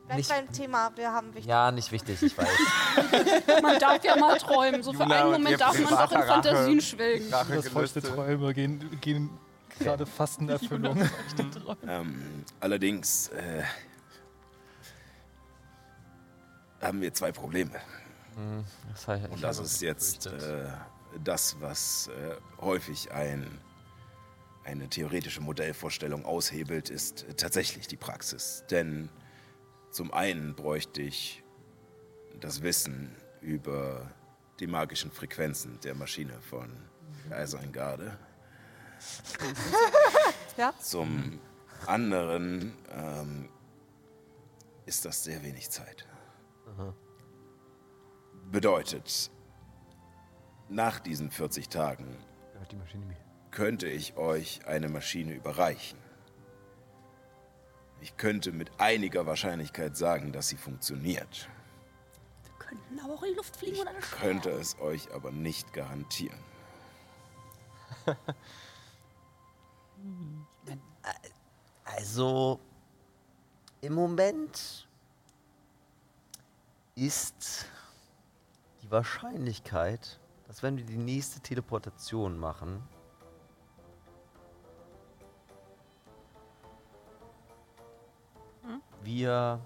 [0.06, 1.46] Bleib nicht- beim Thema, wir haben wichtig.
[1.46, 2.48] Ja, nicht wichtig, ich weiß.
[3.62, 4.82] Man darf ja mal träumen.
[4.82, 6.22] So für Juna einen Moment darf man doch in.
[6.22, 7.30] Fantasien schwelgen.
[7.30, 8.02] Das feuchte.
[8.02, 9.30] Träume gehen, gehen
[9.84, 10.98] gerade fast in Erfüllung.
[11.86, 13.62] Ähm, allerdings äh,
[16.80, 17.80] haben wir zwei Probleme.
[18.92, 20.68] Das heißt, Und das ist jetzt äh,
[21.24, 23.46] das, was äh, häufig ein,
[24.64, 28.64] eine theoretische Modellvorstellung aushebelt, ist äh, tatsächlich die Praxis.
[28.70, 29.08] Denn
[29.90, 31.42] zum einen bräuchte ich
[32.40, 34.10] das Wissen über
[34.60, 36.70] die magischen Frequenzen der Maschine von
[37.30, 38.18] Eisernen Garde.
[40.56, 40.74] Ja.
[40.80, 41.38] Zum
[41.86, 43.48] anderen ähm,
[44.86, 46.06] ist das sehr wenig Zeit.
[48.50, 49.30] Bedeutet,
[50.68, 52.16] nach diesen 40 Tagen
[52.52, 53.16] Gehört die Maschine mir.
[53.50, 55.98] könnte ich euch eine Maschine überreichen.
[58.00, 61.48] Ich könnte mit einiger Wahrscheinlichkeit sagen, dass sie funktioniert.
[62.44, 65.72] Wir könnten aber auch in die Luft fliegen oder Ich könnte es euch aber nicht
[65.72, 66.38] garantieren.
[71.84, 72.60] Also,
[73.80, 74.88] im Moment
[76.94, 77.66] ist
[78.82, 82.82] die Wahrscheinlichkeit, dass wenn wir die nächste Teleportation machen,
[89.02, 89.60] wir.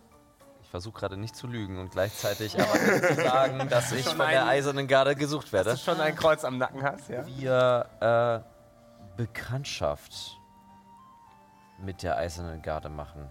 [0.63, 4.47] Ich versuche gerade nicht zu lügen und gleichzeitig aber zu sagen, dass ich von der
[4.47, 5.71] Eisernen Garde gesucht werde.
[5.71, 7.27] Dass du schon ein Kreuz am Nacken hast, ja?
[7.27, 8.52] Wir äh,
[9.17, 10.39] Bekanntschaft
[11.79, 13.29] mit der Eisernen Garde machen.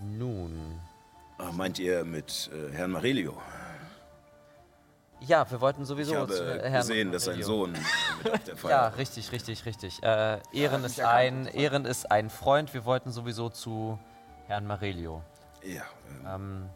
[0.00, 0.80] Nun.
[1.38, 3.40] Ah, Meint ihr mit äh, Herrn Marelio?
[5.20, 7.42] Ja, wir wollten sowieso Ich habe zu Herrn gesehen, dass sein.
[7.42, 7.78] Sohn äh,
[8.24, 10.02] mit auf der Feier Ja, richtig, richtig, richtig.
[10.02, 12.74] Äh, Ehren, ist ein, Ehren ist ein Freund.
[12.74, 13.98] Wir wollten sowieso zu
[14.48, 15.22] Herrn Marelio.
[15.62, 16.70] Ja, ähm, Ähm,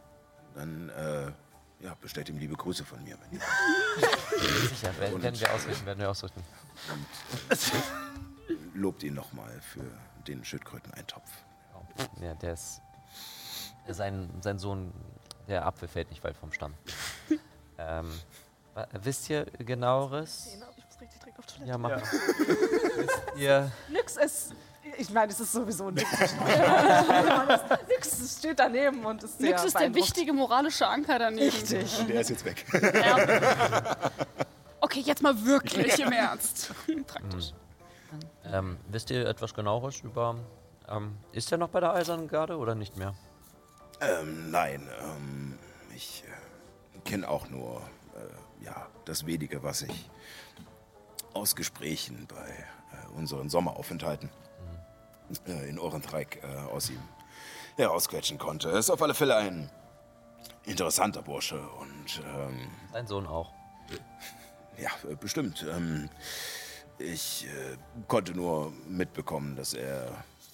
[0.55, 1.33] dann äh,
[1.81, 3.16] ja, bestellt ihm liebe Grüße von mir.
[3.20, 3.44] Wenn ihr
[4.69, 6.43] sicher, werden, Und- werden wir ausrichten, werden wir ausrichten.
[8.74, 9.85] lobt ihn nochmal für
[10.27, 11.31] den Schildkröteneintopf.
[12.20, 12.81] Ja, der ist.
[13.89, 14.93] Sein, sein Sohn,
[15.47, 16.74] der Apfel fällt nicht weit vom Stamm.
[17.78, 18.11] ähm,
[18.74, 20.47] wa- wisst ihr genaueres?
[20.47, 21.70] Ich muss richtig direkt auf Toilette.
[21.70, 22.03] Ja, mach mal.
[22.97, 23.70] wisst ihr.
[23.89, 24.53] Nix ist.
[24.98, 26.10] Ich meine, es ist sowieso nix.
[27.89, 31.44] nix es steht daneben und ist sehr Nix ist der wichtige moralische Anker daneben.
[31.44, 32.06] Richtig.
[32.06, 32.64] Der ist jetzt weg.
[34.78, 36.70] Okay, jetzt mal wirklich im Ernst.
[37.09, 37.52] Praktisch.
[38.44, 40.36] Ähm, wisst ihr etwas genaueres über.
[40.89, 43.14] Ähm, ist er noch bei der Eisernen Garde oder nicht mehr?
[44.01, 45.59] ähm, nein, ähm,
[45.94, 47.82] ich äh, kenne auch nur
[48.14, 50.10] äh, ja, das wenige, was ich
[51.35, 54.31] aus Gesprächen bei äh, unseren Sommeraufenthalten
[55.47, 57.03] äh, in Orenreich äh, aus ihm
[57.77, 58.70] herausquetschen konnte.
[58.70, 59.70] Er ist auf alle Fälle ein
[60.65, 63.53] interessanter Bursche und ähm, Sein Sohn auch.
[64.78, 65.65] Ja, äh, bestimmt.
[65.69, 66.09] Ähm,
[66.98, 67.77] ich äh,
[68.09, 70.09] konnte nur mitbekommen, dass er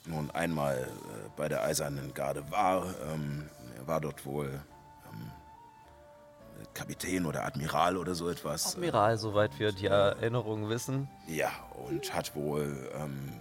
[0.07, 2.87] nun einmal äh, bei der Eisernen Garde war.
[3.13, 4.61] Ähm, er war dort wohl
[5.13, 5.31] ähm,
[6.75, 8.75] Kapitän oder Admiral oder so etwas.
[8.75, 11.09] Admiral, soweit wir die Erinnerungen wissen.
[11.29, 11.51] Äh, ja,
[11.89, 13.33] und hat wohl ähm,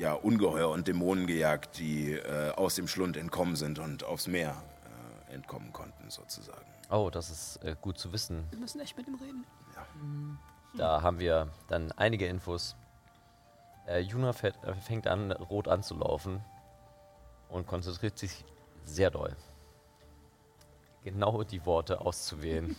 [0.00, 4.56] ja, Ungeheuer und Dämonen gejagt, die äh, aus dem Schlund entkommen sind und aufs Meer
[5.28, 6.64] äh, entkommen konnten, sozusagen.
[6.90, 8.46] Oh, das ist äh, gut zu wissen.
[8.50, 9.44] Wir müssen echt mit ihm reden.
[10.74, 12.76] Da haben wir dann einige Infos.
[13.86, 16.40] Äh, Juna fährt, äh, fängt an, rot anzulaufen
[17.50, 18.44] und konzentriert sich
[18.84, 19.36] sehr doll.
[21.04, 22.74] Genau die Worte auszuwählen.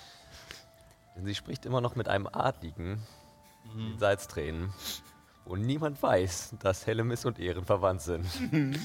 [1.16, 3.02] Denn sie spricht immer noch mit einem Adligen
[3.74, 4.72] in Salztränen,
[5.44, 8.26] wo niemand weiß, dass Hellemis und Ehren verwandt sind.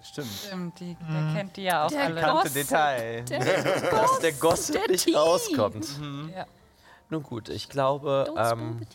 [0.00, 0.28] Stimmt.
[0.28, 2.20] Stimmt, die, der kennt die ja auch Der alle.
[2.20, 2.42] Goss.
[2.44, 3.24] Kannte Detail.
[3.24, 5.14] Dass der Gossip der nicht Tee.
[5.14, 5.88] rauskommt.
[6.34, 6.46] Ja.
[7.10, 8.86] Nun gut, ich glaube, ähm,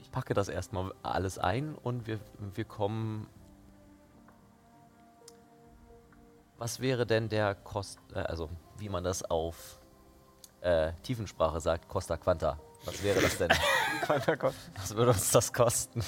[0.00, 2.18] ich packe das erstmal alles ein und wir,
[2.54, 3.28] wir kommen.
[6.56, 8.48] Was wäre denn der Kost, äh, also
[8.78, 9.78] wie man das auf
[10.60, 12.58] äh, Tiefensprache sagt, Costa Quanta?
[12.84, 13.50] Was wäre das denn?
[14.76, 16.02] Was würde uns das kosten?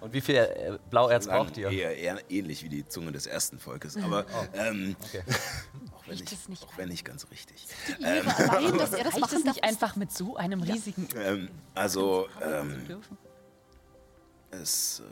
[0.00, 1.70] Und wie viel äh, Blauerz braucht ihr?
[1.70, 5.22] Eher, eher ähnlich wie die Zunge des ersten Volkes, aber ähm, Okay.
[5.92, 7.66] auch, wenn Riecht nicht, nicht auch wenn nicht ganz richtig.
[7.98, 13.02] Dass er das machen es nicht darf, einfach mit so einem riesigen Ähm, also, ähm,
[14.50, 15.04] es äh,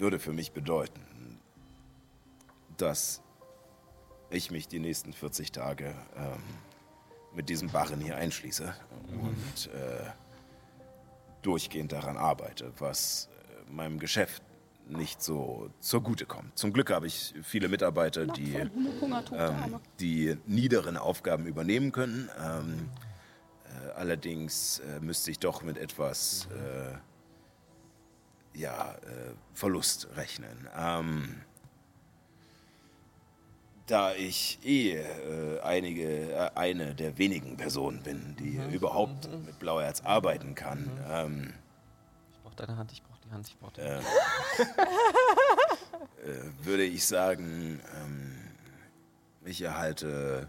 [0.00, 1.40] würde für mich bedeuten,
[2.76, 3.22] dass
[4.30, 6.42] ich mich die nächsten 40 Tage ähm,
[7.36, 8.74] mit diesem Barren hier einschließe
[9.12, 10.10] und äh,
[11.42, 13.28] durchgehend daran arbeite, was
[13.68, 14.42] äh, meinem Geschäft
[14.88, 16.56] nicht so zugute kommt.
[16.58, 22.30] Zum Glück habe ich viele Mitarbeiter, die ähm, die niederen Aufgaben übernehmen können.
[22.40, 22.88] Ähm,
[23.64, 26.96] äh, allerdings äh, müsste ich doch mit etwas äh,
[28.58, 30.68] ja, äh, Verlust rechnen.
[30.76, 31.40] Ähm,
[33.86, 40.00] da ich eh äh, einige, äh, eine der wenigen Personen bin, die überhaupt mit Blauerz
[40.02, 41.54] arbeiten kann, ähm,
[42.32, 43.98] Ich brauche deine Hand, ich brauche die Hand, ich brauche die äh,
[46.30, 48.32] äh, würde ich sagen, ähm,
[49.44, 50.48] ich erhalte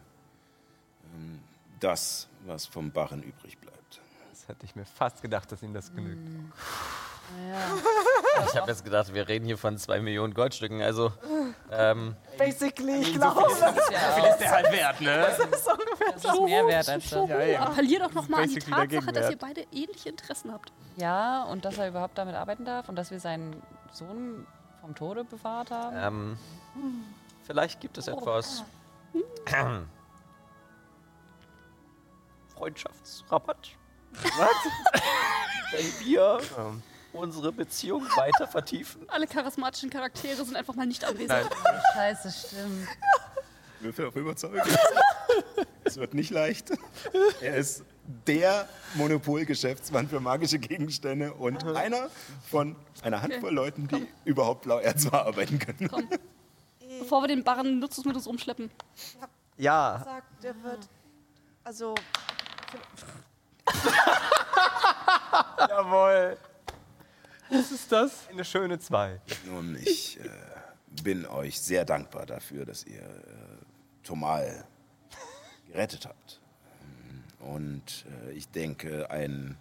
[1.16, 1.40] ähm,
[1.80, 4.02] das, was vom Barren übrig bleibt.
[4.32, 6.28] Das hätte ich mir fast gedacht, dass ihm das genügt.
[8.48, 10.82] Ich habe jetzt gedacht, wir reden hier von zwei Millionen Goldstücken.
[10.82, 11.12] Also,
[11.72, 13.44] ähm, Basically, ich glaube.
[13.52, 15.28] ist der halt wert, ne?
[16.14, 17.30] Das ist mehr wert als das.
[17.30, 17.62] Ja, ja.
[17.62, 20.72] Appellier doch nochmal an die Tatsache, dass ihr beide ähnliche Interessen habt.
[20.96, 23.62] Ja, und dass er überhaupt damit arbeiten darf und dass wir seinen
[23.92, 24.48] Sohn
[24.82, 26.38] vom Tode bewahrt haben.
[26.76, 27.06] ähm,
[27.46, 28.64] vielleicht gibt es etwas.
[32.56, 33.70] Freundschaftsrabatt?
[34.12, 35.02] Was?
[35.72, 36.40] Wenn wir
[37.18, 39.02] unsere Beziehung weiter vertiefen?
[39.10, 41.50] Alle charismatischen Charaktere sind einfach mal nicht anwesend.
[41.94, 42.88] Scheiße, stimmt.
[43.80, 44.62] Würfel auf Überzeugung.
[45.84, 46.72] Es wird nicht leicht.
[47.42, 47.84] Er ist
[48.26, 52.10] der Monopolgeschäftsmann für magische Gegenstände und einer
[52.50, 55.90] von einer Handvoll Leuten, die überhaupt Blauerz verarbeiten können.
[55.90, 56.10] Komm.
[57.00, 58.72] Bevor wir den Barren Nutzungsmittels rumschleppen.
[59.58, 60.80] Ja, Sagt, der wird.
[61.64, 61.94] Also,
[65.70, 66.38] jawohl.
[67.50, 68.28] Was ist das?
[68.30, 69.22] Eine schöne 2.
[69.46, 70.30] Nun, ich äh,
[71.04, 74.66] bin euch sehr dankbar dafür, dass ihr äh, Tomal
[75.68, 76.42] gerettet habt.
[77.40, 79.58] Und äh, ich denke, ein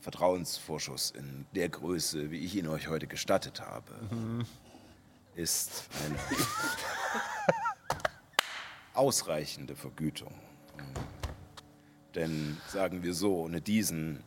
[0.00, 3.92] Vertrauensvorschuss in der Größe, wie ich ihn euch heute gestattet habe,
[5.34, 6.16] ist eine
[8.94, 10.34] ausreichende Vergütung.
[12.14, 14.24] Denn sagen wir so, ohne diesen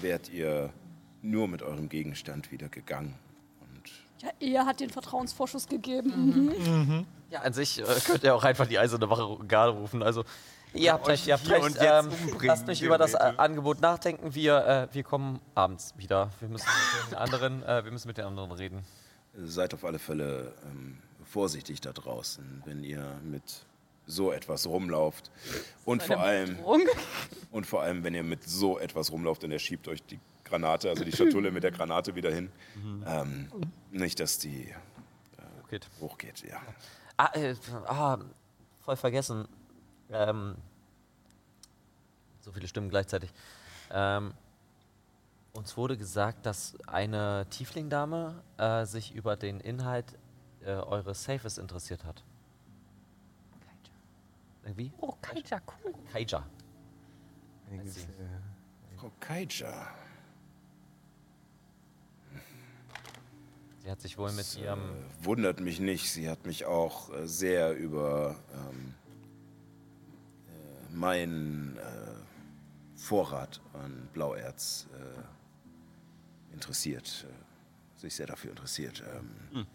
[0.00, 0.72] wärt ihr
[1.22, 3.14] nur mit eurem Gegenstand wieder gegangen.
[3.60, 3.90] Und
[4.22, 6.46] Ja, er hat den Vertrauensvorschuss gegeben.
[6.46, 7.06] Mhm.
[7.30, 10.02] Ja, an sich äh, könnt ihr auch einfach die eiserne Wache Garde rufen.
[10.02, 10.24] Also,
[10.74, 11.76] ihr habt recht, ihr habt recht.
[11.80, 12.08] Ähm,
[12.42, 13.38] lasst mich über das äh, bitte.
[13.38, 14.34] Angebot nachdenken.
[14.34, 16.30] Wir, äh, wir kommen abends wieder.
[16.40, 16.66] Wir müssen
[17.02, 18.82] mit den anderen, äh, wir müssen mit den anderen reden.
[19.36, 23.64] seid auf alle Fälle ähm, vorsichtig da draußen, wenn ihr mit
[24.10, 25.30] so etwas rumlauft.
[25.84, 26.58] Und vor allem,
[27.50, 30.90] und vor allem, wenn ihr mit so etwas rumlauft und er schiebt euch die Granate,
[30.90, 32.50] also die Schatulle mit der Granate wieder hin.
[33.06, 33.48] Ähm,
[33.90, 34.74] nicht, dass die
[35.68, 35.88] Geht.
[36.00, 36.60] hochgeht, ja.
[37.16, 37.54] Ah, äh,
[37.86, 38.18] ah,
[38.80, 39.46] voll vergessen.
[40.10, 40.56] Ähm,
[42.40, 43.30] so viele Stimmen gleichzeitig.
[43.92, 44.34] Ähm,
[45.52, 50.06] uns wurde gesagt, dass eine Tieflingdame äh, sich über den Inhalt
[50.64, 52.24] äh, eures Safes interessiert hat.
[54.70, 54.92] Irgendwie?
[55.00, 55.92] Oh, Kaija, cool.
[56.12, 56.46] Kaija.
[58.96, 59.88] Frau Kaija.
[63.78, 64.78] Sie hat sich wohl mit ihrem.
[64.78, 66.12] Äh, wundert mich nicht.
[66.12, 68.94] Sie hat mich auch äh, sehr über ähm,
[70.46, 71.80] äh, meinen äh,
[72.94, 77.26] Vorrat an Blauerz äh, interessiert.
[77.28, 77.32] Äh,
[78.00, 79.02] sich sehr dafür interessiert.
[79.52, 79.66] Ähm,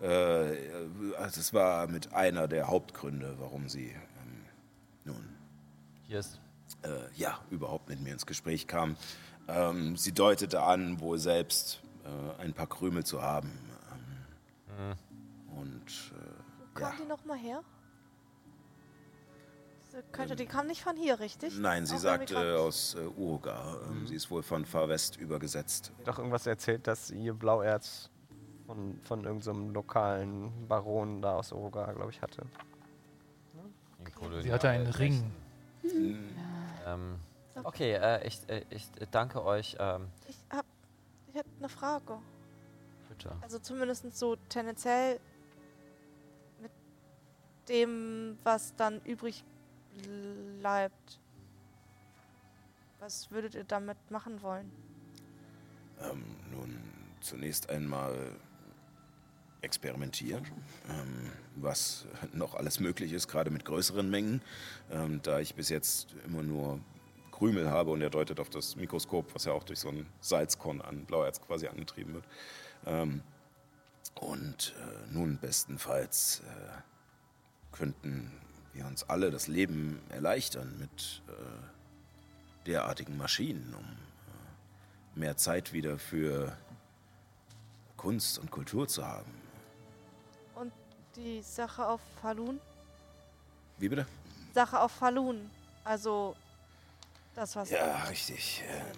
[0.00, 3.94] äh, also es war mit einer der Hauptgründe, warum sie
[6.08, 6.40] Hier ist.
[6.82, 8.96] äh, ja, überhaupt mit mir ins Gespräch kam.
[9.46, 13.52] Ähm, sie deutete an, wohl selbst äh, ein paar Krümel zu haben.
[14.78, 14.94] Ähm,
[15.56, 16.86] Und äh, ja.
[16.88, 17.62] kommt die noch mal her?
[19.86, 21.58] Diese Könnte, die kam nicht von hier, richtig?
[21.58, 23.76] Nein, sie Auch sagte aus äh, Uruga.
[23.88, 25.92] Ähm, Sie ist wohl von Far West übergesetzt.
[26.04, 28.10] Doch irgendwas erzählt, dass ihr Blauerz
[28.66, 32.44] von, von irgendeinem lokalen Baron da aus Uruga, glaube ich, hatte.
[34.42, 35.32] Sie hatte einen Ring.
[36.86, 37.18] Ähm,
[37.64, 39.76] okay, äh, ich, äh, ich danke euch.
[39.78, 40.64] Ähm, Ich hab.
[41.28, 42.18] Ich hätte eine Frage.
[43.08, 43.30] bitte.
[43.42, 45.20] Also zumindest so tendenziell
[46.60, 46.70] mit
[47.68, 49.44] dem, was dann übrig
[50.60, 51.18] bleibt.
[53.00, 54.70] Was würdet ihr damit machen wollen?
[56.00, 56.78] Ähm, nun,
[57.20, 58.32] zunächst einmal
[59.60, 60.44] experimentieren,
[60.88, 64.40] ähm, was noch alles möglich ist, gerade mit größeren Mengen.
[64.90, 66.80] Ähm, da ich bis jetzt immer nur
[67.32, 70.80] Krümel habe und er deutet auf das Mikroskop, was ja auch durch so ein Salzkorn
[70.80, 72.24] an Blauerz quasi angetrieben wird.
[72.86, 73.22] Ähm,
[74.14, 78.32] und äh, nun bestenfalls äh, könnten
[78.72, 85.98] wir uns alle das Leben erleichtern mit äh, derartigen Maschinen, um äh, mehr Zeit wieder
[85.98, 86.56] für
[87.96, 89.47] Kunst und Kultur zu haben.
[91.18, 92.60] Die Sache auf Falun?
[93.78, 94.06] Wie bitte?
[94.54, 95.50] Sache auf Falun.
[95.82, 96.36] Also
[97.34, 97.70] das, was.
[97.70, 98.62] Ja, richtig.
[98.68, 98.96] Ähm,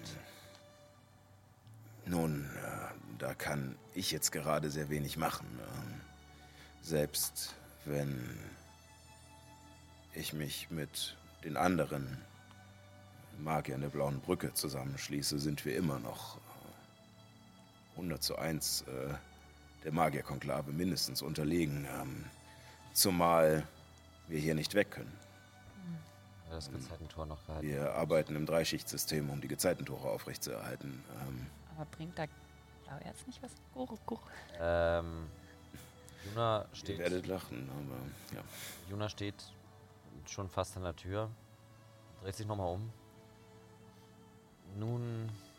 [2.04, 5.46] nun, äh, da kann ich jetzt gerade sehr wenig machen.
[5.58, 6.00] Ähm,
[6.82, 7.54] selbst
[7.86, 8.38] wenn
[10.12, 12.18] ich mich mit den anderen
[13.38, 19.14] Magiern der Blauen Brücke zusammenschließe, sind wir immer noch äh, 100 zu 1 äh,
[19.84, 21.86] der Magierkonklave mindestens unterlegen.
[22.00, 22.24] Ähm,
[22.92, 23.66] zumal
[24.28, 25.12] wir hier nicht weg können.
[26.50, 27.66] Das Gezeitentor noch gehalten.
[27.66, 31.04] Wir arbeiten im Dreischichtsystem, um die Gezeitentore aufrechtzuerhalten.
[31.22, 31.46] Ähm,
[31.76, 32.26] Aber bringt da
[32.84, 33.52] Blauerz nicht was?
[33.72, 34.20] Guru, Guru.
[34.58, 35.28] Ähm,
[36.24, 38.44] Juna ihr steht, werdet lachen, aber ja.
[38.90, 39.34] Juna steht
[40.26, 41.30] schon fast an der Tür,
[42.22, 42.90] dreht sich nochmal um.
[44.76, 45.49] Nun, ihr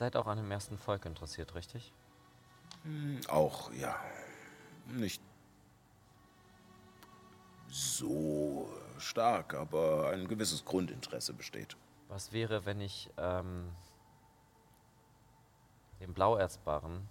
[0.00, 1.92] seid auch an dem ersten Volk interessiert, richtig?
[3.28, 3.94] Auch, ja.
[4.86, 5.20] Nicht
[7.68, 8.66] so
[8.96, 11.76] stark, aber ein gewisses Grundinteresse besteht.
[12.08, 13.68] Was wäre, wenn ich ähm,
[16.00, 17.06] den Blauerzbarren,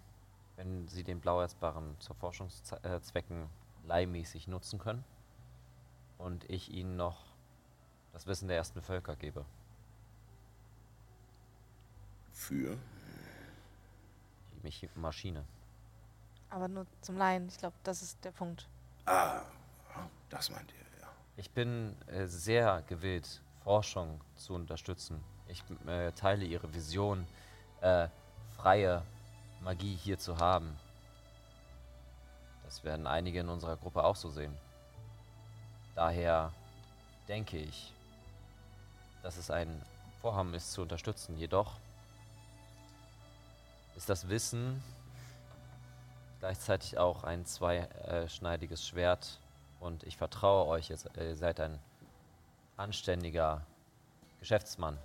[0.55, 3.49] wenn Sie den Blauerzbarren zur Forschungszwecken
[3.83, 5.03] leihmäßig nutzen können
[6.17, 7.23] und ich Ihnen noch
[8.13, 9.45] das Wissen der ersten Völker gebe?
[12.39, 12.77] Für?
[14.53, 15.43] Die Mich Maschine.
[16.49, 17.49] Aber nur zum Laien.
[17.49, 18.65] Ich glaube, das ist der Punkt.
[19.05, 19.41] Ah,
[20.29, 21.07] das meint ihr, ja.
[21.35, 25.21] Ich bin äh, sehr gewillt, Forschung zu unterstützen.
[25.49, 27.27] Ich äh, teile Ihre Vision,
[27.81, 28.07] äh,
[28.55, 29.03] freie
[29.61, 30.79] Magie hier zu haben.
[32.63, 34.55] Das werden einige in unserer Gruppe auch so sehen.
[35.93, 36.53] Daher
[37.27, 37.93] denke ich,
[39.23, 39.81] dass es ein
[40.21, 41.37] Vorhaben ist zu unterstützen.
[41.37, 41.75] Jedoch
[43.99, 44.81] ist das Wissen
[46.39, 49.41] gleichzeitig auch ein zweischneidiges Schwert
[49.81, 51.77] und ich vertraue euch, ihr se- ihr seid ein
[52.77, 53.65] anständiger
[54.39, 54.97] Geschäftsmann.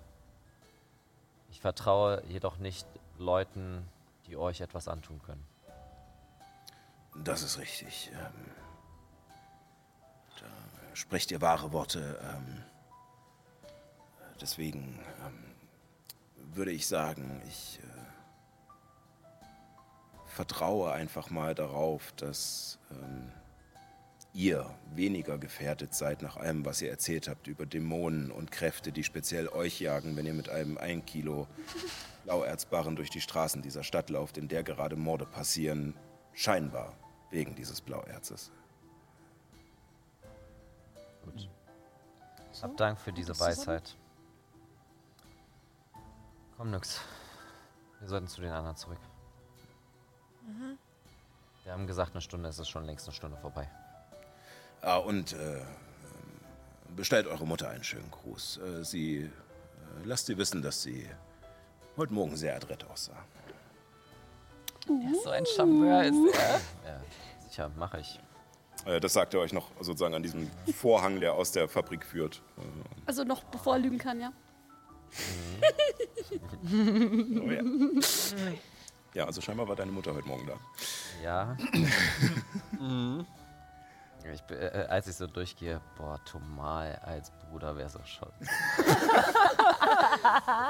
[1.51, 2.87] Ich vertraue jedoch nicht
[3.19, 3.85] Leuten,
[4.29, 5.45] die euch etwas antun können.
[7.16, 8.12] Das ist richtig.
[8.12, 8.51] Ähm,
[10.39, 10.47] da
[10.95, 12.21] sprecht ihr wahre Worte.
[12.33, 12.62] Ähm,
[14.41, 15.45] deswegen ähm,
[16.55, 17.81] würde ich sagen, ich
[20.35, 23.31] vertraue einfach mal darauf, dass ähm,
[24.32, 29.05] ihr weniger gefährdet seid nach allem, was ihr erzählt habt über Dämonen und Kräfte, die
[29.05, 31.47] speziell euch jagen, wenn ihr mit einem 1 Kilo
[32.24, 35.94] Blauerzbarren durch die Straßen dieser Stadt lauft, in der gerade Morde passieren,
[36.32, 36.94] scheinbar
[37.31, 38.51] wegen dieses Blauerzes.
[41.24, 41.48] Gut.
[42.61, 43.39] Hab Dank für diese?
[43.39, 43.97] Weisheit.
[46.56, 47.01] Komm, Nix.
[48.01, 48.98] Wir sollten zu den anderen zurück.
[51.65, 53.69] Wir haben gesagt, eine Stunde ist es schon längst eine Stunde vorbei.
[54.83, 55.62] Ah, und äh,
[56.95, 58.59] bestellt eure Mutter einen schönen Gruß.
[58.59, 59.31] Äh, sie äh,
[60.05, 61.09] lasst sie wissen, dass sie
[61.97, 63.25] heute Morgen sehr adrett aussah.
[64.89, 66.61] Ja, so ein Charmeur ist er.
[66.87, 67.01] Ja,
[67.49, 68.21] sicher, mache ich.
[68.85, 72.43] Äh, das sagt er euch noch sozusagen an diesem Vorhang, der aus der Fabrik führt.
[73.07, 74.33] Also noch bevor er lügen kann, ja.
[76.66, 77.62] Oh, ja.
[79.15, 80.55] ja, also scheinbar war deine Mutter heute Morgen da.
[81.23, 81.57] Ja.
[84.35, 88.28] ich, bin- äh, als ich so durchgehe, boah, Tomal als Bruder wäre so schon.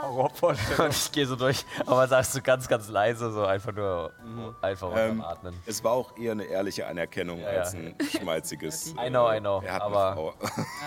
[0.03, 0.87] Horrorvorstellung.
[0.87, 4.13] Und ich gehe so durch, aber sagst du ganz, ganz leise, so einfach nur,
[4.61, 5.55] einfach Ähm, Atmen.
[5.67, 7.61] Es war auch eher eine ehrliche Anerkennung Ja, ja.
[7.61, 8.89] als ein schmalziges.
[8.99, 10.35] I know, I know, Er hat aber- eine Frau.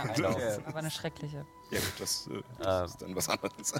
[0.07, 0.29] Ja, Genau.
[0.67, 1.45] aber eine schreckliche.
[1.71, 2.43] Ja, gut, das, äh, Ähm.
[2.59, 3.73] das ist dann was anderes.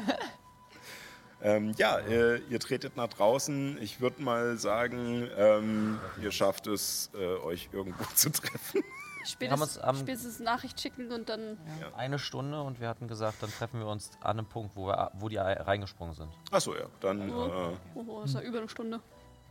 [1.42, 3.78] Ähm, ja, äh, ihr tretet nach draußen.
[3.82, 8.82] Ich würde mal sagen, ähm, ihr schafft es, äh, euch irgendwo zu treffen.
[9.26, 11.58] Spätestens, uns am- spätestens Nachricht schicken und dann.
[11.98, 15.12] Eine Stunde und wir hatten gesagt, dann treffen wir uns an einem Punkt, wo, wir,
[15.16, 16.30] wo die reingesprungen sind.
[16.50, 17.28] Achso, ja, dann.
[17.30, 19.02] Äh, Oh, oh, ist ja über eine Stunde.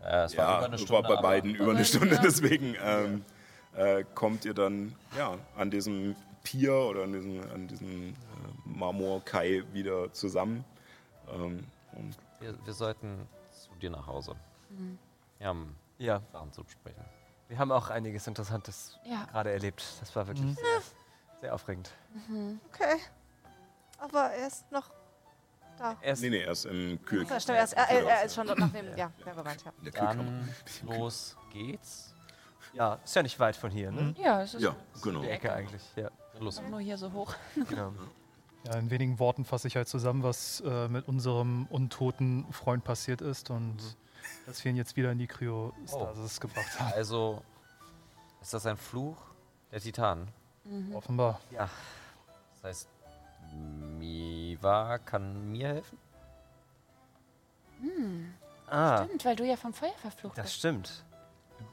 [0.03, 1.03] Äh, es war ja, über eine es Stunde.
[1.09, 2.23] war bei beiden über eine Stunde, ja.
[2.23, 3.25] deswegen ähm,
[3.75, 8.15] äh, kommt ihr dann ja, an diesem Pier oder an diesem, an diesem äh,
[8.65, 10.65] Marmorkai wieder zusammen.
[11.35, 11.65] Ähm,
[11.97, 14.35] und Wir, wir sollten zu dir nach Hause.
[15.39, 17.05] Wir haben Ja, Sachen zu besprechen.
[17.49, 19.25] wir haben auch einiges Interessantes Ja.
[19.27, 19.83] gerade erlebt.
[20.01, 20.55] Das war wirklich Mhm.
[20.55, 20.83] sehr,
[21.41, 21.91] sehr aufregend.
[22.73, 23.01] Okay.
[23.99, 24.91] Aber er ist noch
[25.79, 25.97] da.
[26.03, 27.27] Erst nee, nee, erst im Kühl.
[27.27, 28.97] Ja, stimmt, er ist, er, er, er ist schon dort nach dem.
[28.97, 29.73] Ja, wer meint, ja.
[29.83, 30.23] der Kühlkammer.
[30.25, 30.55] Dann
[30.99, 32.15] los geht's.
[32.75, 34.15] ja, ist ja nicht weit von hier, ne?
[34.19, 35.21] Ja, es ist Ja, genau.
[35.23, 36.11] Die Ecke eigentlich, ja.
[36.39, 36.61] Los.
[36.61, 37.35] nur hier so hoch.
[37.69, 37.93] Genau.
[38.67, 43.21] Ja, in wenigen Worten fasse ich halt zusammen, was äh, mit unserem untoten Freund passiert
[43.21, 43.77] ist und
[44.47, 46.93] dass wir ihn jetzt wieder in die Kryostasis gebracht haben.
[46.95, 47.43] Also,
[48.41, 49.17] ist das ein Fluch
[49.71, 50.29] der Titanen?
[50.93, 51.41] Offenbar.
[51.53, 51.69] Ja,
[52.55, 52.89] Das heißt,
[53.99, 55.99] Miva kann mir helfen?
[58.69, 60.57] ah, Stimmt, weil du ja vom Feuer verflucht das bist.
[60.57, 61.05] stimmt.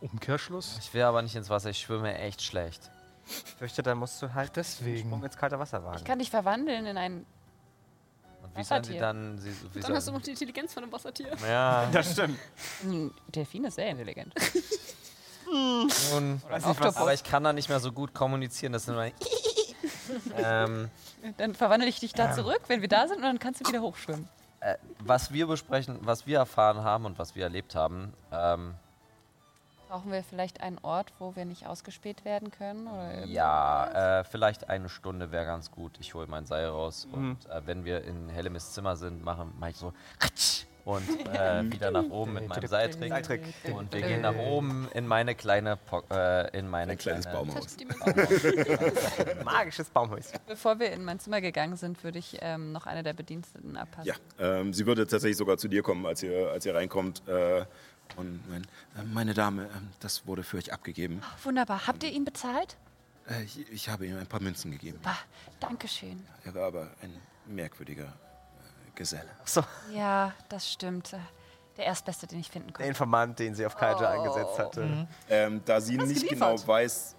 [0.02, 0.78] Im Umkehrschluss.
[0.80, 2.91] Ich will aber nicht ins Wasser, ich schwimme echt schlecht.
[3.26, 5.08] Ich fürchte, dann musst du halt deswegen.
[5.10, 5.98] Sprung ins kalte Wasser wagen.
[5.98, 7.26] Ich kann dich verwandeln in ein.
[8.44, 9.02] Und wie sollen sie Wassertier.
[9.02, 9.40] dann.
[9.40, 11.32] Sie, wie Dann hast du noch die Intelligenz von einem Wassertier.
[11.48, 12.38] ja, Das stimmt.
[12.84, 14.34] Ein Delfin ist sehr intelligent.
[15.52, 18.74] nun, Weiß nicht, was aber ich kann da nicht mehr so gut kommunizieren.
[18.74, 19.14] Das sind meine.
[20.38, 20.90] ähm,
[21.38, 23.82] Dann verwandle ich dich da zurück, wenn wir da sind, und dann kannst du wieder
[23.82, 24.28] hochschwimmen.
[24.60, 28.76] äh, was wir besprechen, was wir erfahren haben und was wir erlebt haben, ähm,
[29.94, 32.88] Brauchen wir vielleicht einen Ort, wo wir nicht ausgespäht werden können?
[32.88, 35.99] Oder ja, äh, vielleicht eine Stunde wäre ganz gut.
[35.99, 39.68] Ich hole mein Seil raus und äh, wenn wir in Hellemis Zimmer sind, mache mach
[39.68, 39.94] ich so
[40.86, 43.44] und äh, wieder nach oben mit meinem Seiltrick.
[43.72, 47.38] Und wir gehen nach oben in meine kleine, Po- äh, in meine Ein kleines kleine
[47.38, 47.78] Baumhaus.
[49.45, 50.40] Magisches Baumhäuschen.
[50.48, 54.07] Bevor wir in mein Zimmer gegangen sind, würde ich ähm, noch eine der Bediensteten abpassen.
[54.07, 57.26] Ja, ähm, sie würde tatsächlich sogar zu dir kommen, als ihr, als ihr reinkommt.
[57.28, 57.65] Äh,
[58.18, 58.64] und mein,
[58.98, 61.22] äh, meine Dame, ähm, das wurde für euch abgegeben.
[61.44, 61.88] Wunderbar.
[61.88, 62.77] Habt ihr ihn bezahlt?
[63.30, 64.99] Äh, ich, ich habe ihm ein paar Münzen gegeben.
[65.03, 65.15] Ah,
[65.60, 66.26] Dankeschön.
[66.44, 69.30] Er war aber ein merkwürdiger äh, Geselle.
[69.45, 69.64] So,
[69.94, 71.14] Ja, das stimmt.
[71.14, 71.18] Äh,
[71.77, 72.90] Der erstbeste, den ich finden der konnte.
[72.90, 75.07] Informant, den sie auf Kaija angesetzt hatte.
[75.30, 76.57] Ähm, da sie Hast nicht geliefert.
[76.57, 77.15] genau weiß,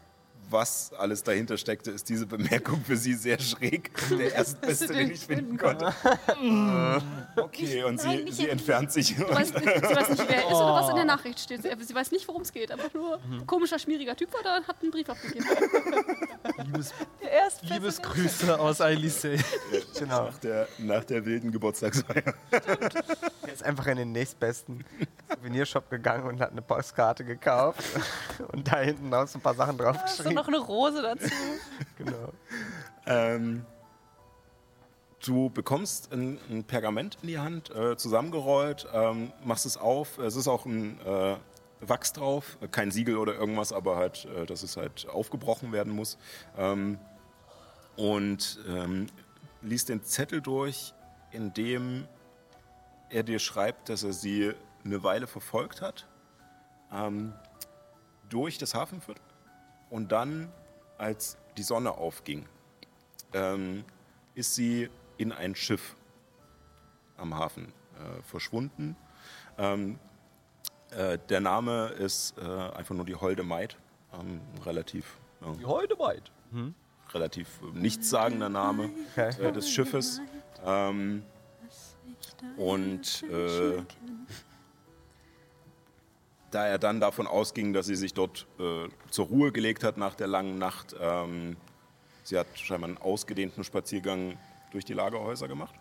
[0.50, 3.90] was alles dahinter steckte, ist diese Bemerkung für sie sehr schräg.
[4.10, 5.92] Der erstbeste, den ich finden konnte.
[7.36, 9.14] okay, und sie, Nein, sie entfernt sich.
[9.16, 11.62] Du weißt, sie weiß nicht, wer er ist oder was in der Nachricht steht.
[11.62, 12.70] Sie, sie weiß nicht, worum es geht.
[12.70, 13.46] Einfach nur Mhm.
[13.46, 15.44] komischer, schmieriger Typ war da und hat einen Brief abgegeben.
[16.62, 16.94] Liebes.
[17.62, 19.36] Liebesgrüße aus Eilise.
[19.98, 20.26] Genau.
[20.26, 22.34] Nach der, nach der wilden Geburtstagsfeier.
[22.50, 24.84] Er ist einfach in den nächstbesten
[25.28, 27.82] Souvenirshop gegangen und hat eine Postkarte gekauft
[28.52, 31.30] und da hinten noch so ein paar Sachen Hast du noch eine Rose dazu?
[31.98, 32.32] Genau.
[33.06, 33.64] Ähm,
[35.24, 40.18] du bekommst ein, ein Pergament in die Hand, äh, zusammengerollt, ähm, machst es auf.
[40.18, 41.36] Es ist auch ein äh,
[41.88, 45.92] Wachs drauf, äh, kein Siegel oder irgendwas, aber halt, äh, dass es halt aufgebrochen werden
[45.92, 46.18] muss.
[46.56, 46.98] Ähm,
[47.96, 49.06] und ähm,
[49.62, 50.94] liest den Zettel durch,
[51.30, 52.06] in dem
[53.08, 54.52] er dir schreibt, dass er sie
[54.84, 56.06] eine Weile verfolgt hat,
[56.92, 57.32] ähm,
[58.28, 59.22] durch das Hafenviertel
[59.90, 60.52] und dann,
[60.98, 62.46] als die Sonne aufging,
[63.32, 63.84] ähm,
[64.34, 65.94] ist sie in ein Schiff
[67.16, 68.96] am Hafen äh, verschwunden.
[69.58, 69.98] Ähm,
[70.96, 73.76] äh, der Name ist äh, einfach nur die Holde Maid,
[74.18, 76.30] ähm, relativ, ja, Die heute weit.
[77.12, 79.34] relativ äh, nichtssagender Name Okay.
[79.48, 80.20] äh, des Schiffes.
[80.64, 81.22] Ähm,
[82.56, 83.82] und äh,
[86.50, 88.46] da er dann davon ausging, dass sie sich dort
[89.10, 91.56] zur Ruhe gelegt hat nach der langen Nacht, ähm,
[92.22, 94.38] sie hat scheinbar einen ausgedehnten Spaziergang
[94.70, 95.74] durch die Lagerhäuser gemacht.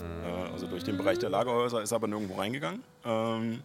[0.00, 2.82] Äh, also durch den Bereich der Lagerhäuser, ist aber nirgendwo reingegangen.
[3.04, 3.62] Ähm,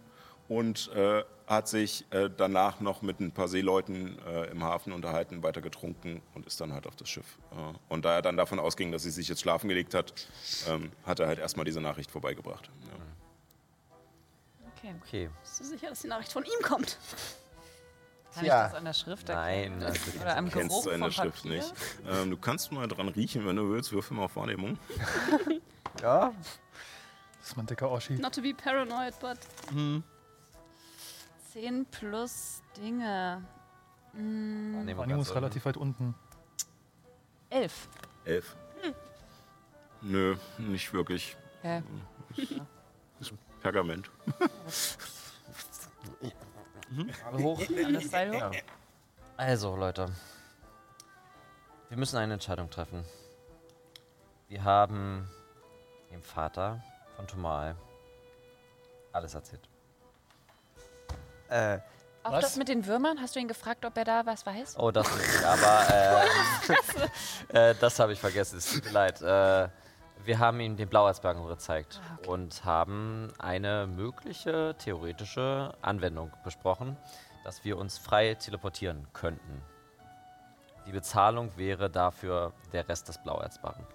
[0.50, 5.44] und äh, hat sich äh, danach noch mit ein paar Seeleuten äh, im Hafen unterhalten,
[5.44, 7.38] weiter getrunken und ist dann halt auf das Schiff.
[7.52, 7.56] Äh,
[7.94, 10.14] und da er dann davon ausging, dass sie sich jetzt schlafen gelegt hat,
[10.70, 12.70] ähm, hat er halt erstmal diese Nachricht vorbeigebracht.
[12.86, 12.94] Ja.
[14.78, 14.96] Okay.
[15.06, 15.30] Okay.
[15.42, 16.98] Bist du sicher, dass die Nachricht von ihm kommt?
[18.34, 18.66] Kann Ja.
[18.66, 19.80] ich das an der Schrift Nein, erkennen?
[19.82, 21.52] das Oder am Kennst Geruch du in der Schrift Papier?
[21.58, 21.74] nicht.
[22.10, 23.92] Ähm, du kannst mal dran riechen, wenn du willst.
[23.92, 24.78] Würfel mal auf Wahrnehmung.
[26.02, 26.34] Ja,
[27.40, 28.14] Das ist mein dicker Oschi.
[28.14, 29.38] Not to be paranoid, but
[31.54, 33.44] 10 plus Dinge.
[34.14, 36.16] Wahrnehmung Wahrnehmung ganz ist relativ weit unten.
[37.50, 37.90] 11.
[38.26, 38.56] Elf.
[40.02, 41.38] Nö, nicht wirklich.
[41.60, 41.82] Okay.
[43.62, 44.10] Pergament.
[46.92, 47.44] unten.
[47.44, 47.62] hoch.
[47.94, 48.54] Das Seil hoch.
[48.54, 48.62] Ja.
[49.38, 50.12] Also, Leute.
[51.90, 53.04] Wir müssen eine Entscheidung treffen.
[54.50, 55.28] Wir haben
[56.18, 56.82] dem Vater
[57.16, 57.76] von Tomal
[59.14, 59.62] alles erzählt.
[61.50, 61.80] äh,
[62.24, 62.42] Auch Was?
[62.44, 63.22] das mit den Würmern?
[63.22, 64.78] Hast du ihn gefragt, ob er da was weiß?
[64.80, 65.44] Oh, das nicht.
[65.44, 65.84] Aber
[66.70, 67.10] ähm,
[67.56, 68.58] äh, das habe ich vergessen.
[68.58, 69.22] Es tut mir leid.
[69.22, 69.70] Äh,
[70.26, 76.98] wir haben ihm den Blauerzbergen gezeigt und haben eine mögliche theoretische Anwendung besprochen,
[77.44, 79.62] dass wir uns frei teleportieren könnten.
[80.86, 83.86] Die Bezahlung wäre dafür der Rest des Blauerzbarren.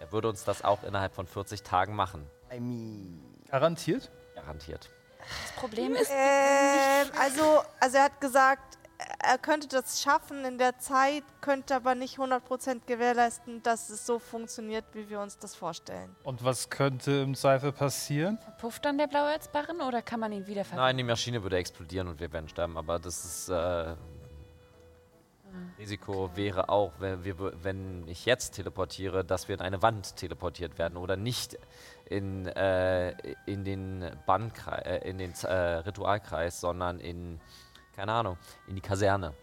[0.00, 2.26] Er würde uns das auch innerhalb von 40 Tagen machen.
[2.52, 3.20] I mean.
[3.50, 4.10] Garantiert?
[4.34, 4.88] Garantiert.
[5.18, 8.78] Das Problem ist, Ähm, also, also er hat gesagt,
[9.22, 14.18] er könnte das schaffen in der Zeit, könnte aber nicht 100% gewährleisten, dass es so
[14.18, 16.14] funktioniert, wie wir uns das vorstellen.
[16.24, 18.38] Und was könnte im Zweifel passieren?
[18.58, 20.84] pufft dann der Blauerzbarren oder kann man ihn wieder verwenden?
[20.84, 23.48] Nein, die Maschine würde explodieren und wir werden sterben, aber das ist.
[23.48, 23.94] Äh,
[25.78, 30.78] Risiko wäre auch, wenn, wir, wenn ich jetzt teleportiere, dass wir in eine Wand teleportiert
[30.78, 31.58] werden oder nicht
[32.06, 33.10] in, äh,
[33.46, 37.40] in den Bannkreis, äh, in den äh, Ritualkreis, sondern in,
[37.94, 39.34] keine Ahnung, in die Kaserne.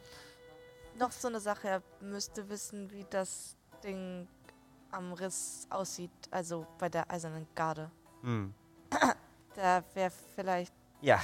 [0.97, 4.27] Noch so eine Sache, er müsste wissen, wie das Ding
[4.91, 7.91] am Riss aussieht, also bei der Eisernen Garde.
[8.21, 8.53] Hm.
[9.55, 11.19] Da wäre vielleicht Ja,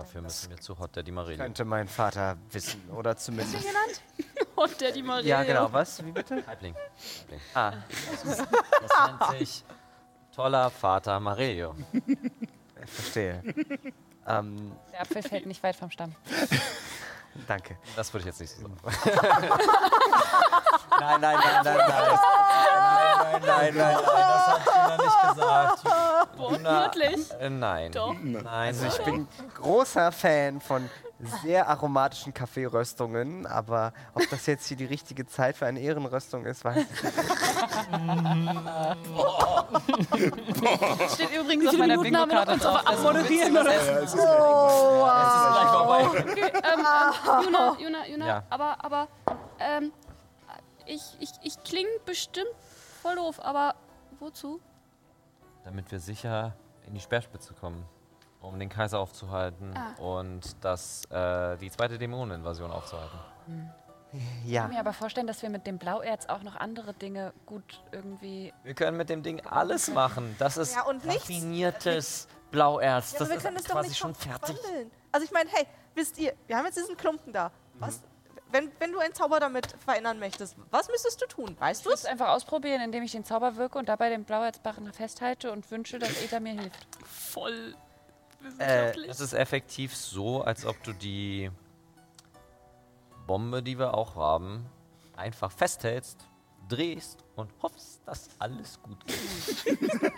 [0.00, 1.40] Dafür müssen wir zu Hot Daddy Marillion.
[1.44, 2.88] könnte mein Vater wissen.
[2.90, 3.66] Oder zumindest.
[4.56, 5.40] Und der die Maria.
[5.40, 5.70] Ja, genau.
[5.72, 6.02] Was?
[6.04, 6.42] Wie bitte?
[6.46, 6.74] Halbling.
[6.74, 7.40] Halbling.
[7.54, 7.72] Ah,
[8.24, 8.36] Das
[9.28, 9.64] nennt sich
[10.34, 11.74] toller Vater Marilio.
[11.92, 13.42] ich verstehe.
[14.26, 16.14] ähm, Der Apfel fällt nicht weit vom Stamm.
[17.46, 17.76] danke.
[17.96, 18.74] Das würde ich jetzt nicht so sagen.
[21.00, 22.18] Nein, nein, nein, nein, nein.
[23.30, 25.84] Nein, nein, nein, das hat Tina nicht gesagt.
[26.48, 27.30] Sportlich.
[27.40, 27.92] Äh, nein.
[27.92, 28.14] Doch.
[28.22, 28.46] Nein.
[28.46, 30.88] Also ich bin großer Fan von
[31.42, 36.64] sehr aromatischen Kaffeeröstungen, aber ob das jetzt hier die richtige Zeit für eine Ehrenröstung ist,
[36.64, 37.14] weiß ich nicht.
[41.14, 42.80] Steht übrigens auf meiner Bingo-Karte drauf.
[42.84, 43.74] aber dass es ein abmoderieren, witziges oder?
[43.74, 44.14] Essen ist.
[46.30, 48.42] Okay, ähm, ähm, Juna, Juna, Juna, Ja.
[48.50, 49.08] aber, aber,
[49.58, 49.92] ähm,
[50.86, 52.48] ich, ich, ich klinge bestimmt
[53.02, 53.74] voll doof, aber
[54.18, 54.60] wozu?
[55.64, 56.54] Damit wir sicher
[56.86, 57.84] in die Speerspitze kommen,
[58.40, 60.00] um den Kaiser aufzuhalten Ah.
[60.00, 63.18] und das, äh, die zweite Dämoneninvasion aufzuhalten.
[64.12, 67.32] Ich Ja, kann mir aber vorstellen, dass wir mit dem Blauerz auch noch andere Dinge
[67.46, 68.52] gut irgendwie.
[68.64, 70.34] Wir können mit dem Ding alles machen.
[70.38, 71.22] Das ist Ja, und nichts.
[71.28, 73.12] raffiniertes Blauerz.
[73.12, 74.56] Ja, das wir ist können das doch quasi nicht schon fertig.
[74.56, 74.90] verwandeln.
[75.12, 77.52] Also ich meine, hey, wisst ihr, wir haben jetzt diesen Klumpen da.
[77.74, 78.00] Was,
[78.52, 81.56] wenn, wenn du einen Zauber damit verändern möchtest, was müsstest du tun?
[81.58, 82.00] Weißt Ich du es?
[82.00, 85.98] es einfach ausprobieren, indem ich den Zauber wirke und dabei den Blauerzbarren festhalte und wünsche,
[85.98, 86.86] dass Eta mir hilft.
[87.06, 87.74] Voll
[88.40, 89.10] äh, wissenschaftlich.
[89.10, 91.50] Es ist effektiv so, als ob du die
[93.26, 94.66] Bombe, die wir auch haben,
[95.16, 96.18] einfach festhältst,
[96.68, 99.78] drehst und hoffst, dass alles gut geht.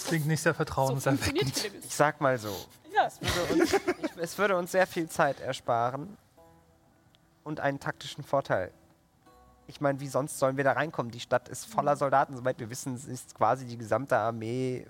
[0.00, 1.54] Das klingt nicht sehr so vertrauenserweckend.
[1.54, 1.82] Television.
[1.84, 2.56] ich sag mal so.
[2.90, 3.06] Ja.
[3.06, 6.16] Es würde, uns, ich, es würde uns sehr viel Zeit ersparen
[7.44, 8.72] und einen taktischen Vorteil.
[9.66, 11.12] Ich meine, wie sonst sollen wir da reinkommen?
[11.12, 12.36] Die Stadt ist voller Soldaten.
[12.36, 14.86] Soweit wir wissen, ist quasi die gesamte Armee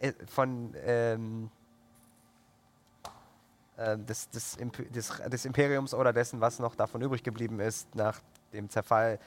[0.00, 1.50] äh, von ähm,
[3.76, 4.56] äh, des, des,
[4.90, 8.20] des, des Imperiums oder dessen, was noch davon übrig geblieben ist, nach
[8.52, 9.18] dem Zerfall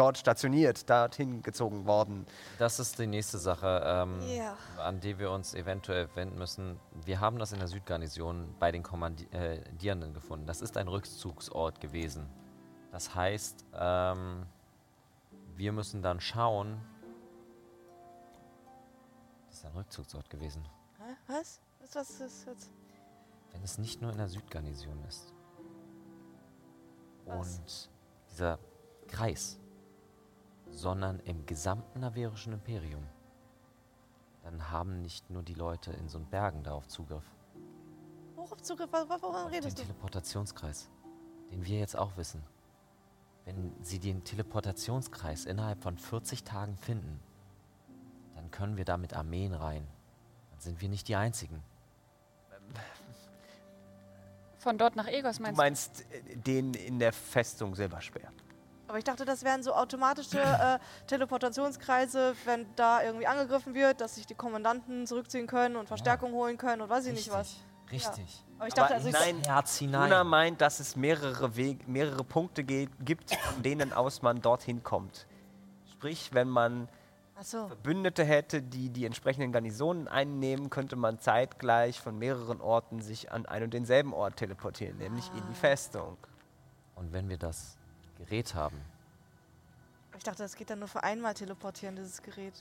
[0.00, 2.26] dort stationiert, dorthin gezogen worden.
[2.58, 4.56] Das ist die nächste Sache, ähm, Ja.
[4.78, 6.80] an die wir uns eventuell wenden müssen.
[7.04, 10.46] Wir haben das in der Südgarnison bei den Kommandierenden gefunden.
[10.46, 12.26] Das ist ein Rückzugsort gewesen.
[12.92, 14.46] Das heißt, ähm,
[15.56, 16.80] wir müssen dann schauen.
[19.48, 20.64] Das ist ein Rückzugsort gewesen.
[20.98, 21.14] Hä?
[21.26, 21.60] Was?
[21.80, 22.70] Was, was ist jetzt?
[23.52, 25.34] Wenn es nicht nur in der Südgarnison ist.
[27.26, 27.58] Was?
[27.58, 27.90] Und
[28.30, 28.58] dieser
[29.08, 29.58] Kreis,
[30.70, 33.04] sondern im gesamten Naverischen Imperium.
[34.42, 37.24] Dann haben nicht nur die Leute in so einen Bergen darauf Zugriff.
[38.36, 38.90] Worauf Zugriff?
[38.92, 39.82] Wor- Woran Auf den redest du?
[39.82, 40.88] Teleportationskreis,
[41.50, 42.42] den wir jetzt auch wissen.
[43.44, 47.20] Wenn sie den Teleportationskreis innerhalb von 40 Tagen finden,
[48.34, 49.86] dann können wir da mit Armeen rein.
[50.50, 51.62] Dann sind wir nicht die Einzigen.
[54.58, 55.62] Von dort nach Egos Du meinst du?
[55.62, 58.30] meinst äh, den in der Festung Silberspeer.
[58.90, 64.16] Aber ich dachte, das wären so automatische äh, Teleportationskreise, wenn da irgendwie angegriffen wird, dass
[64.16, 67.54] sich die Kommandanten zurückziehen können und Verstärkung holen können und weiß ich nicht was.
[67.92, 68.44] Richtig.
[68.58, 70.10] Aber ich Aber dachte, also ich nein, Herz hinein.
[70.10, 75.28] Luna meint, dass es mehrere, Weg, mehrere Punkte gibt, von denen aus man dorthin kommt.
[75.92, 76.88] Sprich, wenn man
[77.36, 77.68] Achso.
[77.68, 83.46] Verbündete hätte, die die entsprechenden Garnisonen einnehmen, könnte man zeitgleich von mehreren Orten sich an
[83.46, 86.16] einen und denselben Ort teleportieren, nämlich in die Festung.
[86.96, 87.76] Und wenn wir das
[88.24, 88.80] Gerät haben,
[90.16, 92.54] Ich dachte, das geht dann nur für einmal teleportieren, dieses Gerät.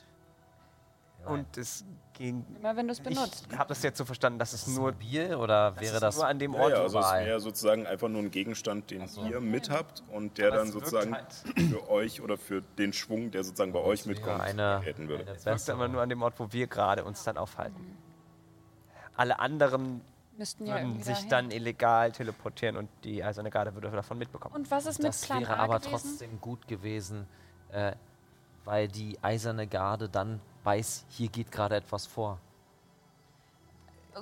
[1.25, 1.83] Und es
[2.13, 2.45] ging.
[2.57, 3.45] Immer wenn du es benutzt.
[3.51, 5.99] Ich habe das jetzt so verstanden, dass es ist nur, mobil oder dass wäre es
[5.99, 7.25] das nur an dem Ja, Ort ja, also es überall.
[7.25, 10.73] wäre sozusagen einfach nur ein Gegenstand, den ihr mit habt und der Aber dann es
[10.73, 11.33] sozusagen halt-
[11.69, 15.23] für euch oder für den Schwung, der sozusagen bei euch mitkommt, eine, hätten würde.
[15.23, 17.97] eine es wirkt aber nur an dem Ort, wo wir gerade uns dann aufhalten.
[19.17, 19.99] Alle anderen
[20.39, 21.29] Müssten ja würden sich dahin.
[21.29, 24.55] dann illegal teleportieren und die Eiserne Garde würde davon mitbekommen.
[24.55, 25.91] Und was ist mit Das Plan wäre A aber gewesen?
[25.91, 27.27] trotzdem gut gewesen,
[27.73, 27.91] äh,
[28.63, 32.39] weil die Eiserne Garde dann weiß, hier geht gerade etwas vor.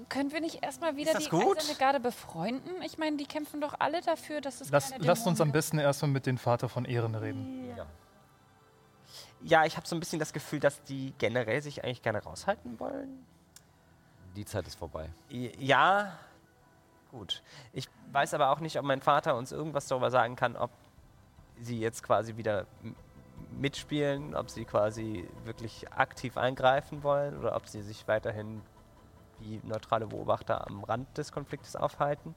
[0.10, 1.57] Können wir nicht erstmal wieder die gut?
[1.60, 2.81] Eiserne Garde befreunden?
[2.84, 5.77] Ich meine, die kämpfen doch alle dafür, dass es Lass, keine lasst uns am besten
[5.80, 7.76] erstmal mit dem Vater von Ehren reden.
[9.41, 12.80] Ja, ich habe so ein bisschen das Gefühl, dass die generell sich eigentlich gerne raushalten
[12.80, 13.23] wollen.
[14.38, 15.09] Die Zeit ist vorbei.
[15.30, 16.15] Ja,
[17.09, 17.41] gut.
[17.73, 20.69] Ich weiß aber auch nicht, ob mein Vater uns irgendwas darüber sagen kann, ob
[21.59, 22.68] sie jetzt quasi wieder
[23.59, 28.61] mitspielen, ob sie quasi wirklich aktiv eingreifen wollen oder ob sie sich weiterhin
[29.39, 32.35] wie neutrale Beobachter am Rand des Konfliktes aufhalten.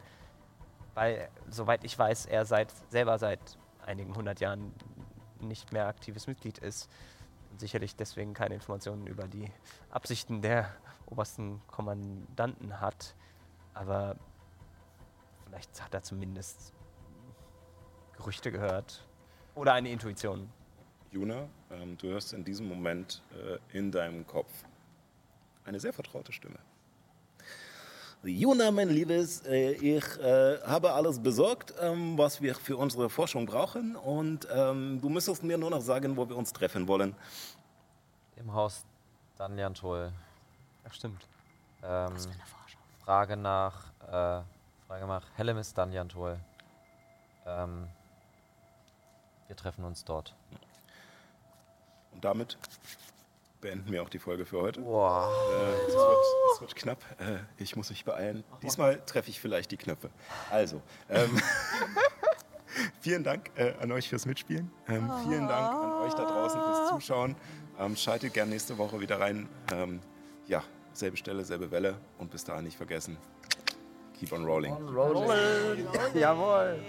[0.95, 4.73] Weil, soweit ich weiß, er seit, selber seit einigen hundert Jahren
[5.39, 6.89] nicht mehr aktives Mitglied ist
[7.51, 9.53] und sicherlich deswegen keine Informationen über die
[9.91, 10.75] Absichten der
[11.11, 13.15] obersten Kommandanten hat.
[13.75, 14.17] Aber
[15.47, 16.73] vielleicht hat er zumindest
[18.17, 19.07] Gerüchte gehört
[19.55, 20.49] oder eine Intuition.
[21.11, 24.51] Juna, ähm, du hörst in diesem Moment äh, in deinem Kopf
[25.65, 26.59] eine sehr vertraute Stimme.
[28.23, 33.47] Juna, mein Liebes, äh, ich äh, habe alles besorgt, ähm, was wir für unsere Forschung
[33.47, 37.15] brauchen und ähm, du müsstest mir nur noch sagen, wo wir uns treffen wollen.
[38.37, 38.85] Im Haus
[39.39, 40.13] Danjantol.
[40.89, 41.27] Ach, stimmt.
[41.83, 42.15] Ähm,
[43.05, 44.43] Frage nach, äh,
[44.87, 46.39] Frage nach Hellemis Danjantol.
[47.47, 47.89] Ähm,
[49.47, 50.35] wir treffen uns dort.
[52.13, 52.59] Und damit
[53.61, 54.81] beenden wir auch die Folge für heute.
[54.81, 55.31] Boah.
[55.53, 56.17] Äh, es, wird,
[56.55, 57.05] es wird knapp.
[57.21, 58.45] Äh, ich muss mich beeilen.
[58.63, 60.11] Diesmal treffe ich vielleicht die Knöpfe.
[60.51, 61.41] Also, ähm,
[63.01, 64.71] vielen Dank äh, an euch fürs Mitspielen.
[64.89, 67.37] Ähm, vielen Dank an euch da draußen fürs Zuschauen.
[67.79, 69.49] Ähm, schaltet gerne nächste Woche wieder rein.
[70.51, 71.95] Ja, selbe Stelle, selbe Welle.
[72.19, 73.17] Und bis dahin nicht vergessen,
[74.19, 74.75] keep on rolling.
[76.13, 76.81] Jawohl.